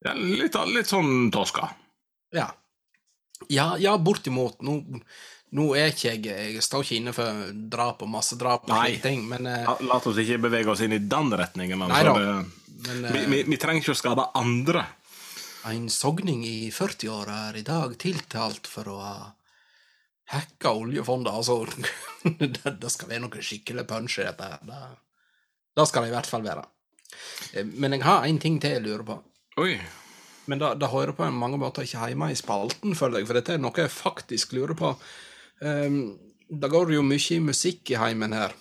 Ja, 0.04 0.12
litt, 0.14 0.54
litt 0.74 0.86
sånn 0.90 1.30
toska. 1.34 1.70
Ja. 2.34 2.48
Ja, 3.50 3.72
ja, 3.78 3.96
bortimot. 3.98 4.60
Nå, 4.66 4.76
nå 5.54 5.64
er 5.78 5.92
ikke 5.92 6.12
jeg 6.12 6.24
Jeg 6.54 6.62
står 6.66 6.84
ikke 6.84 6.96
inne 6.98 7.12
for 7.16 7.50
drap 7.70 8.02
og 8.02 8.10
massedrap 8.12 8.66
og 8.66 8.72
Nei. 8.72 8.84
slike 8.92 9.02
ting, 9.06 9.24
men, 9.30 9.46
eh, 9.46 9.64
La, 9.66 9.76
la 9.80 9.98
oss 10.02 10.18
ikke 10.18 10.40
bevege 10.42 10.70
oss 10.74 10.82
inn 10.86 10.92
i 10.96 10.98
den 10.98 11.30
retningen. 11.38 11.78
Nei 11.82 11.88
Altså, 12.02 12.14
da. 12.14 12.36
det, 12.66 12.96
men 13.02 13.12
vi, 13.14 13.24
vi, 13.32 13.42
vi 13.54 13.58
trenger 13.60 13.82
ikke 13.82 13.94
å 13.96 14.00
skade 14.02 14.26
andre. 14.38 14.84
En 15.68 15.88
sogning 15.92 16.44
i 16.46 16.70
40-åra 16.74 17.48
er 17.50 17.58
i 17.60 17.66
dag 17.66 17.96
tiltalt 18.00 18.66
for 18.70 18.88
å 18.88 18.98
ha 19.02 19.16
hacka 20.34 20.72
oljefondet. 20.78 21.32
Altså, 21.32 21.64
det, 22.38 22.74
det 22.82 22.90
skal 22.92 23.08
være 23.10 23.24
noe 23.26 23.42
skikkelig 23.42 23.86
punch 23.88 24.18
i 24.22 24.26
dette. 24.28 24.50
Det, 24.68 24.82
det 25.78 25.88
skal 25.90 26.04
det 26.06 26.12
i 26.12 26.16
hvert 26.16 26.30
fall 26.30 26.44
være. 26.46 26.64
Eh, 27.54 27.64
Men 27.64 27.96
jeg 27.96 28.04
har 28.06 28.26
en 28.28 28.38
ting 28.42 28.58
til 28.62 28.76
jeg 28.78 28.84
lurer 28.86 29.06
på. 29.08 29.18
Oi. 29.58 29.74
Men 30.48 30.62
det, 30.62 30.70
det 30.80 30.92
hører 30.92 31.12
på 31.16 31.26
en 31.26 31.36
mange 31.36 31.58
måter 31.60 31.84
ikke 31.84 32.08
hjemme 32.08 32.30
i 32.32 32.38
spalten, 32.38 32.94
føler 32.96 33.20
jeg, 33.20 33.28
for 33.28 33.38
dette 33.38 33.56
er 33.56 33.60
noe 33.60 33.84
jeg 33.84 33.92
faktisk 33.92 34.54
lurer 34.56 34.78
på. 34.78 34.94
Um, 35.60 36.16
det 36.48 36.70
går 36.72 36.94
jo 36.94 37.04
mye 37.04 37.40
musikk 37.44 37.92
i 37.92 37.98
heimen 38.00 38.36
her. 38.36 38.54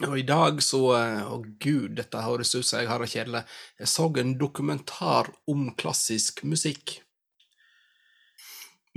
Og 0.00 0.16
i 0.16 0.24
dag 0.24 0.62
så 0.64 0.80
Å 0.94 1.00
Å 1.34 1.38
gud, 1.60 1.94
dette 1.98 2.24
høres 2.24 2.54
ut 2.54 2.64
som 2.64 2.80
jeg 2.80 2.88
har 2.88 3.02
det 3.02 3.10
kjedelig. 3.12 3.44
Jeg 3.80 3.92
så 3.92 4.08
en 4.22 4.34
dokumentar 4.40 5.28
om 5.48 5.68
klassisk 5.76 6.44
musikk. 6.48 6.98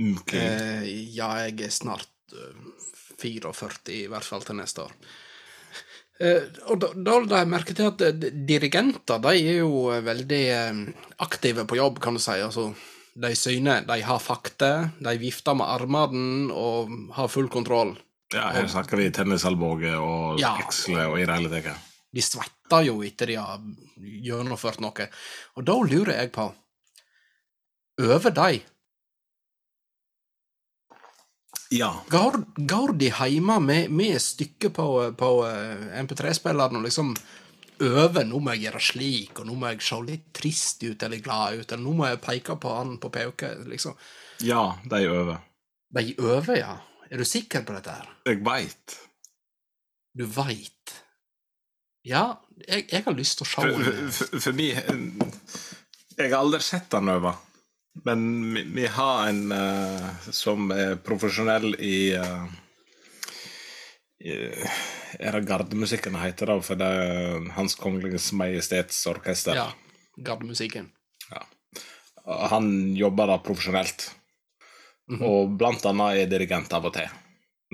Ok. 0.00 0.34
Eh, 0.34 0.86
ja, 1.14 1.28
jeg 1.44 1.68
er 1.68 1.72
snart 1.72 2.34
eh, 2.34 2.64
44, 3.20 3.92
i 3.94 4.06
hvert 4.10 4.26
fall 4.26 4.42
til 4.44 4.58
neste 4.58 4.88
år. 4.88 4.96
Eh, 6.22 6.44
og 6.70 6.78
da, 6.78 6.92
da 6.94 7.16
la 7.24 7.40
jeg 7.42 7.50
merke 7.50 7.74
til 7.74 7.88
at 7.90 8.02
eh, 8.06 8.26
dirigenter 8.46 9.18
de 9.24 9.32
er 9.34 9.56
jo 9.64 9.88
eh, 9.90 10.02
veldig 10.06 10.42
aktive 11.24 11.64
på 11.66 11.78
jobb, 11.80 11.98
kan 12.04 12.14
du 12.14 12.22
si. 12.22 12.36
Altså, 12.38 12.68
de 13.14 13.30
syner, 13.38 13.82
de 13.86 13.96
har 14.06 14.22
fakta, 14.22 14.70
de 15.02 15.14
vifter 15.22 15.56
med 15.58 15.66
armene 15.70 16.54
og 16.54 16.92
har 17.18 17.30
full 17.30 17.50
kontroll. 17.50 17.96
Ja, 18.34 18.48
her 18.54 18.66
snakker 18.70 18.98
vi 18.98 19.10
tennisalbue 19.14 19.92
og 19.98 20.40
Ja. 20.42 20.56
eksle 20.62 21.04
og 21.10 21.18
i 21.20 21.26
det 21.26 21.34
hele 21.34 21.50
tatt. 21.52 21.90
De 22.14 22.22
svetter 22.22 22.86
jo 22.86 23.00
etter 23.02 23.30
de 23.30 23.36
har 23.38 23.58
gjennomført 23.98 24.80
noe. 24.82 25.08
Og 25.58 25.66
da 25.66 25.74
lurer 25.82 26.14
jeg 26.20 26.32
på 26.34 26.48
Øver 28.02 28.32
de? 28.34 28.62
Ja. 31.70 32.04
Går, 32.12 32.36
går 32.56 32.92
de 32.98 33.08
hjemme 33.10 33.60
med, 33.60 33.90
med 33.90 34.20
stykket 34.22 34.74
på, 34.76 34.86
på 35.18 35.30
eh, 35.48 35.86
MP3-spilleren 36.02 36.76
og 36.76 36.84
liksom 36.86 37.14
øver 37.84 38.24
'nå 38.24 38.38
må 38.38 38.52
jeg 38.54 38.68
gjøre 38.68 38.80
slik', 38.80 39.40
og 39.40 39.46
'nå 39.46 39.54
må 39.58 39.72
jeg 39.72 39.82
se 39.82 39.96
litt 40.06 40.26
trist 40.32 40.82
ut 40.84 41.02
eller 41.02 41.22
glad 41.24 41.58
ut', 41.58 41.72
eller 41.72 41.82
'nå 41.84 41.94
må 41.96 42.06
jeg 42.06 42.20
peke 42.20 42.56
på 42.60 42.76
han 42.76 42.98
på 42.98 43.10
pauke', 43.10 43.54
liksom. 43.68 43.96
Ja, 44.40 44.76
de 44.90 45.02
øver. 45.08 45.40
De 45.94 46.14
øver, 46.18 46.56
ja. 46.58 46.76
Er 47.10 47.18
du 47.18 47.24
sikker 47.24 47.62
på 47.62 47.74
dette 47.74 47.90
her? 47.90 48.06
Jeg 48.26 48.44
veit. 48.44 48.98
Du 50.18 50.24
veit. 50.26 50.94
Ja, 52.04 52.36
jeg, 52.68 52.86
jeg 52.92 53.02
har 53.04 53.14
lyst 53.16 53.38
til 53.38 53.46
å 53.46 53.48
se 53.48 53.60
For, 53.60 53.66
den. 53.66 54.10
for, 54.12 54.40
for 54.40 54.60
Jeg 56.18 56.30
har 56.30 56.38
aldri 56.38 56.60
sett 56.60 56.92
han 56.92 57.08
øve. 57.08 57.34
Men 58.02 58.54
vi, 58.54 58.62
vi 58.74 58.86
har 58.90 59.28
en 59.30 59.52
uh, 59.52 60.08
som 60.34 60.70
er 60.74 60.96
profesjonell 61.06 61.76
i 61.78 62.16
uh, 62.18 62.46
i- 64.24 64.50
Er 65.20 65.36
det 65.36 65.44
gardemusikken 65.46 66.16
heter 66.18 66.50
det? 66.50 66.56
For 66.66 66.74
det 66.80 66.88
er 66.90 67.44
Hans 67.54 67.76
Kongelige 67.78 68.18
Majestets 68.34 68.98
Orkester. 69.06 69.54
Ja. 69.54 69.68
Gardemusikken. 70.26 70.88
Ja. 71.30 71.44
Han 72.50 72.96
jobber 72.96 73.30
da 73.30 73.38
profesjonelt. 73.38 74.08
Og 75.20 75.52
blant 75.60 75.84
annet 75.86 76.22
er 76.24 76.30
dirigent 76.32 76.72
av 76.72 76.86
og 76.88 76.94
til, 76.96 77.10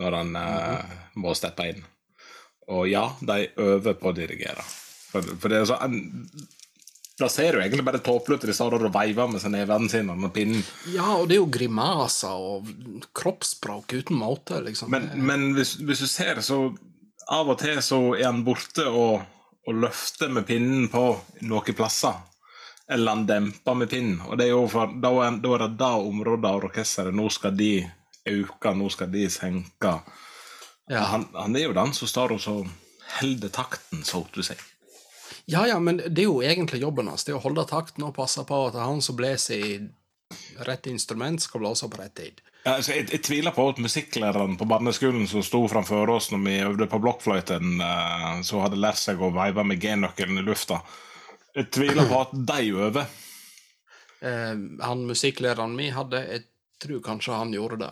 når 0.03 0.17
han 0.19 0.37
eh, 0.37 0.95
må 1.23 1.31
steppe 1.39 1.69
inn. 1.71 1.85
Og 2.67 2.89
ja, 2.91 3.05
de 3.23 3.45
øver 3.57 3.95
på 4.01 4.11
å 4.11 4.17
dirigere. 4.17 4.65
For, 5.13 5.23
for 5.39 5.49
det 5.53 5.61
er 5.61 5.69
så 5.71 5.77
en, 5.87 5.95
Da 7.21 7.29
ser 7.29 7.53
du 7.53 7.61
egentlig 7.61 7.85
bare 7.85 8.01
tåpelig 8.01 8.39
ut. 8.39 8.47
De 8.49 8.55
står 8.57 8.79
og 8.79 8.87
veiver 8.95 9.29
med 9.29 9.43
seg 9.43 9.53
nevene 9.53 9.91
sine 9.93 10.15
med 10.17 10.33
pinnen. 10.33 10.63
Ja, 10.95 11.19
og 11.19 11.29
det 11.29 11.37
er 11.37 11.43
jo 11.43 11.51
grimaser 11.53 12.33
og 12.33 12.71
kroppsspråk 13.17 13.93
uten 13.99 14.17
måte, 14.17 14.63
liksom. 14.65 14.89
Men, 14.95 15.11
men 15.29 15.51
hvis, 15.59 15.75
hvis 15.85 16.01
du 16.01 16.09
ser, 16.09 16.41
så 16.45 16.63
av 17.31 17.53
og 17.53 17.61
til 17.61 17.79
så 17.85 18.01
er 18.17 18.31
han 18.31 18.41
borte 18.47 18.89
og, 18.89 19.21
og 19.69 19.79
løfter 19.85 20.33
med 20.33 20.49
pinnen 20.49 20.89
på 20.91 21.05
noen 21.45 21.77
plasser. 21.77 22.17
eller 22.91 23.15
han 23.15 23.27
demper 23.27 23.75
med 23.75 23.91
pinnen. 23.91 24.19
Og 24.27 24.39
det 24.39 24.49
er 24.49 24.55
jo 24.55 24.65
for, 24.71 24.91
da, 25.03 25.13
er, 25.27 25.39
da 25.45 25.55
er 25.55 25.67
det 25.67 25.79
det 25.79 25.93
området 26.11 26.49
av 26.49 26.65
orkesteret 26.65 27.15
Nå 27.15 27.29
skal 27.31 27.55
de 27.55 27.73
øke, 28.27 28.75
nå 28.75 28.89
skal 28.91 29.13
de 29.13 29.29
senke. 29.31 29.93
Ja. 30.91 31.05
Han, 31.13 31.29
han 31.37 31.57
er 31.57 31.69
jo 31.69 31.77
den 31.77 31.95
som 31.95 32.11
står 32.11 32.35
og 32.35 32.43
så 32.43 32.57
holder 33.21 33.53
takten, 33.55 34.03
så 34.07 34.25
du 34.35 34.43
sier. 34.43 34.70
Ja, 35.51 35.65
ja, 35.67 35.81
men 35.83 35.97
det 35.99 36.23
er 36.23 36.29
jo 36.29 36.43
egentlig 36.47 36.79
jobben 36.85 37.09
hans. 37.11 37.25
Det 37.27 37.33
er 37.33 37.41
å 37.41 37.43
holde 37.43 37.65
takten 37.67 38.05
og 38.07 38.15
passe 38.15 38.45
på 38.47 38.59
at 38.69 38.77
han 38.79 39.01
som 39.03 39.17
blåser 39.19 39.65
i 39.67 39.73
rett 40.63 40.87
instrument, 40.87 41.43
skal 41.43 41.65
blåse 41.65 41.89
på 41.91 41.99
rett 41.99 42.15
tid. 42.15 42.39
Ja, 42.63 42.77
altså, 42.77 42.93
jeg, 42.95 43.09
jeg 43.11 43.23
tviler 43.27 43.55
på 43.57 43.65
at 43.73 43.81
musikklæreren 43.83 44.59
på 44.61 44.69
barneskolen 44.71 45.25
som 45.27 45.43
sto 45.43 45.65
framfor 45.73 46.13
oss 46.13 46.29
når 46.31 46.43
vi 46.45 46.57
øvde 46.69 46.87
på 46.93 47.01
blokkfløyten, 47.03 47.81
uh, 47.81 48.43
som 48.47 48.63
hadde 48.63 48.79
lært 48.79 49.01
seg 49.01 49.19
å 49.19 49.33
veive 49.35 49.65
med 49.67 49.81
G-nøkkelen 49.83 50.39
i 50.39 50.45
lufta 50.47 50.83
Jeg 51.57 51.71
tviler 51.75 52.07
på 52.07 52.21
at 52.21 52.37
de 52.53 52.71
øver. 52.71 53.19
Uh, 54.21 54.55
han 54.85 55.07
musikklæreren 55.09 55.75
min 55.75 55.97
hadde 55.97 56.21
Jeg 56.29 56.47
tror 56.85 57.03
kanskje 57.11 57.41
han 57.41 57.57
gjorde 57.57 57.81
det. 57.89 57.91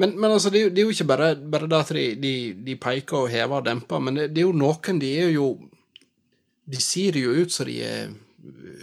Men, 0.00 0.16
men 0.16 0.30
altså, 0.30 0.48
det, 0.54 0.70
det 0.72 0.80
er 0.80 0.88
jo 0.88 0.96
ikke 0.96 1.10
bare, 1.12 1.34
bare 1.36 1.68
det 1.70 1.82
at 1.82 1.92
de, 1.98 2.08
de, 2.18 2.34
de 2.66 2.80
peker 2.80 3.26
og 3.26 3.30
hever 3.30 3.60
og 3.60 3.68
demper, 3.68 4.00
men 4.02 4.16
det, 4.22 4.30
det 4.32 4.42
er 4.42 4.48
jo 4.48 4.56
noen 4.64 5.02
De 5.02 5.12
er 5.18 5.34
jo 5.34 5.52
De 6.64 6.80
ser 6.80 7.16
jo 7.20 7.34
ut 7.36 7.52
som 7.52 7.68
de 7.68 7.78
er 7.84 8.14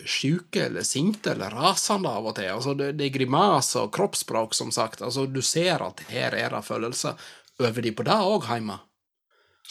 sjuke 0.09 0.65
eller 0.65 0.85
sinte 0.85 1.31
eller 1.35 1.53
rasende 1.53 2.09
av 2.09 2.29
og 2.31 2.35
til. 2.37 2.49
Altså, 2.53 2.73
det, 2.77 2.91
det 2.97 3.07
er 3.09 3.15
grimaser 3.17 3.85
og 3.85 3.91
kroppsspråk, 3.93 4.55
som 4.57 4.71
sagt. 4.73 5.03
Altså, 5.05 5.27
du 5.29 5.41
ser 5.45 5.83
at 5.85 6.01
her 6.09 6.33
er 6.37 6.53
det 6.55 6.63
følelser. 6.65 7.19
Øver 7.61 7.85
de 7.85 7.91
på 7.93 8.05
det 8.07 8.17
òg 8.17 8.47
hjemme? 8.49 8.79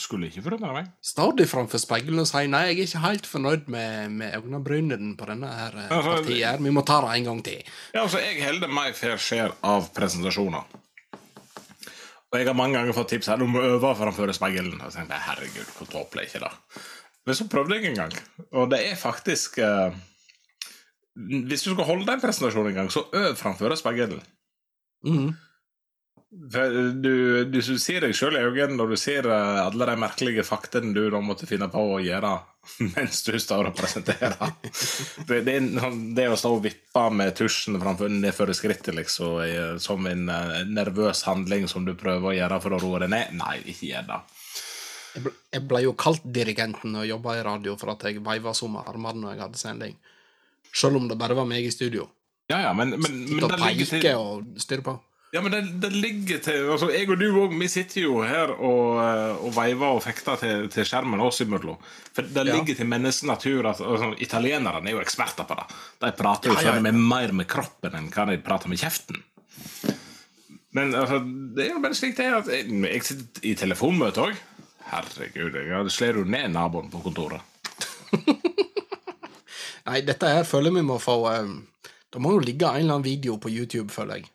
Skulle 0.01 0.31
ikke 0.31 0.45
forundre 0.47 0.71
meg. 0.73 0.91
Står 1.05 1.35
de 1.37 1.45
framfor 1.51 1.81
speilet 1.83 2.23
og 2.23 2.29
sier 2.29 2.47
'nei, 2.49 2.61
jeg 2.71 2.77
er 2.79 2.87
ikke 2.87 3.03
helt 3.03 3.27
fornøyd 3.27 3.67
med, 3.69 4.11
med 4.11 4.37
øyebrynene 4.39 5.17
på 5.19 5.27
denne 5.29 5.51
her 5.51 5.75
eh, 5.77 5.91
Altså, 5.91 6.15
partiet, 6.23 6.47
her. 6.47 6.63
vi 6.63 6.71
må 6.71 6.85
ta 6.87 7.01
det 7.05 7.11
en 7.19 7.25
gang 7.25 7.43
til'. 7.45 7.67
Ja, 7.95 8.05
altså, 8.07 8.19
Jeg 8.23 8.45
holder 8.47 8.69
meg 8.69 8.95
fair 8.97 9.19
share 9.19 9.53
av 9.63 9.91
presentasjoner. 9.93 10.65
Og 12.31 12.39
jeg 12.39 12.47
har 12.47 12.55
mange 12.55 12.79
ganger 12.79 12.95
fått 12.95 13.11
tips 13.11 13.27
her 13.27 13.43
om 13.43 13.57
å 13.59 13.67
øve 13.75 13.91
framfor 13.99 14.33
speilet. 14.33 14.79
Og 14.79 14.87
jeg 14.87 14.93
tenker, 14.95 15.19
herregud, 15.27 15.67
hvor 15.77 15.91
tåpelig 15.91 16.23
er 16.23 16.29
ikke 16.31 16.45
det? 16.47 16.53
Men 17.31 17.37
så 17.39 17.47
prøvde 17.47 17.77
jeg 17.79 17.93
en 17.93 18.01
gang, 18.01 18.15
og 18.59 18.73
det 18.73 18.81
er 18.89 18.97
faktisk 18.99 19.61
eh, 19.63 19.95
Hvis 21.47 21.63
du 21.63 21.69
skal 21.77 21.87
holde 21.87 22.11
en 22.11 22.23
presentasjon 22.23 22.67
en 22.67 22.81
gang, 22.81 22.89
så 22.91 23.05
øv 23.15 23.37
framfor 23.39 23.77
speilet. 23.79 24.19
Mm. 25.07 25.31
Du, 26.31 26.59
Du, 27.03 27.15
du 27.47 27.61
ser 27.63 28.03
deg 28.03 28.17
sjøl 28.19 28.39
i 28.39 28.43
øynene 28.43 28.75
når 28.79 28.93
du 28.93 28.99
ser 28.99 29.29
eh, 29.31 29.61
alle 29.63 29.87
de 29.93 29.95
merkelige 29.99 30.47
faktene 30.47 30.91
du 30.95 31.05
da 31.11 31.23
måtte 31.23 31.47
finne 31.47 31.71
på 31.71 31.85
å 31.95 32.03
gjøre 32.03 32.33
mens 32.97 33.23
du 33.27 33.39
står 33.39 33.71
og 33.71 33.79
presenterer. 33.79 34.35
Det, 35.31 35.41
det, 35.47 35.55
er 35.55 35.97
det 36.17 36.27
å 36.33 36.39
stå 36.39 36.57
og 36.57 36.65
vippe 36.67 37.07
med 37.15 37.37
tusjen 37.39 37.79
framfor 37.79 38.11
nedfor 38.11 38.51
skrittet 38.59 38.97
liksom, 38.99 39.39
er 39.47 39.79
som 39.83 40.07
en 40.11 40.27
eh, 40.35 40.61
nervøs 40.67 41.23
handling 41.31 41.71
som 41.71 41.87
du 41.87 41.95
prøver 41.95 42.33
å 42.33 42.39
gjøre 42.41 42.63
for 42.67 42.75
å 42.75 42.83
roe 42.83 43.05
deg 43.05 43.15
ned, 43.15 43.39
nei, 43.39 43.61
ikke 43.71 43.93
gjør 43.93 44.11
det. 44.11 44.23
Jeg 45.15 45.25
ble, 45.25 45.33
jeg 45.53 45.67
ble 45.67 45.83
jo 45.83 45.93
kalt 45.99 46.23
dirigenten 46.25 46.95
og 47.01 47.07
jobba 47.09 47.37
i 47.41 47.43
radio 47.47 47.77
for 47.81 47.91
at 47.95 48.05
jeg 48.07 48.23
veiva 48.25 48.53
så 48.55 48.69
med 48.71 48.87
armene 48.87 49.21
når 49.25 49.33
jeg 49.35 49.43
hadde 49.47 49.59
sending. 49.61 49.97
Selv 50.73 50.97
om 51.01 51.09
det 51.11 51.19
bare 51.19 51.35
var 51.35 51.49
meg 51.51 51.67
i 51.67 51.71
studio. 51.75 52.07
Ja, 52.51 52.61
ja, 52.69 52.73
men, 52.75 52.91
men, 52.99 53.17
men 53.31 53.45
og 53.47 53.57
ligger 53.63 53.87
til 53.91 54.11
og 54.19 54.61
styre 54.63 54.83
på. 54.87 54.97
Ja, 55.31 55.39
men 55.43 55.53
det, 55.55 55.61
det 55.79 55.93
ligger 55.95 56.41
til 56.43 56.65
altså, 56.75 56.89
Jeg 56.91 57.07
og 57.07 57.21
du 57.21 57.29
òg, 57.39 57.53
vi 57.55 57.69
sitter 57.71 58.03
jo 58.03 58.17
her 58.27 58.51
og, 58.51 58.97
eh, 58.99 59.45
og 59.47 59.53
veiver 59.55 59.93
og 59.95 60.01
fekter 60.03 60.41
til, 60.41 60.65
til 60.75 60.87
skjermen 60.89 61.23
oss 61.23 61.39
imellom. 61.45 61.79
For 62.17 62.27
det 62.27 62.43
Ja. 62.49 62.57
ligger 62.57 62.75
til 62.81 62.89
menneskets 62.91 63.29
natur 63.31 63.69
at 63.71 63.79
altså, 63.79 64.09
Italienerne 64.19 64.91
er 64.91 64.97
jo 64.97 65.03
eksperter 65.03 65.47
på 65.47 65.55
det. 65.61 65.69
De 66.03 66.11
prater 66.19 66.51
jo 66.51 66.57
Ja, 66.59 66.75
ja. 66.75 66.91
mer 66.91 67.31
med 67.33 67.47
kroppen 67.47 67.95
enn 67.95 68.11
hva 68.11 68.27
de 68.33 68.41
prater 68.43 68.69
med 68.73 68.83
kjeften. 68.83 69.23
Men 70.75 70.95
altså, 70.95 71.19
det 71.55 71.65
er 71.69 71.73
jo 71.77 71.81
bare 71.83 71.95
slik 71.99 72.17
det 72.19 72.27
er 72.27 72.37
at 72.41 72.51
jeg, 72.51 72.67
jeg 72.87 73.07
sitter 73.07 73.47
i 73.47 73.55
telefonmøte 73.59 74.27
òg. 74.27 74.35
Herregud, 74.91 75.55
jeg 75.55 75.93
slår 75.95 76.21
jo 76.21 76.27
ned 76.27 76.51
naboen 76.55 76.91
på 76.91 77.03
kontoret. 77.05 77.47
Nei, 79.87 80.01
dette 80.07 80.31
her 80.31 80.45
føler 80.47 80.75
vi 80.75 80.83
må 80.85 80.97
få 81.01 81.15
um, 81.31 81.55
Det 82.11 82.21
må 82.23 82.35
jo 82.35 82.43
ligge 82.43 82.67
en 82.67 82.83
eller 82.83 82.97
annen 82.97 83.07
video 83.07 83.37
på 83.41 83.53
YouTube, 83.53 83.89
føler 83.95 84.21
jeg. 84.21 84.31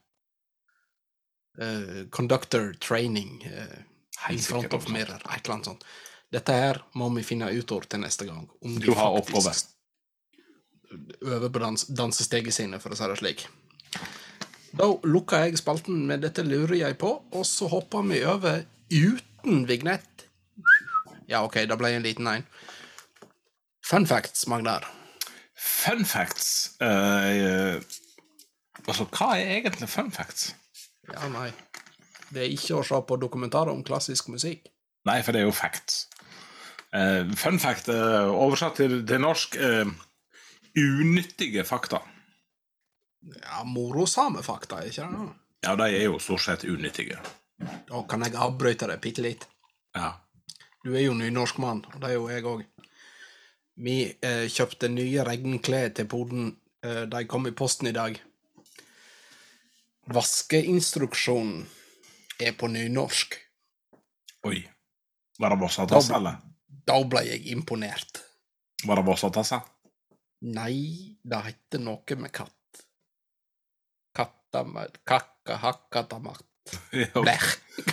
Uh, 1.59 2.07
conductor 2.11 2.73
training 2.83 3.43
uh, 3.47 4.31
in 4.31 4.39
front 4.39 4.73
of 4.73 4.87
mirror, 4.89 5.19
et 5.29 5.43
eller 5.43 5.57
annet 5.57 5.71
sånt. 5.73 5.85
Dette 6.31 6.55
her 6.55 6.81
må 6.99 7.09
vi 7.15 7.23
finne 7.23 7.51
ut 7.51 7.71
av 7.71 7.85
til 7.91 8.03
neste 8.03 8.27
gang. 8.27 8.47
Om 8.63 8.79
Du 8.83 8.91
har 8.95 9.15
oppgave. 9.19 9.53
øver 11.21 11.49
på 11.49 11.59
dans 11.59 11.85
dansesteget 11.85 12.53
sine, 12.53 12.79
for 12.79 12.95
å 12.95 12.95
si 12.95 13.07
det 13.11 13.19
slik. 13.19 13.47
Da 14.75 14.87
lukker 15.03 15.45
jeg 15.45 15.59
spalten 15.59 16.05
med 16.07 16.21
'Dette 16.21 16.43
lurer 16.43 16.75
jeg 16.75 16.97
på', 16.97 17.21
og 17.31 17.45
så 17.45 17.67
hopper 17.67 18.01
vi 18.01 18.23
over 18.23 18.65
uten 18.91 19.67
vignett. 19.67 20.14
Ja, 21.29 21.41
OK, 21.45 21.61
det 21.65 21.77
ble 21.79 21.91
en 21.95 22.05
liten 22.05 22.27
en. 22.29 22.45
Fun 23.85 24.05
facts, 24.09 24.47
Magnar. 24.49 24.85
Fun 25.55 26.03
facts 26.05 26.75
uh, 26.83 27.77
Altså, 28.85 29.05
hva 29.09 29.35
er 29.39 29.59
egentlig 29.59 29.87
fun 29.89 30.11
facts? 30.13 30.51
Ja, 31.09 31.25
nei. 31.31 31.47
Det 32.29 32.43
er 32.43 32.51
ikke 32.53 32.79
å 32.79 32.85
se 32.85 32.99
på 33.07 33.17
dokumentarer 33.21 33.71
om 33.73 33.83
klassisk 33.85 34.29
musikk. 34.33 34.67
Nei, 35.05 35.19
for 35.25 35.33
det 35.33 35.41
er 35.41 35.47
jo 35.47 35.55
facts. 35.55 36.03
Uh, 36.93 37.29
fun 37.37 37.57
fact, 37.61 37.89
uh, 37.89 38.29
oversatt 38.29 38.77
til, 38.81 38.99
til 39.07 39.21
norsk 39.21 39.57
unyttige 40.75 41.63
fakta. 41.65 42.01
Ja, 43.41 43.63
morosame 43.65 44.43
fakta, 44.45 44.83
ikke 44.85 45.07
det? 45.09 45.25
Ja, 45.65 45.73
de 45.79 45.89
er 45.89 46.05
jo 46.09 46.19
stort 46.21 46.45
sett 46.45 46.65
unyttige. 46.69 47.17
Da 47.89 48.03
kan 48.09 48.25
jeg 48.25 48.37
avbryte 48.37 48.89
det 48.91 48.99
bitte 49.01 49.23
litt. 49.25 49.47
Ja. 49.95 50.11
Du 50.85 50.93
er 50.93 51.07
jo 51.07 51.15
nynorskmann, 51.17 51.79
og 51.89 52.01
det 52.01 52.11
er 52.11 52.13
jo 52.13 52.27
jeg 52.29 52.45
òg. 52.45 52.59
Vi 53.81 53.95
eh, 54.05 54.43
kjøpte 54.53 54.85
nye 54.93 55.23
regnklær 55.25 55.89
til 55.97 56.05
poden. 56.11 56.51
Eh, 56.85 57.07
de 57.09 57.23
kom 57.25 57.49
i 57.49 57.53
posten 57.57 57.89
i 57.89 57.95
dag. 57.95 58.19
Vaskeinstruksjonen 60.13 61.65
er 62.37 62.53
på 62.53 62.69
nynorsk. 62.69 63.33
Oi. 64.45 64.61
Var 65.41 65.55
det 65.55 65.59
Vossatasse, 65.65 66.13
eller? 66.19 66.37
Da 66.85 67.01
ble 67.09 67.25
jeg 67.31 67.41
imponert. 67.57 68.21
Var 68.85 69.01
det 69.01 69.09
Vossatasse? 69.09 69.63
Nei, 70.53 71.17
det 71.25 71.43
heter 71.49 71.81
noe 71.81 72.21
med 72.21 72.29
katt. 72.29 72.85
Katta 74.15 74.67
med 74.69 75.01
kakka 75.01 75.57
hakka 75.65 76.05
tamat. 76.13 76.45
Ja, 76.93 77.25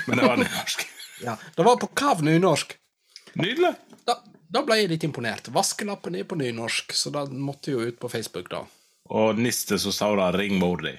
Men 0.06 0.18
det 0.18 0.26
var 0.28 0.36
nynorsk. 0.36 0.84
Ja, 1.22 1.36
det 1.56 1.66
var 1.66 1.76
på 1.80 1.86
kav 1.86 2.22
nynorsk. 2.24 2.76
Nydelig. 3.38 3.74
Da, 4.06 4.18
da 4.52 4.62
ble 4.66 4.80
jeg 4.80 4.90
litt 4.92 5.06
imponert. 5.06 5.48
Vaskelappen 5.54 6.16
er 6.18 6.26
på 6.28 6.38
nynorsk, 6.40 6.92
så 6.96 7.12
da 7.14 7.24
måtte 7.30 7.74
jo 7.74 7.84
ut 7.86 8.00
på 8.00 8.10
Facebook, 8.12 8.50
da. 8.52 8.64
Og 9.12 9.38
niste 9.38 9.78
så 9.78 9.92
sa 9.92 10.14
det 10.16 10.38
'ring 10.38 10.58
mor 10.58 10.82
di'. 10.82 10.98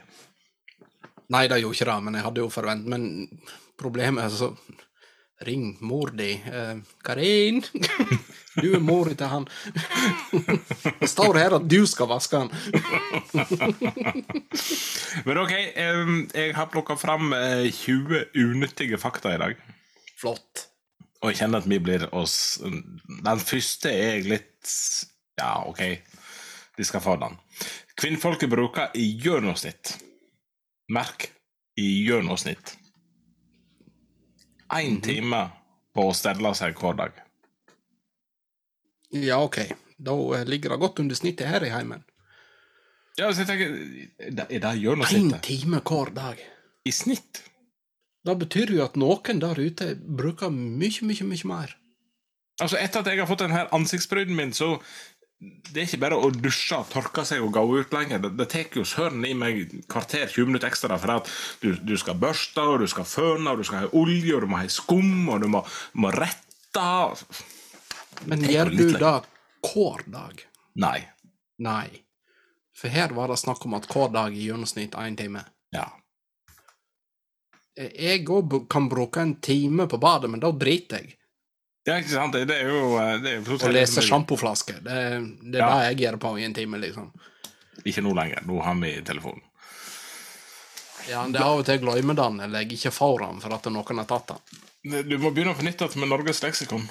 Nei, 1.33 1.47
det 1.47 1.61
gjorde 1.61 1.75
ikke 1.75 1.91
det, 1.91 2.03
men 2.03 2.13
jeg 2.13 2.23
hadde 2.23 2.41
jo 2.43 2.49
forventet 2.49 2.89
Men 2.89 3.27
problemet 3.79 4.25
er 4.25 4.29
så 4.29 4.55
Ring 5.43 5.77
mor 5.81 6.11
di. 6.15 6.31
Eh, 6.31 6.77
Karin! 7.03 7.63
Du 8.53 8.67
er 8.69 8.83
mor 8.85 9.09
til 9.09 9.25
han. 9.25 9.47
Det 10.99 11.07
står 11.15 11.39
her 11.41 11.55
at 11.57 11.63
du 11.65 11.87
skal 11.89 12.05
vaske 12.11 12.37
han. 12.37 12.51
Men 15.25 15.39
ok, 15.41 15.53
eh, 15.57 16.11
jeg 16.37 16.53
har 16.53 16.69
plukka 16.69 16.93
fram 17.01 17.33
eh, 17.33 17.65
20 17.73 18.29
unyttige 18.37 19.01
fakta 19.01 19.33
i 19.33 19.41
dag. 19.41 19.57
Flott. 20.23 20.67
Og 21.23 21.31
jeg 21.31 21.41
kjenner 21.43 21.63
at 21.63 21.67
vi 21.71 21.77
blir 21.83 22.05
oss 22.15 22.57
Den 22.63 23.39
første 23.43 23.91
er 23.91 24.17
jeg 24.17 24.25
litt 24.31 24.71
Ja, 25.39 25.63
OK, 25.67 25.81
de 26.77 26.85
skal 26.87 27.03
få 27.03 27.15
den. 27.21 27.35
Kvinnfolket 27.99 28.51
bruker 28.51 28.95
i 28.99 29.05
gjennomsnitt 29.23 29.97
Merk 30.93 31.29
i 31.79 31.89
gjennomsnitt 32.07 32.75
én 34.73 34.95
time 35.05 35.43
på 35.93 36.07
å 36.09 36.13
stelle 36.17 36.49
seg 36.57 36.79
hver 36.81 36.95
dag. 36.97 37.17
Ja, 39.13 39.37
OK. 39.45 39.59
Da 40.01 40.15
ligger 40.49 40.73
det 40.73 40.79
godt 40.81 41.01
under 41.03 41.15
snittet 41.19 41.45
her 41.51 41.61
i 41.67 41.69
heimen. 41.69 42.01
Ja, 43.19 43.27
så 43.29 43.43
jeg 43.43 43.47
tenker 43.51 43.75
Er 44.17 44.31
det- 44.59 44.79
gjennomsnittet? 44.81 45.37
Én 45.37 45.41
time 45.45 45.79
hver 45.85 46.09
dag. 46.15 46.41
I 46.85 46.91
snitt? 46.91 47.43
Det 48.23 48.35
betyr 48.39 48.71
jo 48.71 48.83
at 48.85 48.99
noen 48.99 49.39
der 49.41 49.59
ute 49.59 49.93
bruker 49.99 50.51
mye, 50.53 51.03
mye, 51.03 51.25
mye 51.27 51.47
mer. 51.49 51.73
Altså, 52.61 52.77
etter 52.77 53.01
at 53.01 53.09
jeg 53.09 53.19
har 53.19 53.27
fått 53.27 53.41
denne 53.43 53.65
ansiktsbryden 53.75 54.37
min, 54.37 54.53
så 54.55 54.77
det 55.43 55.81
er 55.81 55.87
ikke 55.87 56.01
bare 56.05 56.19
å 56.21 56.29
dusje, 56.31 56.77
tørke 56.93 57.25
seg 57.27 57.43
og 57.43 57.51
gå 57.55 57.63
ut 57.81 57.95
lenger. 57.95 58.21
Det, 58.23 58.31
det 58.39 58.47
tar 58.53 58.77
jo 58.77 58.85
søren 58.87 59.25
i 59.27 59.33
meg 59.35 59.73
kvarter, 59.91 60.29
20 60.31 60.51
minutter 60.51 60.69
ekstra, 60.69 60.99
for 61.01 61.17
at 61.17 61.31
du, 61.63 61.73
du 61.81 61.95
skal 61.99 62.19
børste, 62.19 62.63
og 62.63 62.83
du 62.83 62.87
skal 62.91 63.07
føne, 63.09 63.49
og 63.51 63.59
du 63.59 63.67
skal 63.67 63.83
ha 63.83 63.89
olje, 63.97 64.35
og 64.37 64.45
du 64.45 64.51
må 64.53 64.61
ha 64.61 64.69
skum, 64.71 65.27
og 65.33 65.43
du 65.43 65.49
må, 65.51 65.63
må 65.99 66.13
rette 66.15 66.85
Men 68.29 68.45
Det 68.45 68.53
gjør 68.53 68.71
du 68.71 68.85
det 68.93 69.17
hver 69.63 70.05
dag? 70.13 70.45
Nei. 70.79 70.99
Nei. 71.63 71.87
For 72.77 72.93
her 72.93 73.13
var 73.15 73.33
det 73.33 73.41
snakk 73.41 73.65
om 73.67 73.75
at 73.77 73.89
hver 73.91 74.13
dag 74.13 74.35
i 74.35 74.47
gjennomsnitt 74.47 74.95
én 74.99 75.17
time. 75.19 75.43
Ja. 75.75 75.89
Jeg 77.75 78.25
òg 78.29 78.67
kan 78.69 78.87
bruke 78.89 79.21
en 79.21 79.35
time 79.41 79.87
på 79.89 79.97
badet, 79.97 80.29
men 80.29 80.41
da 80.43 80.51
driter 80.51 81.01
jeg. 81.01 81.15
Ja, 81.83 81.97
ikke 81.99 82.13
sant? 82.13 82.35
Det 82.47 82.55
er 82.55 82.69
jo 82.69 82.97
eh, 83.01 83.15
det 83.19 83.31
er 83.31 83.39
jo 83.41 83.57
Og 83.57 83.73
lese 83.73 84.03
sjampoflaske. 84.05 84.77
Det, 84.85 84.99
det 85.41 85.57
er 85.59 85.65
Ja. 85.65 85.71
det 85.79 85.87
jeg 85.89 85.97
gjør 86.05 86.19
på 86.21 86.35
i 86.39 86.45
en 86.45 86.53
time, 86.53 86.79
liksom. 86.79 87.09
Ikke 87.83 88.03
nå 88.05 88.13
lenger. 88.15 88.45
Nå 88.47 88.61
har 88.63 88.77
vi 88.79 88.93
telefonen. 89.03 89.41
Ja, 91.09 91.25
det 91.27 91.35
er 91.41 91.43
av 91.43 91.59
og 91.59 91.65
til 91.67 91.75
jeg 91.75 91.81
glemmer 91.83 92.15
den, 92.15 92.39
eller 92.45 92.63
jeg 92.63 92.77
ikke 92.77 92.93
får 92.95 93.25
den 93.25 93.41
for 93.43 93.55
at 93.57 93.65
noen 93.73 93.99
har 93.99 94.07
tatt 94.07 94.31
den. 94.31 95.03
Du 95.09 95.17
må 95.19 95.33
begynne 95.33 95.51
å 95.51 95.57
fornytte 95.57 95.89
det 95.89 95.99
med 95.99 96.11
Norges 96.13 96.39
leksikon. 96.43 96.85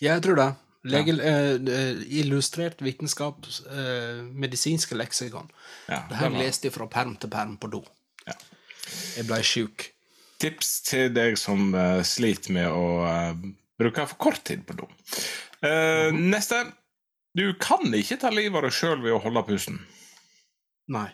Ja, 0.00 0.14
jeg 0.14 0.24
tror 0.24 0.40
det. 0.40 0.48
Lege, 0.88 1.12
ja. 1.18 1.56
uh, 1.58 2.02
illustrert 2.20 2.80
vitenskap, 2.80 3.44
uh, 3.66 4.22
medisinske 4.32 4.96
leksikon. 4.96 5.50
Ja, 5.90 6.04
Det 6.08 6.16
har 6.16 6.30
jeg 6.30 6.46
lest 6.46 6.68
fra 6.72 6.86
perm 6.88 7.16
til 7.20 7.28
perm 7.32 7.56
på 7.60 7.68
do. 7.72 7.82
Jeg 9.16 9.26
ble 9.28 9.38
sjuk. 9.46 9.86
Tips 10.38 10.72
til 10.86 11.12
deg 11.14 11.38
som 11.40 11.72
uh, 11.74 12.00
sliter 12.06 12.54
med 12.54 12.68
å 12.70 12.84
uh, 13.02 13.32
bruke 13.78 14.06
for 14.10 14.20
kort 14.28 14.44
tid 14.46 14.64
på 14.66 14.76
do. 14.78 14.88
Eh, 15.66 16.14
Neste. 16.14 16.64
Du 17.34 17.52
kan 17.60 17.82
ikke 17.94 18.18
ta 18.18 18.30
livet 18.34 18.56
av 18.58 18.66
deg 18.66 18.74
sjøl 18.74 19.00
ved 19.02 19.14
å 19.14 19.22
holde 19.22 19.42
pusten. 19.46 19.80
Nei. 20.90 21.08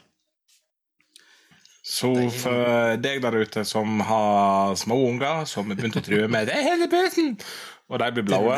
Så 1.85 2.11
for 2.33 2.97
deg 2.97 3.21
der 3.21 3.37
ute 3.45 3.65
som 3.69 3.99
har 4.09 4.73
små 4.81 4.97
unger 5.11 5.45
som 5.49 5.69
har 5.69 5.77
begynt 5.77 5.99
å 6.01 6.05
true 6.05 6.29
med 6.33 6.49
'Det 6.49 6.63
hele 6.65 6.89
pusten!' 6.89 7.37
og 7.89 7.99
de 8.01 8.13
blir 8.13 8.25
blåe, 8.25 8.57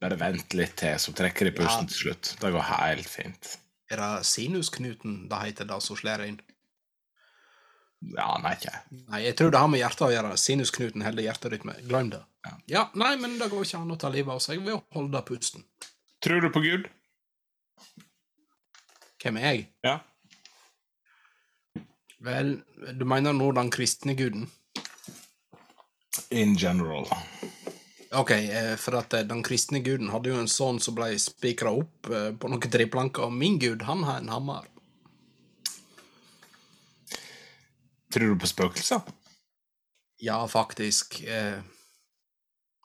bare 0.00 0.16
vent 0.16 0.54
litt 0.56 0.76
til, 0.80 0.96
så 0.96 1.12
trekker 1.12 1.50
de 1.50 1.52
pusten 1.52 1.84
Ja. 1.84 1.88
til 1.88 1.98
slutt. 2.04 2.36
Det 2.40 2.52
går 2.52 2.62
helt 2.62 3.08
fint. 3.08 3.58
Er 3.90 3.96
det 3.96 4.24
sinusknuten 4.26 5.28
det 5.28 5.38
heter, 5.44 5.64
det 5.66 5.82
som 5.82 5.96
slår 5.96 6.24
inn? 6.26 6.40
Ja, 8.00 8.30
nei, 8.40 8.54
ikke 8.56 8.72
Nei, 9.12 9.20
jeg 9.26 9.36
tror 9.36 9.50
det 9.52 9.60
har 9.60 9.68
med 9.68 9.82
hjertet 9.82 10.06
å 10.06 10.12
gjøre. 10.12 10.36
Sinusknuten 10.40 11.04
holder 11.04 11.26
hjerterytme. 11.26 11.74
Glem 11.88 12.12
det. 12.14 12.22
Ja. 12.46 12.52
Ja, 12.72 12.84
nei, 12.96 13.12
men 13.20 13.36
det 13.40 13.50
går 13.52 13.66
ikke 13.66 13.82
an 13.82 13.92
å 13.92 13.98
ta 14.00 14.08
livet 14.12 14.32
av 14.32 14.40
seg 14.44 14.62
ved 14.64 14.78
å 14.78 14.84
holde 14.96 15.20
pusten. 15.28 15.66
Tror 16.24 16.40
du 16.44 16.48
på 16.52 16.62
Gud? 16.64 16.88
Hvem 19.20 19.36
er 19.36 19.46
jeg? 19.50 19.66
Ja. 19.84 19.98
Vel, 22.24 22.58
du 22.96 23.04
mener 23.08 23.36
nå 23.36 23.50
den 23.56 23.70
kristne 23.72 24.16
guden? 24.16 24.48
In 26.30 26.56
general. 26.56 27.08
Ok, 28.16 28.30
eh, 28.30 28.74
for 28.80 28.98
at 28.98 29.14
eh, 29.14 29.26
den 29.28 29.42
kristne 29.46 29.80
guden 29.84 30.10
hadde 30.10 30.32
jo 30.32 30.40
en 30.40 30.50
sønn 30.50 30.80
som 30.82 30.96
ble 30.96 31.12
spikra 31.22 31.72
opp 31.78 32.10
eh, 32.10 32.32
på 32.34 32.50
noen 32.50 32.72
treplanker, 32.72 33.28
og 33.28 33.36
min 33.36 33.60
gud, 33.62 33.84
han 33.86 34.02
har 34.08 34.18
en 34.20 34.32
hammer. 34.32 34.66
Tror 38.10 38.34
du 38.34 38.40
på 38.42 38.50
spøkelser? 38.50 39.00
Ja, 40.20 40.40
faktisk. 40.50 41.20
Eh, 41.22 41.60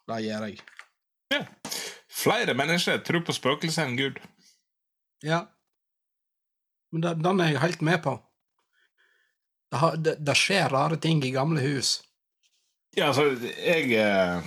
det 0.07 0.21
gjør 0.25 0.47
jeg. 0.47 0.59
Ja. 1.33 1.41
Flere 2.15 2.53
mennesker 2.53 3.01
tror 3.03 3.25
på 3.25 3.35
spøkelser 3.35 3.89
enn 3.89 3.97
Gud. 3.99 4.21
Ja. 5.25 5.45
Men 6.93 7.03
det, 7.03 7.15
den 7.25 7.41
er 7.41 7.55
jeg 7.55 7.63
helt 7.63 7.81
med 7.83 7.99
på. 8.05 8.15
Det, 9.71 9.79
har, 9.81 9.97
det, 9.99 10.15
det 10.23 10.37
skjer 10.39 10.69
rare 10.71 10.99
ting 11.01 11.23
i 11.25 11.33
gamle 11.35 11.63
hus. 11.63 11.97
Ja, 12.95 13.09
altså, 13.09 13.33
jeg 13.59 13.91
eh, 13.99 14.45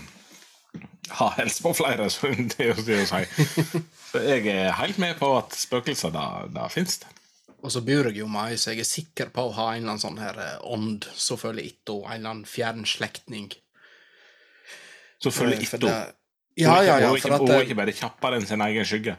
har 1.18 1.34
helst 1.36 1.62
på 1.62 1.74
flere, 1.76 2.08
så 2.10 2.30
det 2.54 2.56
er 2.62 2.72
jo 2.72 2.86
det 2.86 3.02
å 3.02 3.08
si. 3.10 3.24
Så 4.08 4.22
jeg 4.24 4.46
er 4.48 4.70
helt 4.72 4.96
med 4.96 5.18
på 5.18 5.28
at 5.36 5.52
spøkelser, 5.52 6.14
da 6.48 6.68
fins 6.72 7.02
det. 7.02 7.10
Og 7.62 7.72
så 7.74 7.80
bor 7.82 8.06
jeg 8.06 8.20
jo 8.20 8.28
med 8.30 8.52
ei, 8.52 8.58
så 8.60 8.70
jeg 8.70 8.84
er 8.84 8.86
sikker 8.86 9.30
på 9.34 9.48
å 9.48 9.54
ha 9.56 9.70
en 9.72 9.80
eller 9.82 9.96
annen 9.96 10.02
sånn 10.04 10.20
her 10.22 10.36
eh, 10.38 10.58
ånd 10.62 11.08
som 11.18 11.40
følger 11.40 11.64
etter, 11.66 12.04
en 12.06 12.12
eller 12.20 12.30
annen 12.30 12.46
fjern 12.46 12.84
slektning. 12.86 13.48
Så 15.18 15.32
følger 15.34 15.58
etter 15.64 15.80
hun. 15.82 15.90
det- 15.90 16.14
Ja, 16.58 16.82
ja, 16.82 16.98
ja, 16.98 17.10
for 17.16 17.32
at 17.34 17.40
hun 17.40 17.50
er 17.50 17.60
eh, 17.60 17.66
ikke 17.66 17.76
bare 17.76 17.92
kjappere 17.94 18.34
enn 18.38 18.46
sin 18.46 18.60
egen 18.60 18.84
skygge. 18.84 19.16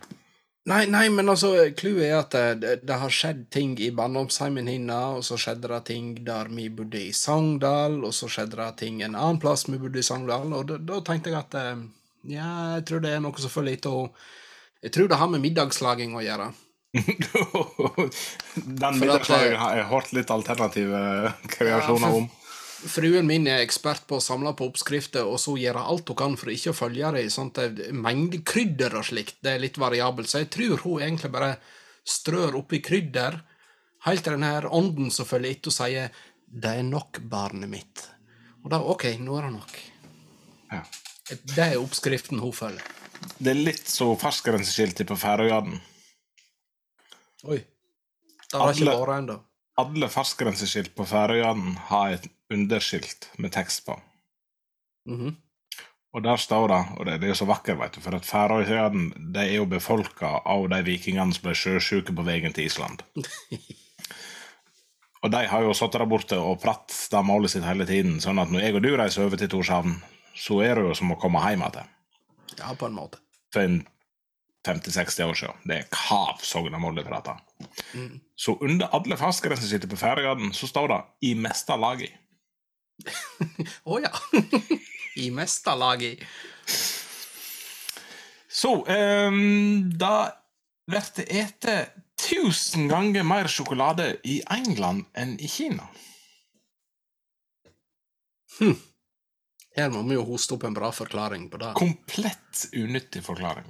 Nei, 0.67 0.85
nei, 0.85 1.07
men 1.09 1.25
altså, 1.31 1.53
clouet 1.75 2.03
er 2.03 2.17
at 2.19 2.29
det, 2.35 2.59
det, 2.61 2.73
det 2.85 2.97
har 2.99 3.09
skjedd 3.09 3.45
ting 3.49 3.77
i 3.79 3.89
barndomsheimen 3.95 4.67
hennes, 4.67 5.15
og 5.15 5.23
så 5.23 5.37
skjedde 5.39 5.69
det 5.71 5.85
ting 5.87 6.09
der 6.27 6.49
vi 6.51 6.67
bodde 6.69 6.99
i 6.99 7.11
Sogndal, 7.15 8.03
og 8.03 8.11
så 8.13 8.27
skjedde 8.27 8.57
det 8.59 8.75
ting 8.77 9.01
en 9.01 9.15
annen 9.15 9.39
plass 9.39 9.63
vi 9.69 9.77
bodde 9.79 9.99
i 9.99 10.03
Sogndal, 10.03 10.51
og 10.53 10.67
da, 10.67 10.77
da 10.77 10.99
tenkte 11.07 11.31
jeg 11.31 11.39
at 11.39 11.55
eh, 11.55 11.79
ja, 12.35 12.49
jeg 12.75 12.85
tror 12.85 12.99
det 12.99 13.13
er 13.15 13.23
noe 13.23 13.39
som 13.39 13.49
følger 13.49 13.79
etter 13.79 13.89
henne. 13.95 14.27
Jeg 14.83 14.91
tror 14.95 15.07
det 15.11 15.17
har 15.19 15.27
med 15.31 15.41
middagslaging 15.43 16.13
å 16.15 16.21
gjøre. 16.23 16.53
Den 18.81 19.03
eh, 19.03 19.27
har 19.29 19.75
jeg 19.77 19.87
hørt 19.91 20.13
litt 20.17 20.31
alternative 20.33 21.33
kreasjoner 21.53 22.07
for- 22.07 22.17
om. 22.23 22.29
Fruen 22.79 23.27
min 23.27 23.43
er 23.51 23.59
ekspert 23.59 24.05
på 24.07 24.17
å 24.17 24.23
samle 24.23 24.53
på 24.55 24.69
oppskrifter, 24.69 25.27
og 25.27 25.35
så 25.43 25.57
gjøre 25.59 25.81
alt 25.91 26.07
hun 26.07 26.15
kan 26.17 26.37
for 26.39 26.47
ikke 26.53 26.71
å 26.71 26.77
følge 26.77 27.11
det 27.17 27.25
i 27.27 27.33
sånt 27.33 27.59
eh, 27.59 27.91
mengde 27.91 28.39
krydder 28.47 28.95
og 28.95 29.05
slikt. 29.09 29.41
Det 29.43 29.51
er 29.53 29.63
litt 29.65 29.77
variabelt, 29.81 30.31
så 30.31 30.41
jeg 30.45 30.49
tror 30.55 30.85
hun 30.85 31.03
egentlig 31.03 31.31
bare 31.33 31.57
strør 32.07 32.55
oppi 32.61 32.79
krydder, 32.81 33.41
helt 34.07 34.23
til 34.23 34.37
den 34.37 34.47
her 34.47 34.69
ånden 34.71 35.11
som 35.11 35.27
følger 35.27 35.51
etter 35.51 35.73
og 35.73 35.75
sier 35.75 36.09
'Det 36.49 36.71
er 36.79 36.83
nok, 36.83 37.19
barnet 37.29 37.69
mitt'. 37.69 38.07
Og 38.63 38.71
da 38.71 38.79
OK, 38.81 39.03
nå 39.19 39.37
er 39.37 39.41
det 39.43 39.53
nok. 39.53 39.75
Ja. 40.71 40.81
Det 41.29 41.59
er 41.59 41.77
oppskriften 41.77 42.39
hun 42.39 42.53
følger. 42.53 42.81
Det 43.37 43.51
er 43.51 43.59
litt 43.59 43.87
så 43.87 44.15
fartsgrenseskiltet 44.17 45.05
på 45.05 45.17
Færøyene. 45.19 45.81
Oi. 47.47 47.59
Det 48.49 48.57
har 48.59 48.73
ikke 48.73 48.87
Alle- 48.89 48.97
vært 48.99 49.17
ennå. 49.19 49.39
Alle 49.79 50.09
fartsgrenseskilt 50.11 50.95
på 50.95 51.05
Færøyene 51.07 51.77
har 51.87 52.17
et 52.17 52.25
underskilt 52.51 53.29
med 53.39 53.51
tekst 53.55 53.85
på. 53.85 53.95
Mhm. 55.07 55.37
Og 56.11 56.23
der 56.25 56.37
står 56.41 56.67
det, 56.67 56.79
og 56.97 57.05
det, 57.05 57.19
det 57.21 57.27
er 57.27 57.33
jo 57.35 57.37
så 57.37 57.45
vakkert, 57.45 57.77
vet 57.77 57.93
du, 57.93 58.01
for 58.01 58.15
at 58.17 58.25
Færøyene 58.25 59.37
er 59.37 59.51
jo 59.59 59.65
befolka 59.69 60.41
av 60.43 60.65
de 60.69 60.79
vikingene 60.83 61.33
som 61.33 61.43
ble 61.45 61.53
sjøsjuke 61.53 62.15
på 62.17 62.25
veien 62.25 62.51
til 62.53 62.65
Island. 62.65 63.03
Og 65.21 65.31
de 65.33 65.41
har 65.51 65.61
jo 65.65 65.73
sittet 65.75 65.99
der 65.99 66.07
borte 66.07 66.37
og 66.39 66.61
pratt 66.63 66.93
det 67.11 67.21
målet 67.27 67.51
sitt 67.51 67.65
hele 67.67 67.83
tiden, 67.85 68.21
sånn 68.23 68.39
at 68.39 68.49
når 68.53 68.61
jeg 68.63 68.75
og 68.79 68.83
du 68.85 68.89
reiser 68.95 69.25
over 69.25 69.37
til 69.37 69.49
Torshavn, 69.51 69.97
så 70.33 70.61
er 70.63 70.79
det 70.79 70.85
jo 70.87 70.93
som 70.95 71.11
å 71.11 71.17
komme 71.19 71.41
hjem 71.43 71.65
igjen. 71.67 71.89
Ja, 72.57 72.69
på 72.79 72.87
en 72.87 72.95
måte. 72.95 73.19
For 73.51 73.65
en 73.67 73.81
50-60 74.67 75.23
år 75.23 75.37
siden. 75.39 75.61
Det 75.63 75.77
er 75.77 75.91
kav 75.93 76.41
Sognamålet 76.43 77.07
prater. 77.07 77.39
Mm. 77.93 78.19
Så 78.35 78.57
under 78.61 78.91
alle 78.95 79.17
fastgrensene 79.17 79.65
som 79.67 79.71
sitter 79.71 79.91
på 79.91 79.99
Færøyene 79.99 80.53
så 80.53 80.67
står 80.67 80.87
det 80.91 80.99
'i 81.21 81.33
mesta 81.35 81.77
lagi'. 81.79 82.11
Å 83.91 83.99
ja. 84.03 84.11
I 85.23 85.29
mesterlaget. 85.31 86.23
Så 88.49 88.85
um, 88.85 89.89
da 89.99 90.31
blir 90.87 91.09
det 91.15 91.25
ete 91.41 91.75
tusen 92.19 92.87
ganger 92.89 93.23
mer 93.23 93.47
sjokolade 93.47 94.17
i 94.23 94.39
England 94.51 95.05
enn 95.13 95.35
i 95.39 95.47
Kina. 95.47 95.87
Her 99.75 99.91
må 99.93 100.01
vi 100.07 100.17
jo 100.17 100.25
hoste 100.27 100.57
opp 100.57 100.65
en 100.67 100.75
bra 100.75 100.89
forklaring 100.91 101.47
på 101.51 101.61
det. 101.61 101.73
Komplett 101.79 102.65
unyttig 102.75 103.23
forklaring. 103.23 103.69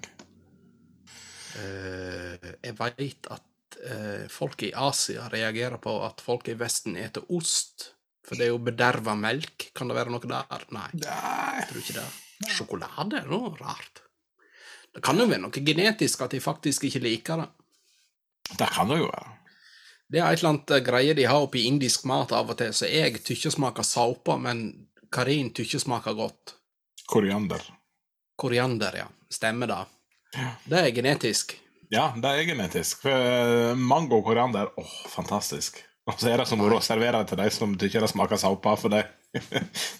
Eh, 1.59 2.49
jeg 2.63 2.75
veit 2.79 3.29
at 3.33 3.79
eh, 3.83 4.25
folk 4.31 4.63
i 4.67 4.73
Asia 4.75 5.27
reagerer 5.31 5.79
på 5.81 5.95
at 6.05 6.23
folk 6.23 6.49
i 6.51 6.57
Vesten 6.59 6.97
eter 6.99 7.25
ost. 7.35 7.91
For 8.25 8.37
det 8.37 8.47
er 8.47 8.53
jo 8.53 8.61
bederva 8.63 9.15
melk. 9.17 9.69
Kan 9.75 9.89
det 9.89 9.97
være 9.97 10.13
noe 10.13 10.29
der? 10.29 10.67
Nei, 10.75 10.89
jeg 11.01 11.65
tror 11.69 11.81
ikke 11.81 11.97
det. 11.97 12.07
Sjokolade 12.53 13.19
er 13.19 13.27
noe 13.29 13.51
rart. 13.57 14.03
Det 14.93 15.01
kan 15.05 15.19
jo 15.19 15.27
være 15.29 15.43
noe 15.43 15.65
genetisk 15.65 16.23
at 16.25 16.33
de 16.33 16.41
faktisk 16.43 16.87
ikke 16.89 17.03
liker 17.03 17.43
det. 17.43 17.49
det 18.57 18.69
kan 18.73 18.89
det 18.89 19.01
jo 19.01 19.09
være. 19.09 19.35
Det 20.09 20.21
er 20.21 20.33
et 20.33 20.39
eller 20.39 20.55
annet 20.55 20.71
eh, 20.73 20.85
greie 20.85 21.17
de 21.17 21.27
har 21.29 21.43
oppi 21.45 21.67
indisk 21.69 22.07
mat 22.09 22.31
av 22.33 22.49
og 22.49 22.57
til, 22.57 22.73
så 22.73 22.89
jeg 22.89 23.21
tykker 23.21 23.53
smaker 23.53 23.85
såpe, 23.85 24.37
men 24.41 24.63
Karin 25.13 25.51
tykker 25.53 25.81
smaker 25.81 26.17
godt. 26.17 26.55
Koriander. 27.09 27.61
Koriander, 28.39 28.97
ja. 29.03 29.05
Stemmer 29.29 29.69
det. 29.69 29.83
Det 30.33 30.79
er 30.79 30.91
genetisk. 30.93 31.55
Ja, 31.89 32.11
det 32.13 32.29
er 32.29 32.45
genetisk. 32.45 33.01
For 33.05 33.13
eh, 33.13 33.77
mango 33.77 34.19
og 34.19 34.27
koriander, 34.29 34.69
åh, 34.77 34.97
fantastisk. 35.09 35.79
Og 36.09 36.17
så 36.17 36.31
er 36.31 36.41
det 36.41 36.47
som 36.49 36.61
å 36.61 36.81
servere 36.85 37.21
til 37.29 37.39
de 37.39 37.47
som 37.53 37.73
tykker 37.77 38.05
det 38.05 38.11
smaker 38.11 38.39
såpe, 38.41 38.73
for 38.81 38.93
de, 38.93 39.03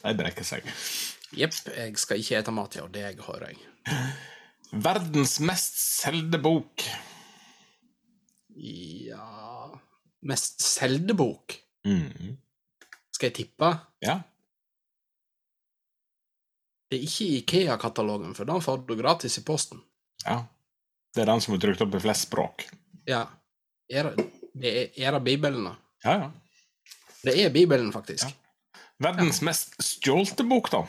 de 0.05 0.13
brekker 0.17 0.45
seg. 0.45 0.65
Jepp, 1.37 1.53
jeg 1.69 1.97
skal 2.01 2.21
ikke 2.21 2.39
ete 2.39 2.53
mat, 2.53 2.77
ja. 2.77 2.85
Det 2.89 3.11
hører 3.25 3.51
jeg. 3.51 3.59
Verdens 4.85 5.39
mest 5.41 5.77
solgte 5.81 6.37
bok. 6.41 6.85
Ja 8.59 9.69
Mest 10.25 10.59
solgte 10.65 11.15
bok? 11.15 11.55
Mm. 11.87 12.35
Skal 13.15 13.29
jeg 13.29 13.37
tippe? 13.37 13.69
Ja. 14.03 14.19
Det 16.89 16.97
er 16.97 17.05
ikke 17.05 17.29
Ikea-katalogen, 17.39 18.33
for 18.35 18.49
den 18.49 18.65
får 18.65 18.83
du 18.89 18.97
gratis 18.99 19.37
i 19.39 19.45
posten. 19.47 19.79
Ja. 20.25 20.39
Det 21.15 21.23
er 21.23 21.29
den 21.31 21.41
som 21.41 21.55
er 21.55 21.61
trykt 21.63 21.81
opp 21.81 21.95
i 21.97 22.01
flest 22.03 22.27
språk. 22.27 22.67
Ja. 23.09 23.23
Er 23.89 24.11
det, 24.11 24.27
det 24.53 24.71
er, 24.71 24.89
er 25.07 25.17
det 25.17 25.23
Bibelen, 25.25 25.65
da? 25.65 25.75
Ja, 26.05 26.15
ja. 26.25 26.29
Det 27.25 27.35
er 27.41 27.51
Bibelen, 27.51 27.91
faktisk. 27.91 28.29
Ja. 28.29 28.79
Verdens 29.09 29.41
mest 29.45 29.77
stjålte 29.83 30.45
bok, 30.47 30.69
da? 30.71 30.83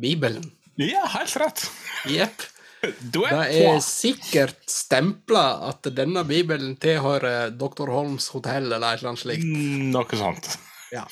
Bibelen. 0.00 0.44
Ja, 0.80 1.06
helt 1.16 1.36
rett. 1.40 1.66
Jepp. 2.10 2.46
Det 2.80 3.28
er 3.28 3.76
sikkert 3.84 4.62
stempla 4.72 5.42
at 5.68 5.84
denne 5.92 6.22
bibelen 6.24 6.78
tilhører 6.80 7.50
Dr. 7.52 7.90
Holms 7.92 8.30
hotell 8.32 8.70
eller 8.72 8.94
et 8.94 9.02
eller 9.02 9.10
annet 9.10 9.20
slikt. 9.20 9.44
Mm, 9.44 9.90
Noe 9.92 10.20
sånt. 10.20 10.54
Ja. 10.94 11.04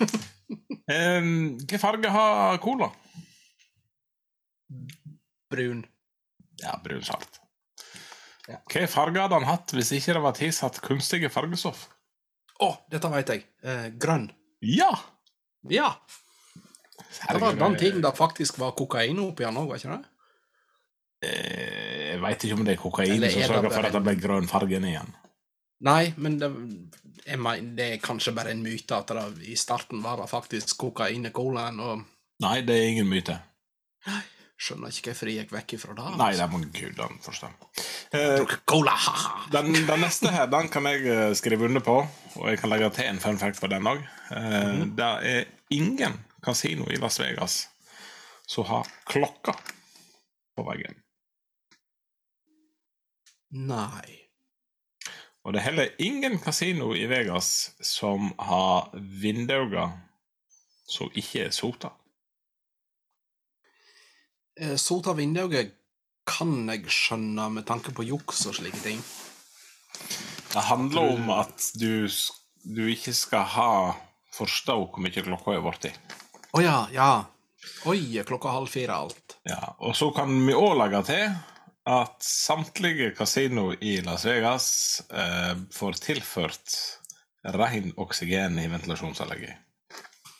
Um, 0.92 1.54
Hvilken 1.56 1.78
farge 1.80 2.10
har 2.10 2.58
cola? 2.60 2.88
Brun. 5.48 5.84
Ja, 6.62 6.76
brunsvart. 6.84 7.40
Ja. 8.50 8.58
Hva 8.70 8.86
farge 8.90 9.22
hadde 9.22 9.38
han 9.38 9.46
hatt 9.46 9.72
hvis 9.76 9.92
ikke 9.96 10.16
det 10.16 10.22
var 10.24 10.34
tilsatt 10.38 10.80
kunstige 10.82 11.30
fargestoff? 11.30 11.84
Å, 12.62 12.72
dette 12.90 13.10
veit 13.10 13.30
jeg. 13.32 13.44
Eh, 13.66 13.88
grønn. 13.98 14.28
Ja! 14.66 14.90
Ja. 15.70 15.92
Det 17.28 17.40
var 17.42 17.54
den 17.58 17.76
tiden 17.78 18.02
det 18.02 18.14
faktisk 18.18 18.58
var 18.62 18.74
kokain 18.78 19.18
oppi 19.22 19.44
den 19.46 19.58
òg, 19.60 19.68
var 19.70 19.78
ikke 19.80 19.96
det? 19.96 20.08
Eh, 21.22 22.12
Jeg 22.12 22.20
veit 22.22 22.44
ikke 22.44 22.56
om 22.58 22.64
det 22.66 22.74
er 22.74 22.80
kokain 22.82 23.12
Eller 23.14 23.30
er 23.30 23.34
som 23.36 23.54
sørger 23.54 23.72
for 23.72 23.88
at 23.88 23.94
det 23.96 24.02
ble 24.06 24.14
grønn 24.20 24.48
farge 24.50 24.78
igjen. 24.78 25.12
Nei, 25.82 26.12
men 26.22 26.36
det, 26.38 26.50
mener, 27.34 27.62
det 27.78 27.86
er 27.96 28.02
kanskje 28.02 28.34
bare 28.36 28.52
en 28.54 28.62
myte 28.62 28.94
at 28.94 29.10
det, 29.10 29.24
i 29.50 29.56
starten 29.58 30.02
var 30.04 30.20
det 30.20 30.28
faktisk 30.30 30.76
kokain 30.78 31.26
i 31.26 31.32
colaen, 31.34 31.80
og 31.82 32.04
Nei, 32.42 32.60
det 32.66 32.74
er 32.74 32.88
ingen 32.90 33.06
myte. 33.10 33.36
Skjønner 34.62 34.92
ikke 34.94 35.10
hvorfor 35.10 35.30
jeg 35.30 35.42
gikk 35.42 35.54
vekk 35.56 35.74
ifra 35.76 35.96
det. 35.98 36.06
Nei, 36.20 36.30
det 36.38 36.46
må 36.52 36.60
gudene 36.62 37.18
forstå. 37.24 37.50
Eh, 38.14 38.54
Cola, 38.68 38.94
den, 39.54 39.72
den 39.88 40.04
neste 40.04 40.30
her 40.34 40.46
den 40.52 40.70
kan 40.72 40.86
jeg 40.90 41.06
eh, 41.10 41.34
skrive 41.38 41.66
under 41.66 41.82
på, 41.84 41.98
og 42.36 42.48
jeg 42.50 42.60
kan 42.62 42.72
legge 42.72 42.92
til 42.94 43.10
en 43.10 43.20
fun 43.22 43.40
fact 43.42 43.62
på 43.62 43.70
den 43.72 43.88
òg. 43.90 44.02
Mhm. 44.30 44.94
Det 44.98 45.12
er 45.32 45.44
ingen 45.74 46.20
kasino 46.44 46.88
i 46.90 46.98
Las 47.02 47.20
Vegas 47.22 47.62
som 48.46 48.66
har 48.68 48.88
klokka 49.08 49.54
på 50.56 50.64
veggen. 50.66 50.98
Nei. 53.52 54.18
Og 55.42 55.52
det 55.52 55.60
er 55.60 55.66
heller 55.66 56.02
ingen 56.02 56.38
kasino 56.40 56.92
i 56.94 57.06
Vegas 57.10 57.72
som 57.82 58.30
har 58.38 58.92
vinduer 58.94 59.90
som 60.88 61.10
ikke 61.16 61.46
er 61.46 61.54
sota. 61.56 61.90
Eh, 64.62 64.78
av 65.10 65.16
vinduet 65.18 65.74
kan 66.28 66.68
jeg 66.70 66.86
skjønne 66.86 67.48
med 67.50 67.66
tanke 67.66 67.90
på 67.94 68.04
juks 68.06 68.44
og 68.46 68.54
slike 68.60 68.78
ting. 68.84 69.00
Det 70.52 70.62
handler 70.68 71.16
om 71.16 71.30
at 71.34 71.72
du, 71.80 72.06
du 72.62 72.84
ikke 72.92 73.14
skal 73.16 73.48
ha 73.56 73.72
forstå 74.32 74.76
hvor 74.84 75.02
mye 75.02 75.24
klokka 75.24 75.56
er 75.56 75.64
blitt. 75.66 75.98
Å 76.54 76.62
ja, 76.62 76.76
ja. 76.94 77.12
Oi, 77.90 78.22
klokka 78.26 78.52
halv 78.54 78.70
fire 78.70 78.94
alt. 79.02 79.38
Ja, 79.48 79.74
og 79.82 79.96
så 79.98 80.12
kan 80.14 80.30
vi 80.46 80.54
òg 80.54 80.76
legge 80.78 81.02
til 81.10 81.26
at 81.90 82.22
samtlige 82.22 83.10
kasino 83.18 83.72
i 83.74 83.96
Las 84.06 84.26
Vegas 84.28 84.68
eh, 85.10 85.56
får 85.74 85.98
tilført 86.04 86.76
ren 87.58 87.90
oksygen 87.98 88.62
i 88.62 88.68
ventilasjonsanlegget. 88.70 89.58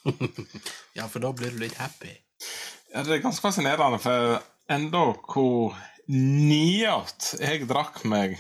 Ja, 0.99 1.07
for 1.09 1.23
da 1.23 1.31
blir 1.35 1.55
du 1.55 1.63
litt 1.63 1.79
happy. 1.79 2.11
Ja, 2.93 3.03
det 3.07 3.17
er 3.17 3.23
ganske 3.25 3.41
fascinerende, 3.45 3.99
for 4.03 4.43
enda 4.73 5.05
hvor 5.33 5.77
niat 6.13 7.31
jeg 7.41 7.65
drakk 7.71 8.03
meg 8.09 8.37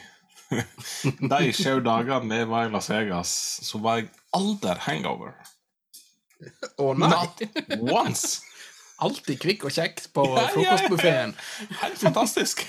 de 1.32 1.52
sju 1.56 1.78
dagene 1.84 2.42
jeg 2.42 2.48
var 2.50 2.68
i 2.68 2.72
Las 2.74 2.90
Vegas, 2.92 3.32
så 3.64 3.80
var 3.80 4.02
jeg 4.02 4.10
aldri 4.36 4.76
hangover. 4.84 5.32
Å 6.82 6.92
nei! 6.98 7.08
Not 7.14 7.42
once! 7.80 8.42
Alltid 9.02 9.40
kvikk 9.42 9.64
og 9.66 9.74
kjekk 9.74 10.04
på 10.14 10.26
Ja, 10.36 10.44
ja, 10.60 10.76
ja. 11.00 11.24
Helt 11.80 11.98
fantastisk. 12.02 12.62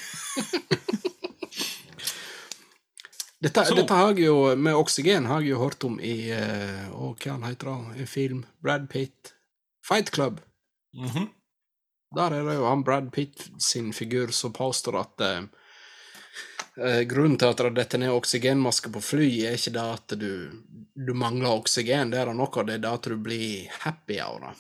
Dette, 3.44 3.66
dette 3.76 3.92
har 3.92 4.14
jeg 4.14 4.30
jo, 4.30 4.36
med 4.56 4.72
oksygen 4.80 5.26
har 5.28 5.42
jeg 5.44 5.52
jo 5.52 5.58
hørt 5.60 5.84
om 5.84 5.98
i 6.00 6.30
eh, 6.32 6.86
Å, 6.96 7.10
hva 7.12 7.34
han 7.34 7.42
heter 7.44 7.68
det? 7.68 7.96
En 8.00 8.08
film? 8.08 8.38
Brad 8.64 8.86
Pitt. 8.88 9.34
Fight 9.84 10.14
Club. 10.16 10.40
Mhm. 10.96 11.28
Der 12.16 12.34
er 12.38 12.44
det 12.46 12.56
jo 12.60 12.66
han 12.70 12.84
Brad 12.86 13.12
Pitt 13.16 13.48
sin 13.64 13.94
figur 13.94 14.32
som 14.36 14.54
påstår 14.54 15.00
at 15.00 15.22
eh, 15.26 15.44
eh, 16.84 17.02
grunnen 17.10 17.38
til 17.42 17.50
at 17.50 17.58
det 17.64 17.72
detter 17.80 18.02
ned 18.04 18.14
oksygenmaske 18.14 18.92
på 18.94 19.02
fly, 19.02 19.30
er 19.48 19.58
ikke 19.58 19.74
det 19.74 19.86
at 19.96 20.16
du, 20.22 20.30
du 20.94 21.14
mangler 21.18 21.56
oksygen, 21.56 22.12
det 22.14 22.20
er 22.22 22.30
det 22.30 22.36
noe, 22.38 22.66
det 22.68 22.76
er 22.78 22.84
det 22.86 22.92
at 23.00 23.10
du 23.10 23.18
blir 23.18 23.72
happy 23.86 24.20
av 24.22 24.38
det. 24.44 24.54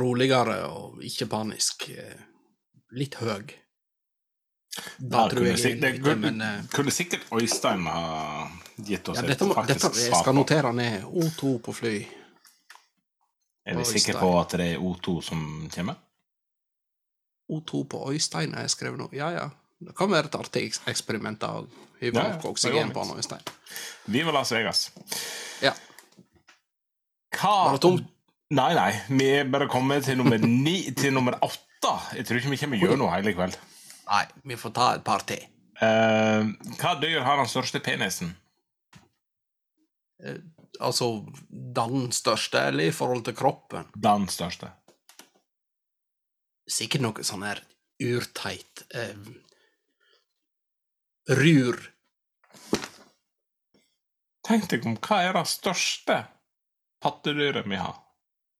Roligere 0.00 0.56
og 0.72 1.02
ikke 1.06 1.28
panisk. 1.30 1.88
eh, 1.94 2.24
Litt 2.96 3.14
høy. 3.20 3.42
Da 4.98 5.22
Ja, 5.24 5.28
tror 5.30 5.46
jeg 5.46 5.58
sik- 5.58 5.80
det 5.80 5.94
ikke, 5.98 6.14
men 6.20 6.40
eh, 6.40 6.62
kunne 6.72 6.90
sikkert 6.94 7.24
Øystein 7.32 7.86
ha 7.86 8.48
gitt 8.76 9.08
oss 9.08 9.16
ja, 9.18 9.22
et 9.22 9.28
dette, 9.32 9.44
må, 9.48 9.54
faktisk 9.56 9.86
på. 9.92 10.00
jeg 10.02 10.18
skal 10.20 10.34
notere 10.36 10.72
ned. 10.76 11.02
O2 11.04 11.58
på 11.64 11.74
fly. 11.74 11.94
Er 13.66 13.78
vi 13.80 13.84
sikre 13.88 14.18
på 14.20 14.30
at 14.40 14.54
det 14.58 14.68
er 14.74 14.82
O2 14.82 15.16
som 15.26 15.40
kommer? 15.74 15.96
O2 17.52 17.84
på 17.88 18.02
Øystein 18.12 18.54
har 18.54 18.66
jeg 18.66 18.74
skrevet 18.74 18.98
nå. 19.00 19.08
Ja, 19.14 19.30
ja. 19.34 19.48
Det 19.78 19.92
kan 19.96 20.10
være 20.10 20.30
et 20.30 20.34
artig 20.38 20.62
eksperiment 20.88 21.42
hyve 22.00 22.16
Ja, 22.16 22.28
ja, 22.32 22.40
oksygen 22.48 22.92
på 22.94 23.04
Øystein 23.16 23.42
Vi. 24.06 24.18
Viva 24.18 24.32
Las 24.32 24.52
Vegas. 24.52 24.90
Ja. 25.62 25.72
Hva 27.36 27.54
Var 27.66 27.76
det 27.76 27.82
tomt? 27.84 28.12
Nei, 28.56 28.72
nei. 28.78 28.90
Vi 29.08 29.28
er 29.40 29.48
bare 29.50 29.68
kommet 29.68 30.06
til 30.06 30.18
nummer 30.18 30.38
ni 30.38 30.92
til 30.96 31.12
nummer 31.12 31.36
åtte. 31.42 31.92
Jeg 32.14 32.26
tror 32.26 32.38
ikke 32.38 32.52
vi 32.54 32.60
kommer 32.62 32.80
gjennom 32.80 33.10
hele 33.10 33.32
i 33.32 33.36
kveld. 33.36 33.56
Nei, 34.06 34.24
vi 34.46 34.58
får 34.58 34.74
ta 34.74 34.90
et 34.94 35.04
par 35.04 35.24
til. 35.26 35.42
Uh, 35.76 36.46
hva 36.78 36.94
dyr 37.02 37.24
har 37.26 37.40
den 37.40 37.50
største 37.50 37.82
penisen? 37.84 38.30
Uh, 40.22 40.38
altså 40.80 41.10
den 41.50 42.12
største, 42.14 42.62
eller 42.70 42.88
i 42.88 42.94
forhold 42.94 43.26
til 43.26 43.36
kroppen? 43.36 43.90
Den 43.92 44.28
største. 44.32 44.70
Sikkert 46.66 47.04
noe 47.04 47.26
sånn 47.26 47.44
her 47.46 47.62
urteit 48.02 48.82
eh, 48.94 49.14
Rur. 51.26 51.78
Tenk 54.46 54.68
deg 54.70 54.84
om 54.86 54.94
hva 55.02 55.22
er 55.26 55.34
det 55.34 55.46
største 55.50 56.20
pattedyret 57.02 57.66
vi 57.66 57.78
har? 57.80 57.96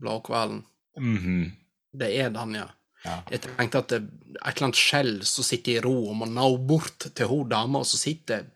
Blåhvalen. 0.02 0.64
-hmm. 0.96 1.50
Det 1.92 2.10
er 2.20 2.30
den, 2.30 2.54
ja. 2.54 2.68
Ja. 3.04 3.22
Jeg 3.30 3.40
tenkte 3.40 3.78
at 3.78 3.88
det 3.88 3.96
er 3.96 4.02
et 4.48 4.56
eller 4.56 4.66
annet 4.66 4.80
skjell 4.80 5.14
som 5.28 5.44
sitter 5.44 5.72
i 5.72 5.80
ro 5.84 5.94
og 6.10 6.16
må 6.16 6.26
nå 6.26 6.56
bort 6.56 7.06
til 7.14 7.30
hun 7.30 7.48
dama 7.48 7.84
som 7.84 7.98
sitter 7.98 8.46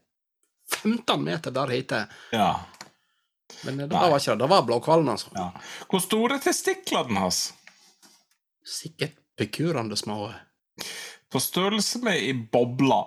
15 0.71 1.25
meter 1.25 1.51
der 1.51 1.67
hite. 1.67 2.09
ja. 2.33 2.67
Men 3.65 3.77
det, 3.77 3.89
det 3.91 3.99
var 3.99 4.17
ikke 4.17 4.31
det. 4.31 4.39
Det 4.39 4.49
var 4.49 4.63
blåhvalen, 4.63 5.09
altså. 5.09 5.31
ja. 5.35 5.51
Hvor 5.91 6.01
store 6.01 6.37
er 6.39 6.45
testiklene 6.45 7.19
hans? 7.21 7.53
Sikkert 8.65 9.20
bekurende 9.41 9.97
små. 9.97 10.29
På 11.33 11.41
størrelse 11.41 12.03
med 12.05 12.21
i 12.29 12.35
bobla. 12.35 13.01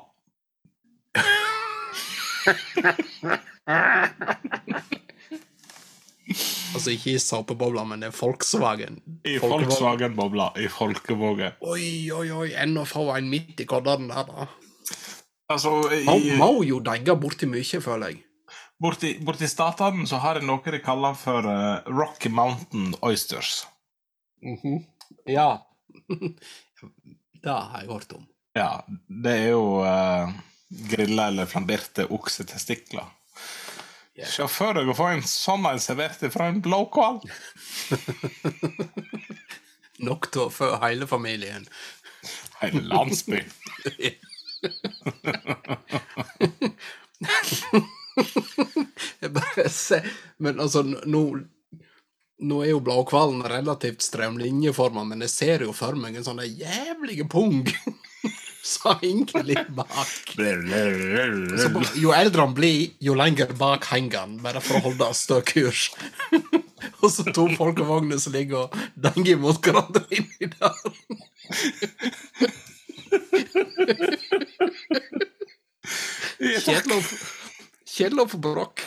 Altså 6.74 6.90
ikke 6.90 7.12
i 7.14 7.20
såpebobla, 7.22 7.84
men 7.86 8.02
det 8.02 8.10
er 8.10 8.16
Volkswagen. 8.18 9.00
I. 9.30 9.38
Volkswagen-bobla. 9.42 10.50
I 10.58 10.68
folkevåge. 10.72 11.52
Oi, 11.62 12.12
oi, 12.12 12.28
oi, 12.34 12.48
ennå 12.64 12.86
få 12.90 13.06
en 13.14 13.30
midt 13.30 13.62
i 13.62 13.68
kodderen 13.70 14.10
der, 14.10 14.26
da. 14.30 14.48
Altså, 15.54 15.76
i, 15.94 16.34
må 16.40 16.64
jo 16.66 16.80
deige 16.84 17.14
borti 17.20 17.50
mye, 17.50 17.82
føler 17.84 18.14
jeg. 18.14 18.24
borti, 18.82 19.14
borti 19.24 19.48
statene 19.48 20.08
så 20.10 20.18
har 20.24 20.40
de 20.40 20.48
noe 20.48 20.74
de 20.74 20.80
kaller 20.84 21.14
for 21.20 21.46
uh, 21.46 21.86
Rocky 21.94 22.32
Mountain 22.34 22.96
Oysters. 23.06 23.68
Mhm. 24.42 24.82
Ja. 25.30 25.62
det 27.44 27.50
har 27.50 27.82
jeg 27.82 27.92
hørt 27.92 28.16
om. 28.18 28.26
Ja, 28.58 28.86
det 29.08 29.34
er 29.34 29.50
jo 29.54 29.82
uh, 29.82 30.30
grilla 30.92 31.28
eller 31.32 31.50
flamberte 31.50 32.06
oksetestikler. 32.14 33.06
Yeah. 34.14 34.30
Se 34.30 34.46
for 34.52 34.78
deg 34.78 34.90
å 34.92 34.94
få 34.98 35.08
en 35.16 35.24
sånn 35.26 35.66
en 35.66 35.80
servert 35.82 36.22
fra 36.34 36.52
en 36.52 36.62
blåkål! 36.62 37.24
Nok 40.08 40.28
til 40.34 40.42
å 40.46 40.54
fø 40.54 40.70
hele 40.84 41.08
familien. 41.10 41.66
Hele 42.60 42.82
landsbyen. 42.86 43.50
Jeg 49.24 49.30
bare 49.34 49.70
ser 49.74 50.06
Men 50.38 50.60
altså, 50.62 50.84
nå 50.86 51.24
Nå 52.42 52.64
er 52.66 52.74
jo 52.74 52.80
blåhvalen 52.82 53.44
relativt 53.46 54.02
strømlinjeforma, 54.02 55.04
men 55.06 55.22
jeg 55.22 55.30
ser 55.32 55.62
jo 55.68 55.74
for 55.76 55.94
meg 56.00 56.18
en 56.18 56.26
sånn 56.26 56.42
jævlig 56.42 56.94
jævlige 57.04 57.28
pung. 57.30 57.68
Så 58.64 58.94
henger 59.02 59.44
litt 59.44 59.68
bak. 59.76 59.90
Så 60.32 61.68
jo 62.00 62.14
eldre 62.16 62.42
han 62.46 62.54
blir, 62.56 62.94
jo 63.04 63.14
lenger 63.14 63.52
bak 63.60 63.84
henger 63.92 64.20
han, 64.22 64.38
bare 64.40 64.62
for 64.64 64.80
å 64.80 64.84
holde 64.86 65.10
stø 65.20 65.42
kurs. 65.44 65.92
og 67.04 67.10
så 67.12 67.24
to 67.36 67.50
folkevogner 67.58 68.16
som 68.24 68.32
ligger 68.32 68.58
og 68.64 68.72
denger 68.96 69.36
mot 69.44 69.60
hverandre 69.60 70.08
inni 70.16 70.48
der. 70.56 70.80
Kjedelig 77.84 78.24
å 78.24 78.32
få 78.32 78.40
bråk. 78.48 78.80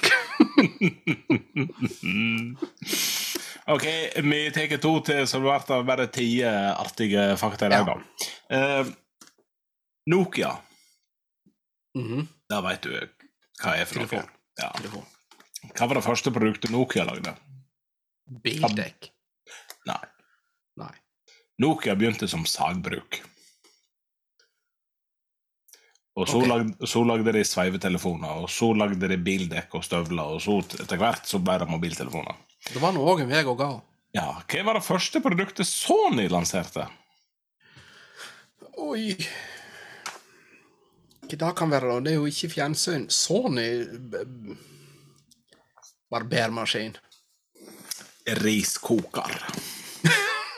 OK, 3.67 3.87
vi 4.23 4.51
tar 4.55 4.77
to 4.79 4.93
til, 5.03 5.25
så 5.27 5.41
det 5.43 5.57
ble 5.67 5.81
bare 5.89 6.07
ti 6.15 6.29
artige 6.47 7.33
fakta 7.41 7.67
i 7.67 7.73
dag, 7.75 7.89
da. 7.89 7.97
Eh, 8.57 8.87
Nokia, 10.07 10.53
-hmm. 11.97 12.27
da 12.49 12.61
veit 12.61 12.83
du 12.83 12.95
hva 13.63 13.77
er 13.77 13.89
for 13.89 14.03
noe. 14.03 14.09
Telefon. 14.09 14.33
Ja. 14.61 14.73
telefon. 14.77 15.07
Hva 15.73 15.89
var 15.89 15.99
det 15.99 16.05
første 16.07 16.33
produktet 16.35 16.71
Nokia 16.71 17.07
lagde? 17.09 17.33
Bildekk. 18.45 19.09
Nei. 19.89 20.03
Nei. 20.83 20.93
Nokia 21.63 21.97
begynte 21.97 22.29
som 22.29 22.45
sagbruk. 22.49 23.23
Og 26.17 26.29
så, 26.29 26.39
okay. 26.39 26.49
lagde, 26.49 26.89
så 26.89 27.03
lagde 27.05 27.33
de 27.37 27.43
sveivetelefoner, 27.45 28.45
og 28.45 28.51
så 28.51 28.71
lagde 28.73 29.09
de 29.11 29.19
bildekk 29.21 29.75
og 29.77 29.85
støvler, 29.85 30.37
og 30.37 30.41
så 30.41 30.63
etter 30.81 31.01
hvert 31.01 31.29
så 31.29 31.41
ble 31.45 31.59
det 31.61 31.69
mobiltelefoner. 31.69 32.39
Det 32.73 32.83
var 32.83 32.93
nå 32.95 33.03
òg 33.07 33.23
en 33.25 33.31
vei 33.31 33.43
å 33.47 33.55
gå. 33.59 33.69
Ja, 34.17 34.29
Hva 34.49 34.63
var 34.67 34.79
det 34.79 34.87
første 34.87 35.21
produktet 35.25 35.69
Sony 35.69 36.27
lanserte? 36.33 36.87
Oi 38.81 39.13
Hva 41.27 41.37
det 41.37 41.53
kan 41.59 41.73
være, 41.73 41.91
da? 41.91 42.01
Det 42.05 42.13
er 42.15 42.19
jo 42.21 42.29
ikke 42.31 42.53
fjernsyn. 42.55 43.09
Sony 43.13 43.69
Barbermaskin. 46.11 46.97
Riskoker. 48.43 49.37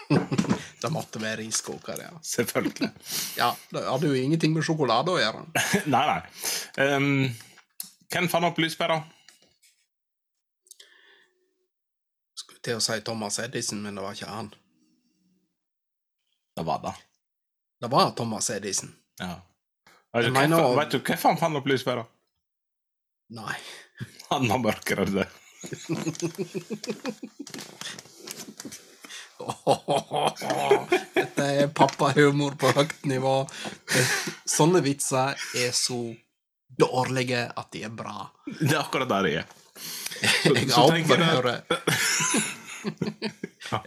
Det 0.78 0.90
måtte 0.94 1.18
være 1.20 1.42
riskoker, 1.42 1.98
ja. 2.00 2.10
Selvfølgelig. 2.22 2.90
Ja, 3.40 3.50
Det 3.72 3.82
hadde 3.84 4.10
jo 4.12 4.14
ingenting 4.18 4.54
med 4.54 4.64
sjokolade 4.66 5.10
å 5.14 5.18
gjøre. 5.20 5.44
nei, 5.94 6.04
nei. 6.06 6.20
Um, 6.78 7.08
hvem 8.12 8.28
fant 8.30 8.46
opp 8.48 8.60
lyspæra? 8.62 9.00
Skulle 12.38 12.57
til 12.68 12.78
å 12.78 12.82
si 12.84 12.98
Thomas 13.06 13.38
Edison, 13.42 13.80
men 13.82 13.96
det 13.98 14.04
var 14.04 14.14
ikke 14.16 14.30
han. 14.30 14.50
Det 16.58 16.64
var 16.68 16.82
det. 16.84 16.94
Det 17.80 17.90
var 17.92 18.10
Thomas 18.18 18.48
Edison. 18.50 18.92
Ja. 19.20 19.34
Vet 20.14 20.24
du, 20.24 20.28
Jeg 20.28 20.32
mener- 20.36 20.76
vet 20.76 20.90
du 20.94 20.98
hvorfor 21.00 21.28
han 21.34 21.40
fant 21.40 21.56
for? 21.84 22.04
Nei. 23.36 23.56
Han 24.30 24.62
var 24.62 24.78
det. 25.12 25.26
Dette 31.14 31.44
er 31.62 31.68
pappahumor 31.76 32.54
på 32.60 32.70
høyt 32.76 33.04
nivå. 33.10 33.34
Sånne 34.48 34.80
vitser 34.84 35.36
er 35.58 35.72
så 35.76 35.98
dårlige 36.78 37.44
at 37.58 37.70
de 37.74 37.84
er 37.88 37.92
bra. 37.94 38.28
Det 38.48 38.72
er 38.74 38.80
akkurat 38.82 39.10
der 39.12 39.24
jeg 39.30 39.42
er. 39.42 39.46
Jeg 40.48 40.70
så 40.74 40.84
tenker 40.90 41.16
jeg- 41.22 41.62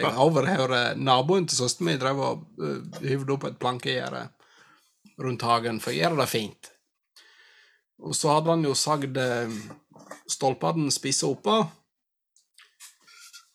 Jeg 0.01 0.11
overhører 0.19 0.97
naboen 0.99 1.47
til 1.47 1.61
søsteren 1.61 1.89
min 1.91 1.99
drev 2.01 2.21
og 2.21 2.45
uh, 2.61 3.33
opp 3.35 3.47
et 3.49 3.59
plankegjerde 3.61 4.25
rundt 5.21 5.45
hagen 5.45 5.79
for 5.83 5.93
å 5.93 5.97
gjøre 5.97 6.19
det 6.21 6.29
fint. 6.31 6.71
Og 8.01 8.15
så 8.17 8.33
hadde 8.33 8.55
han 8.55 8.65
jo 8.65 8.73
sagd 8.77 9.17
uh, 9.17 9.55
stolpene 10.29 10.91
spisse 10.93 11.29
oppå. 11.29 11.61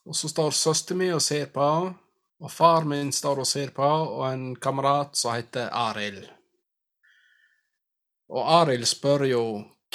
Og 0.06 0.14
så 0.14 0.30
står 0.30 0.54
søsteren 0.54 1.02
min 1.02 1.16
og 1.16 1.22
ser 1.24 1.48
på, 1.54 1.68
og 2.36 2.52
far 2.52 2.86
min 2.86 3.10
står 3.12 3.42
og 3.42 3.48
ser 3.48 3.72
på, 3.74 3.86
og 3.86 4.26
en 4.28 4.50
kamerat 4.54 5.16
som 5.18 5.34
heter 5.34 5.72
Arild. 5.74 6.26
Og 8.30 8.42
Arild 8.60 8.86
spør 8.88 9.26
jo 9.30 9.42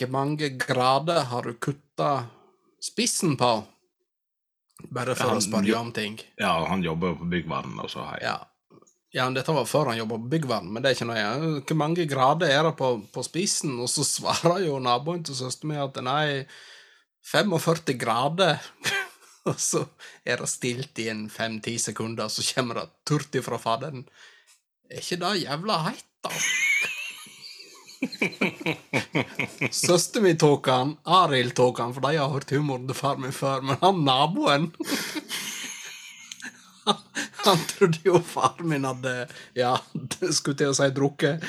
hvor 0.01 0.09
mange 0.09 0.49
grader 0.57 1.27
har 1.29 1.45
du 1.45 1.53
kutta 1.61 2.25
spissen 2.81 3.35
på? 3.37 3.51
Bare 4.89 5.15
for 5.15 5.29
Han- 5.29 5.37
å 5.37 5.43
spørre 5.43 5.75
om 5.79 5.91
ting. 5.91 6.19
Ja, 6.39 6.65
han 6.65 6.81
jobber 6.83 7.07
jo 7.13 7.15
på 7.21 7.29
byggvaren, 7.29 7.77
og 7.79 7.89
så 7.89 8.05
hei. 8.09 8.19
Ja. 8.21 8.37
ja, 9.13 9.25
men 9.25 9.33
dette 9.35 9.53
var 9.53 9.65
før 9.65 9.91
han 9.91 9.97
jobba 9.97 10.17
på 10.17 10.29
byggvern, 10.29 10.71
men 10.71 10.81
det 10.83 10.91
er 10.91 10.95
ikke 10.95 11.09
noe 11.11 11.61
Hvor 11.61 11.75
mange 11.77 12.05
grader 12.07 12.49
er 12.49 12.63
det 12.63 12.75
på, 12.77 12.91
på 13.11 13.23
spissen? 13.23 13.79
Og 13.79 13.89
så 13.89 14.03
svarer 14.15 14.65
jo 14.65 14.79
naboen 14.79 15.23
til 15.23 15.35
søsteren 15.35 15.73
min 15.73 15.83
at 15.83 16.01
nei, 16.03 16.45
45 17.31 17.97
grader. 18.01 18.59
og 19.49 19.57
så 19.57 19.85
er 20.25 20.37
det 20.37 20.49
stilt 20.49 20.99
i 20.99 21.09
en 21.09 21.27
fem-ti 21.29 21.77
sekunder, 21.77 22.25
og 22.25 22.31
så 22.31 22.45
kommer 22.55 22.81
det 22.81 22.89
turt 23.05 23.35
ifra 23.35 23.57
faderen. 23.61 24.05
Er 24.91 24.99
ikke 24.99 25.21
det 25.21 25.35
jævla 25.45 25.83
heit, 25.89 26.05
da? 26.23 26.29
Søsteren 29.71 30.23
min 30.23 30.37
tok 30.41 30.67
han, 30.71 30.95
Arild 31.03 31.53
tok 31.57 31.79
han, 31.83 31.93
for 31.93 32.05
de 32.05 32.17
har 32.17 32.31
hørt 32.33 32.53
humoren 32.53 32.87
til 32.89 32.97
far 32.97 33.19
min 33.21 33.35
før, 33.35 33.61
men 33.65 33.77
han 33.81 34.01
naboen 34.07 34.71
han, 36.87 37.03
han 37.45 37.61
trodde 37.75 38.01
jo 38.05 38.21
far 38.25 38.61
min 38.65 38.87
hadde 38.89 39.27
Ja, 39.57 39.75
skulle 40.37 40.57
til 40.57 40.73
å 40.73 40.77
si 40.77 40.89
drukket. 40.95 41.45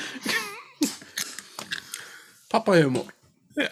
Pappahumor. 2.53 3.09
Ja. 3.57 3.71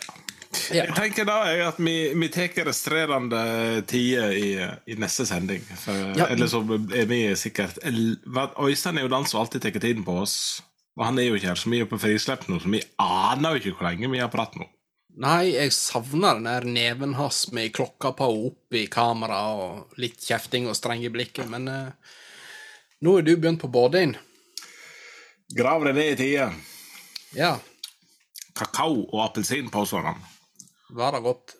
Ja. 0.72 0.86
Jeg 0.86 0.96
tenker 0.96 1.26
da 1.28 1.38
jeg 1.48 1.62
at 1.64 1.78
vi, 1.80 1.94
vi 2.18 2.28
tar 2.32 2.66
restrerende 2.68 3.40
tider 3.88 4.34
i, 4.36 4.50
i 4.92 4.98
neste 5.00 5.26
sending. 5.28 5.64
For, 5.80 5.96
Ja. 6.18 6.28
Eller 6.32 6.50
så 6.52 6.60
er 6.96 7.08
vi 7.08 7.22
sikkert 7.40 7.80
Øystein 7.86 9.00
er 9.00 9.06
jo 9.06 9.12
den 9.12 9.28
som 9.30 9.42
alltid 9.42 9.64
tar 9.64 9.80
tiden 9.80 10.04
på 10.08 10.18
oss. 10.24 10.36
Og 11.00 11.06
han 11.08 11.20
er 11.20 11.30
jo 11.30 11.38
ikke 11.38 11.52
her, 11.52 11.60
så 11.60 11.72
vi 11.72 11.80
er 11.82 11.90
på 11.90 12.00
frislepp 12.02 12.48
nå, 12.50 12.60
så 12.60 12.72
vi 12.72 12.82
aner 13.00 13.56
jo 13.56 13.62
ikke 13.62 13.78
hvor 13.80 13.88
lenge 13.90 14.12
vi 14.12 14.22
har 14.22 14.32
pratet 14.34 14.62
nå. 14.62 14.68
Nei, 15.22 15.52
jeg 15.52 15.74
savner 15.76 16.38
den 16.40 16.48
der 16.48 16.68
neven 16.68 17.16
hans 17.20 17.46
med 17.56 17.74
klokka 17.76 18.14
på 18.16 18.28
og 18.32 18.46
opp 18.52 18.78
i 18.80 18.86
kamera 18.92 19.42
og 19.60 19.98
litt 20.00 20.22
kjefting 20.24 20.70
og 20.72 20.78
streng 20.80 21.04
i 21.04 21.12
blikket, 21.12 21.50
men 21.52 21.68
eh, 21.72 22.14
nå 23.04 23.18
er 23.20 23.28
du 23.28 23.34
begynt 23.36 23.64
på 23.64 23.72
båten. 23.72 24.16
Grav 25.52 25.84
deg 25.88 25.98
ned 25.98 26.14
i 26.14 26.20
tide. 26.20 26.48
Ja, 27.36 27.58
Kakao 28.62 29.08
og 29.10 29.24
appelsin, 29.26 29.70
påstår 29.72 30.06
han. 30.06 30.22
var 30.90 31.12
det 31.12 31.22
godt. 31.24 31.56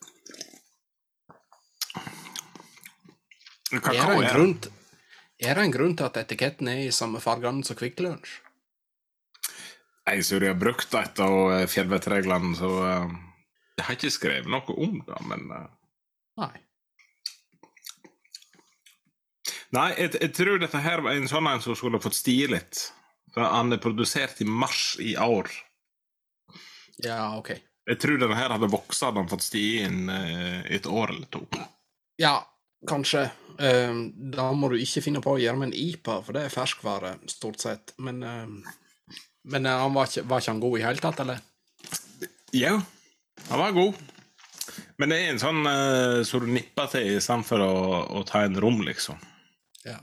Det, 3.72 3.80
Kakao 3.80 4.22
er 4.22 5.56
det 5.56 5.64
en 5.64 5.74
grunn 5.74 5.96
til 5.98 6.06
at 6.06 6.18
etiketten 6.22 6.68
er 6.68 6.84
i 6.86 6.92
samme 6.94 7.22
fargene 7.24 7.64
som 7.66 7.78
Kvikk 7.80 8.04
Lunsj? 8.04 8.34
Jeg 10.10 10.26
tror 10.26 10.42
de 10.42 10.50
har 10.50 10.58
brukt 10.58 10.96
et 10.98 11.22
av 11.22 11.38
eh, 11.54 11.68
fjellvettreglene, 11.70 12.56
så 12.58 12.70
eh, 12.88 13.14
jeg 13.78 13.86
har 13.86 13.98
ikke 13.98 14.14
skrevet 14.14 14.50
noe 14.52 14.76
om 14.82 15.00
det, 15.06 15.20
men 15.30 15.48
eh, 15.56 15.68
Nei. 16.42 16.54
Nei, 19.72 19.90
jeg, 20.00 20.16
jeg 20.18 20.32
tror 20.36 20.60
dette 20.60 20.82
her 20.84 21.04
var 21.06 21.16
en 21.16 21.30
sånn 21.30 21.48
en 21.48 21.62
som 21.64 21.78
skulle 21.78 22.02
fått 22.02 22.18
stie 22.18 22.48
litt. 22.50 22.88
For 23.32 23.46
han 23.46 23.72
er 23.72 23.80
produsert 23.84 24.42
i 24.44 24.48
mars 24.48 24.96
i 25.00 25.14
år. 25.16 25.48
Ja, 27.04 27.38
ok. 27.38 27.54
Jeg 27.88 28.00
tror 28.02 28.20
denne 28.20 28.36
her 28.36 28.52
hadde 28.52 28.72
vokst 28.72 29.06
hadde 29.06 29.22
han 29.22 29.30
fått 29.32 29.46
stie 29.46 29.86
inn 29.88 30.10
et 30.12 30.88
år 30.88 31.14
eller 31.14 31.30
to. 31.32 31.46
Ja, 32.20 32.42
kanskje. 32.90 33.30
Da 33.56 34.50
må 34.58 34.72
du 34.72 34.80
ikke 34.80 35.04
finne 35.06 35.24
på 35.24 35.38
å 35.38 35.40
gjøre 35.40 35.62
med 35.62 35.72
en 35.72 35.80
IPA, 35.80 36.18
for 36.26 36.36
det 36.36 36.48
er 36.48 36.56
ferskvare, 36.56 37.14
stort 37.32 37.64
sett. 37.64 37.96
Men, 38.04 38.24
men 39.44 39.66
eh, 39.66 39.80
han 39.84 39.94
var, 39.94 40.08
ikke, 40.10 40.24
var 40.30 40.42
ikke 40.44 40.52
han 40.52 40.60
god 40.64 40.80
i 40.80 40.84
hele 40.86 41.02
tatt, 41.04 41.20
eller? 41.24 41.42
Jo, 42.54 42.74
han 43.50 43.60
var 43.60 43.72
god. 43.76 44.00
Men 45.02 45.10
det 45.10 45.18
er 45.22 45.30
en 45.32 45.40
sånn 45.42 45.62
uh, 45.66 46.22
som 46.28 46.44
du 46.44 46.52
nipper 46.54 46.88
til 46.92 47.16
istedenfor 47.18 47.64
å, 47.66 47.72
å 48.20 48.24
ta 48.28 48.44
en 48.46 48.60
rom, 48.62 48.82
liksom. 48.86 49.18
Ja. 49.88 49.98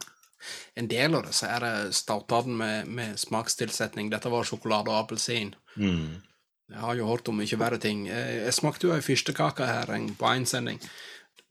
En 0.78 0.88
del 0.90 1.14
av 1.14 1.24
det 1.26 1.34
så 1.38 1.46
er 1.50 1.62
det 1.64 1.94
stautene 1.96 2.54
med, 2.58 2.88
med 2.98 3.18
smakstilsetning. 3.20 4.10
Dette 4.10 4.30
var 4.32 4.46
sjokolade 4.46 4.90
og 4.90 4.98
appelsin. 5.04 5.52
Jeg 5.78 6.82
har 6.82 6.98
jo 6.98 7.06
hørt 7.08 7.30
om 7.30 7.38
mye 7.40 7.58
verre 7.58 7.78
ting. 7.82 8.04
Eh, 8.10 8.44
Jeg 8.44 8.54
smakte 8.58 8.86
jo 8.88 8.94
ei 8.94 9.02
fyrstekake 9.04 9.66
her 9.66 9.90
en- 9.94 10.10
på 10.18 10.28
en 10.30 10.46
sending. 10.46 10.78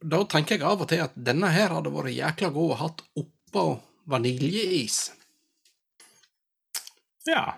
Da 0.00 0.20
tenker 0.30 0.56
jeg 0.58 0.64
av 0.68 0.84
og 0.84 0.88
til 0.92 1.00
at 1.04 1.16
denne 1.16 1.48
her 1.50 1.72
hadde 1.74 1.90
vært 1.92 2.14
jækla 2.14 2.52
god 2.54 2.74
å 2.74 2.80
hatt 2.84 3.02
oppå 3.18 3.64
vaniljeis. 4.08 5.00
Ja. 7.28 7.56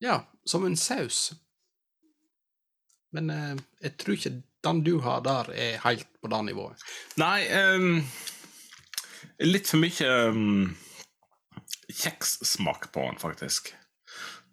Ja, 0.00 0.22
som 0.44 0.64
en 0.66 0.76
saus. 0.76 1.32
Men 3.12 3.30
eh, 3.30 3.56
jeg 3.84 3.96
tror 4.00 4.16
ikke 4.16 4.36
den 4.64 4.82
du 4.84 4.94
har 5.04 5.22
der, 5.24 5.50
er 5.52 5.82
helt 5.84 6.08
på 6.20 6.30
det 6.32 6.40
nivået. 6.50 6.82
Nei 7.20 7.44
um, 7.76 8.00
Litt 9.40 9.70
for 9.70 9.80
mye 9.80 10.08
um, 10.28 10.74
kjekssmak 11.88 12.90
på 12.92 13.06
den, 13.06 13.20
faktisk. 13.20 13.72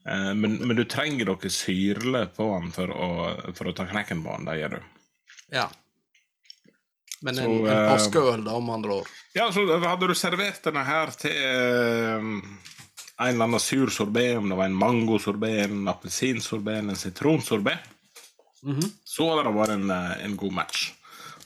Uh, 0.07 0.31
men, 0.31 0.55
men 0.63 0.77
du 0.79 0.85
trenger 0.87 1.27
noe 1.27 1.51
syrle 1.51 2.23
på 2.35 2.47
den 2.53 2.71
for 2.75 2.93
å, 2.95 3.09
for 3.57 3.67
å 3.67 3.75
ta 3.75 3.87
knekken 3.89 4.23
på 4.23 4.37
den. 4.37 4.47
Det 4.47 4.55
gjør 4.61 4.77
du. 4.77 4.79
Ja. 5.59 5.67
Men 7.21 7.35
Så, 7.35 7.41
en, 7.41 7.67
en 7.67 7.73
eh, 7.73 8.43
da, 8.45 8.55
om 8.55 8.69
andre 8.69 9.01
år. 9.01 9.11
Ja, 9.33 9.51
så 9.51 9.65
hadde 9.83 10.07
du 10.07 10.15
servert 10.15 10.63
denne 10.63 10.83
her 10.87 11.11
til 11.17 11.33
eh, 11.33 12.27
en 13.19 13.27
eller 13.33 13.43
annen 13.47 13.59
sur 13.59 13.89
sorbé, 13.89 14.35
om 14.37 14.49
det 14.49 14.55
var 14.59 14.65
en 14.69 14.75
mangosorbé, 14.77 15.51
en 15.63 15.87
appelsinsorbé 15.89 16.77
eller 16.77 16.89
en 16.95 16.99
sitronsorbé, 17.01 17.77
Mhm. 18.63 18.91
så 19.05 19.29
hadde 19.29 19.43
det 19.47 19.53
vært 19.55 19.69
en, 19.73 19.89
eh, 19.91 20.25
en 20.25 20.35
god 20.37 20.51
match. 20.53 20.93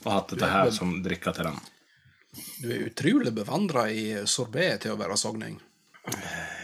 Og 0.04 0.12
hatt 0.12 0.28
dette 0.28 0.48
her 0.50 0.70
som 0.70 1.02
drikke 1.04 1.32
til 1.34 1.44
den. 1.44 1.58
Du 2.62 2.70
er 2.72 2.88
utrolig 2.90 3.32
bevandra 3.34 3.84
i 3.92 4.14
sorbé 4.26 4.78
til 4.80 4.92
å 4.92 4.98
være 4.98 5.16
sogning. 5.16 5.60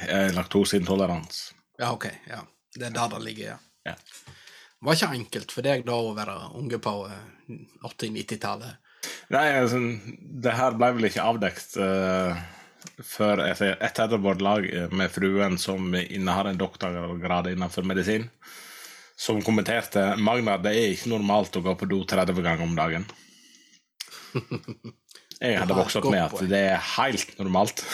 Eh, 0.08 0.32
Laktoseintolerans. 0.34 1.52
Ja, 1.78 1.92
OK. 1.92 2.06
ja. 2.28 2.40
Det 2.74 2.86
er 2.86 2.90
der 2.90 3.08
det 3.08 3.22
ligger, 3.22 3.44
ja. 3.44 3.58
Ja. 3.86 3.92
Det 3.94 4.82
var 4.86 4.94
ikke 4.94 5.14
enkelt 5.14 5.52
for 5.52 5.62
deg 5.62 5.84
da 5.86 5.92
å 5.92 6.14
være 6.16 6.54
unge 6.54 6.78
på 6.78 7.10
eh, 7.10 7.54
80-90-tallet. 7.84 8.76
Nei, 9.30 9.46
altså, 9.60 9.78
det 10.42 10.52
her 10.54 10.72
ble 10.72 10.92
vel 10.96 11.04
ikke 11.08 11.22
avdekt 11.22 11.76
uh, 11.78 12.34
før 13.04 13.42
etter, 13.46 13.76
etter 13.84 14.18
vårt 14.22 14.42
lag 14.44 14.66
eh, 14.66 14.88
med 14.90 15.12
fruen 15.12 15.58
som 15.58 15.94
innehar 15.94 16.50
en 16.50 16.60
doktorgrad 16.60 17.50
innenfor 17.52 17.86
medisin, 17.86 18.28
som 19.18 19.42
kommenterte 19.42 20.12
Magna, 20.16 20.56
det 20.62 20.74
er 20.78 20.92
ikke 20.94 21.10
normalt 21.10 21.56
å 21.58 21.64
gå 21.64 21.74
på 21.78 21.88
do 21.90 22.04
30 22.06 22.38
ganger 22.38 22.64
om 22.66 22.76
dagen. 22.78 23.08
Jeg 25.38 25.58
hadde 25.60 25.76
vokst 25.78 25.98
opp 26.00 26.08
med 26.10 26.24
at 26.24 26.40
det 26.50 26.64
er 26.74 26.88
helt 26.96 27.36
normalt. 27.40 27.84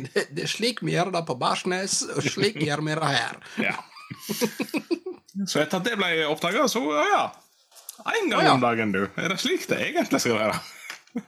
Det, 0.00 0.22
det 0.32 0.44
er 0.46 0.48
slik 0.48 0.78
vi 0.86 0.94
gjør 0.94 1.10
det 1.12 1.20
på 1.28 1.34
Barsnes, 1.36 1.96
og 2.14 2.24
slik 2.24 2.60
gjør 2.66 2.80
vi 2.86 2.94
det 2.96 3.08
her. 3.10 3.40
Ja. 3.60 3.72
Så 5.50 5.60
etter 5.60 5.80
at 5.80 5.88
det 5.88 5.96
ble 5.98 6.28
oppdaga, 6.30 6.62
så 6.70 6.80
ja. 6.94 7.24
Én 8.14 8.30
gang 8.30 8.46
om 8.54 8.62
dagen, 8.62 8.94
du. 8.94 9.02
Er 9.18 9.34
det 9.34 9.40
slik 9.42 9.66
det 9.68 9.80
egentlig 9.90 10.22
skal 10.22 10.38
være? 10.38 10.54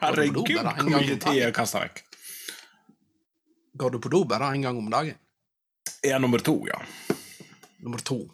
Herregud, 0.00 0.46
hvor 0.46 0.88
mye 0.88 1.18
tid 1.18 1.36
jeg 1.36 1.52
kaster 1.58 1.84
vekk. 1.84 2.00
Går 3.72 3.90
du 3.90 4.00
på 4.00 4.08
do 4.12 4.24
bare 4.28 4.52
en 4.52 4.62
gang 4.62 4.78
om 4.78 4.90
dagen? 4.90 5.18
Ja, 6.02 6.18
nummer 6.18 6.38
to, 6.38 6.66
ja. 6.68 6.80
Nummer 7.78 7.98
to. 7.98 8.30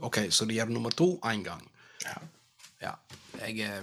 OK, 0.00 0.18
så 0.30 0.44
du 0.44 0.54
gjør 0.54 0.70
nummer 0.72 0.90
to 0.90 1.18
én 1.26 1.42
gang. 1.44 1.64
Ja. 2.04 2.20
Ja. 2.80 2.94
Jeg 3.40 3.60
er 3.60 3.82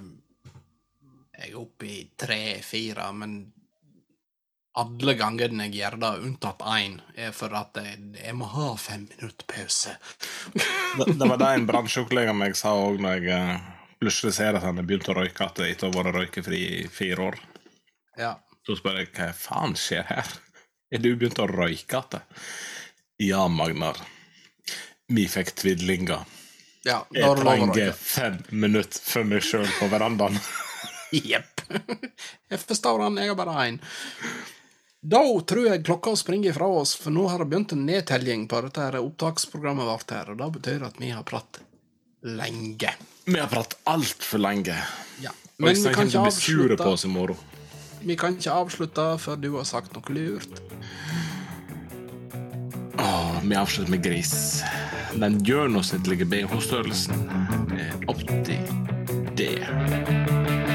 Jeg 1.35 1.51
er 1.51 1.57
oppe 1.59 1.85
i 1.85 1.97
tre-fire, 2.15 3.09
men 3.11 3.31
alle 4.79 5.13
gangene 5.19 5.65
jeg 5.67 5.81
gjør 5.81 5.97
det, 5.99 6.11
unntatt 6.23 6.61
én, 6.71 6.95
er 7.15 7.33
for 7.35 7.51
at 7.59 7.75
jeg, 7.75 7.99
jeg 8.15 8.35
må 8.39 8.47
ha 8.53 8.69
fem 8.79 9.03
minutter 9.09 9.47
pause. 9.47 9.97
Det, 10.95 11.09
det 11.19 11.27
var 11.27 11.39
det 11.41 11.49
en 11.57 11.67
bransjekollega 11.67 12.31
av 12.31 12.39
meg 12.39 12.55
sa 12.55 12.71
òg 12.79 13.03
når 13.03 13.17
jeg 13.19 13.35
eh, 13.35 13.67
plutselig 13.99 14.31
ser 14.37 14.55
at 14.55 14.63
han 14.63 14.79
har 14.79 14.87
begynt 14.87 15.11
å 15.11 15.17
røyke 15.17 15.49
etter 15.51 15.89
å 15.89 15.91
ha 15.91 15.97
vært 15.97 16.15
røykefri 16.15 16.61
i 16.79 16.81
fire 16.87 17.29
år. 17.29 17.39
Ja. 18.19 18.31
Så 18.63 18.79
spør 18.79 19.01
jeg 19.01 19.11
hva 19.11 19.29
faen 19.35 19.75
skjer 19.79 20.07
her? 20.07 20.31
Er 20.93 21.01
du 21.01 21.11
begynt 21.15 21.39
å 21.41 21.47
røyke 21.49 22.01
igjen? 22.03 22.21
Ja, 23.25 23.47
Magnar. 23.47 23.97
Vi 25.07 25.27
fikk 25.29 25.53
tvillinger. 25.55 26.25
ja 26.85 27.05
Jeg 27.13 27.23
er 27.25 27.39
trenger 27.41 27.93
fem 27.97 28.37
minutter 28.49 28.99
for 29.01 29.23
meg 29.27 29.45
sjøl 29.45 29.67
på 29.79 29.87
verandaen. 29.89 30.37
Jepp. 31.31 31.61
Jeg 32.49 32.59
forstår 32.59 33.05
han, 33.05 33.17
jeg 33.17 33.31
har 33.31 33.37
bare 33.39 33.55
én. 33.69 33.79
Da 35.05 35.21
tror 35.47 35.67
jeg 35.69 35.83
klokka 35.85 36.15
springer 36.17 36.53
fra 36.57 36.67
oss, 36.81 36.95
for 36.97 37.13
nå 37.13 37.27
har 37.29 37.41
det 37.43 37.49
begynt 37.51 37.75
en 37.75 37.85
nedtelling 37.85 38.47
på 38.49 38.61
dette 38.65 38.81
her 38.81 38.97
opptaksprogrammet 38.99 39.85
vårt 39.85 40.13
her, 40.15 40.31
og 40.33 40.39
det 40.41 40.49
betyr 40.57 40.85
at 40.87 40.97
vi 41.01 41.11
har 41.13 41.25
pratet 41.27 41.61
lenge. 42.25 42.93
Vi 43.25 43.37
har 43.39 43.49
pratet 43.51 43.77
altfor 43.85 44.41
lenge. 44.41 44.77
Ja. 45.21 45.29
Og 45.29 45.67
Men 45.67 45.75
jeg 45.75 45.83
vi 45.85 45.93
kan, 45.93 46.09
ikke 46.09 46.31
sure 46.33 46.75
på 46.75 46.83
avslutte, 46.83 46.89
oss 46.89 47.05
i 47.05 47.13
morgen. 47.13 47.54
Vi 48.05 48.15
kan 48.15 48.37
ikke 48.37 48.53
avslutte 48.53 49.05
før 49.21 49.39
du 49.41 49.49
har 49.57 49.65
sagt 49.67 49.95
noe 49.97 50.15
lurt. 50.15 50.61
Åh, 53.01 53.41
vi 53.43 53.57
avslutter 53.57 53.91
med 53.91 54.03
gris. 54.05 54.35
Den 55.15 55.39
gjennomsnittlige 55.47 56.27
BH-størrelsen 56.29 57.29
er 57.79 57.97
80 58.11 58.85
D. 59.35 60.74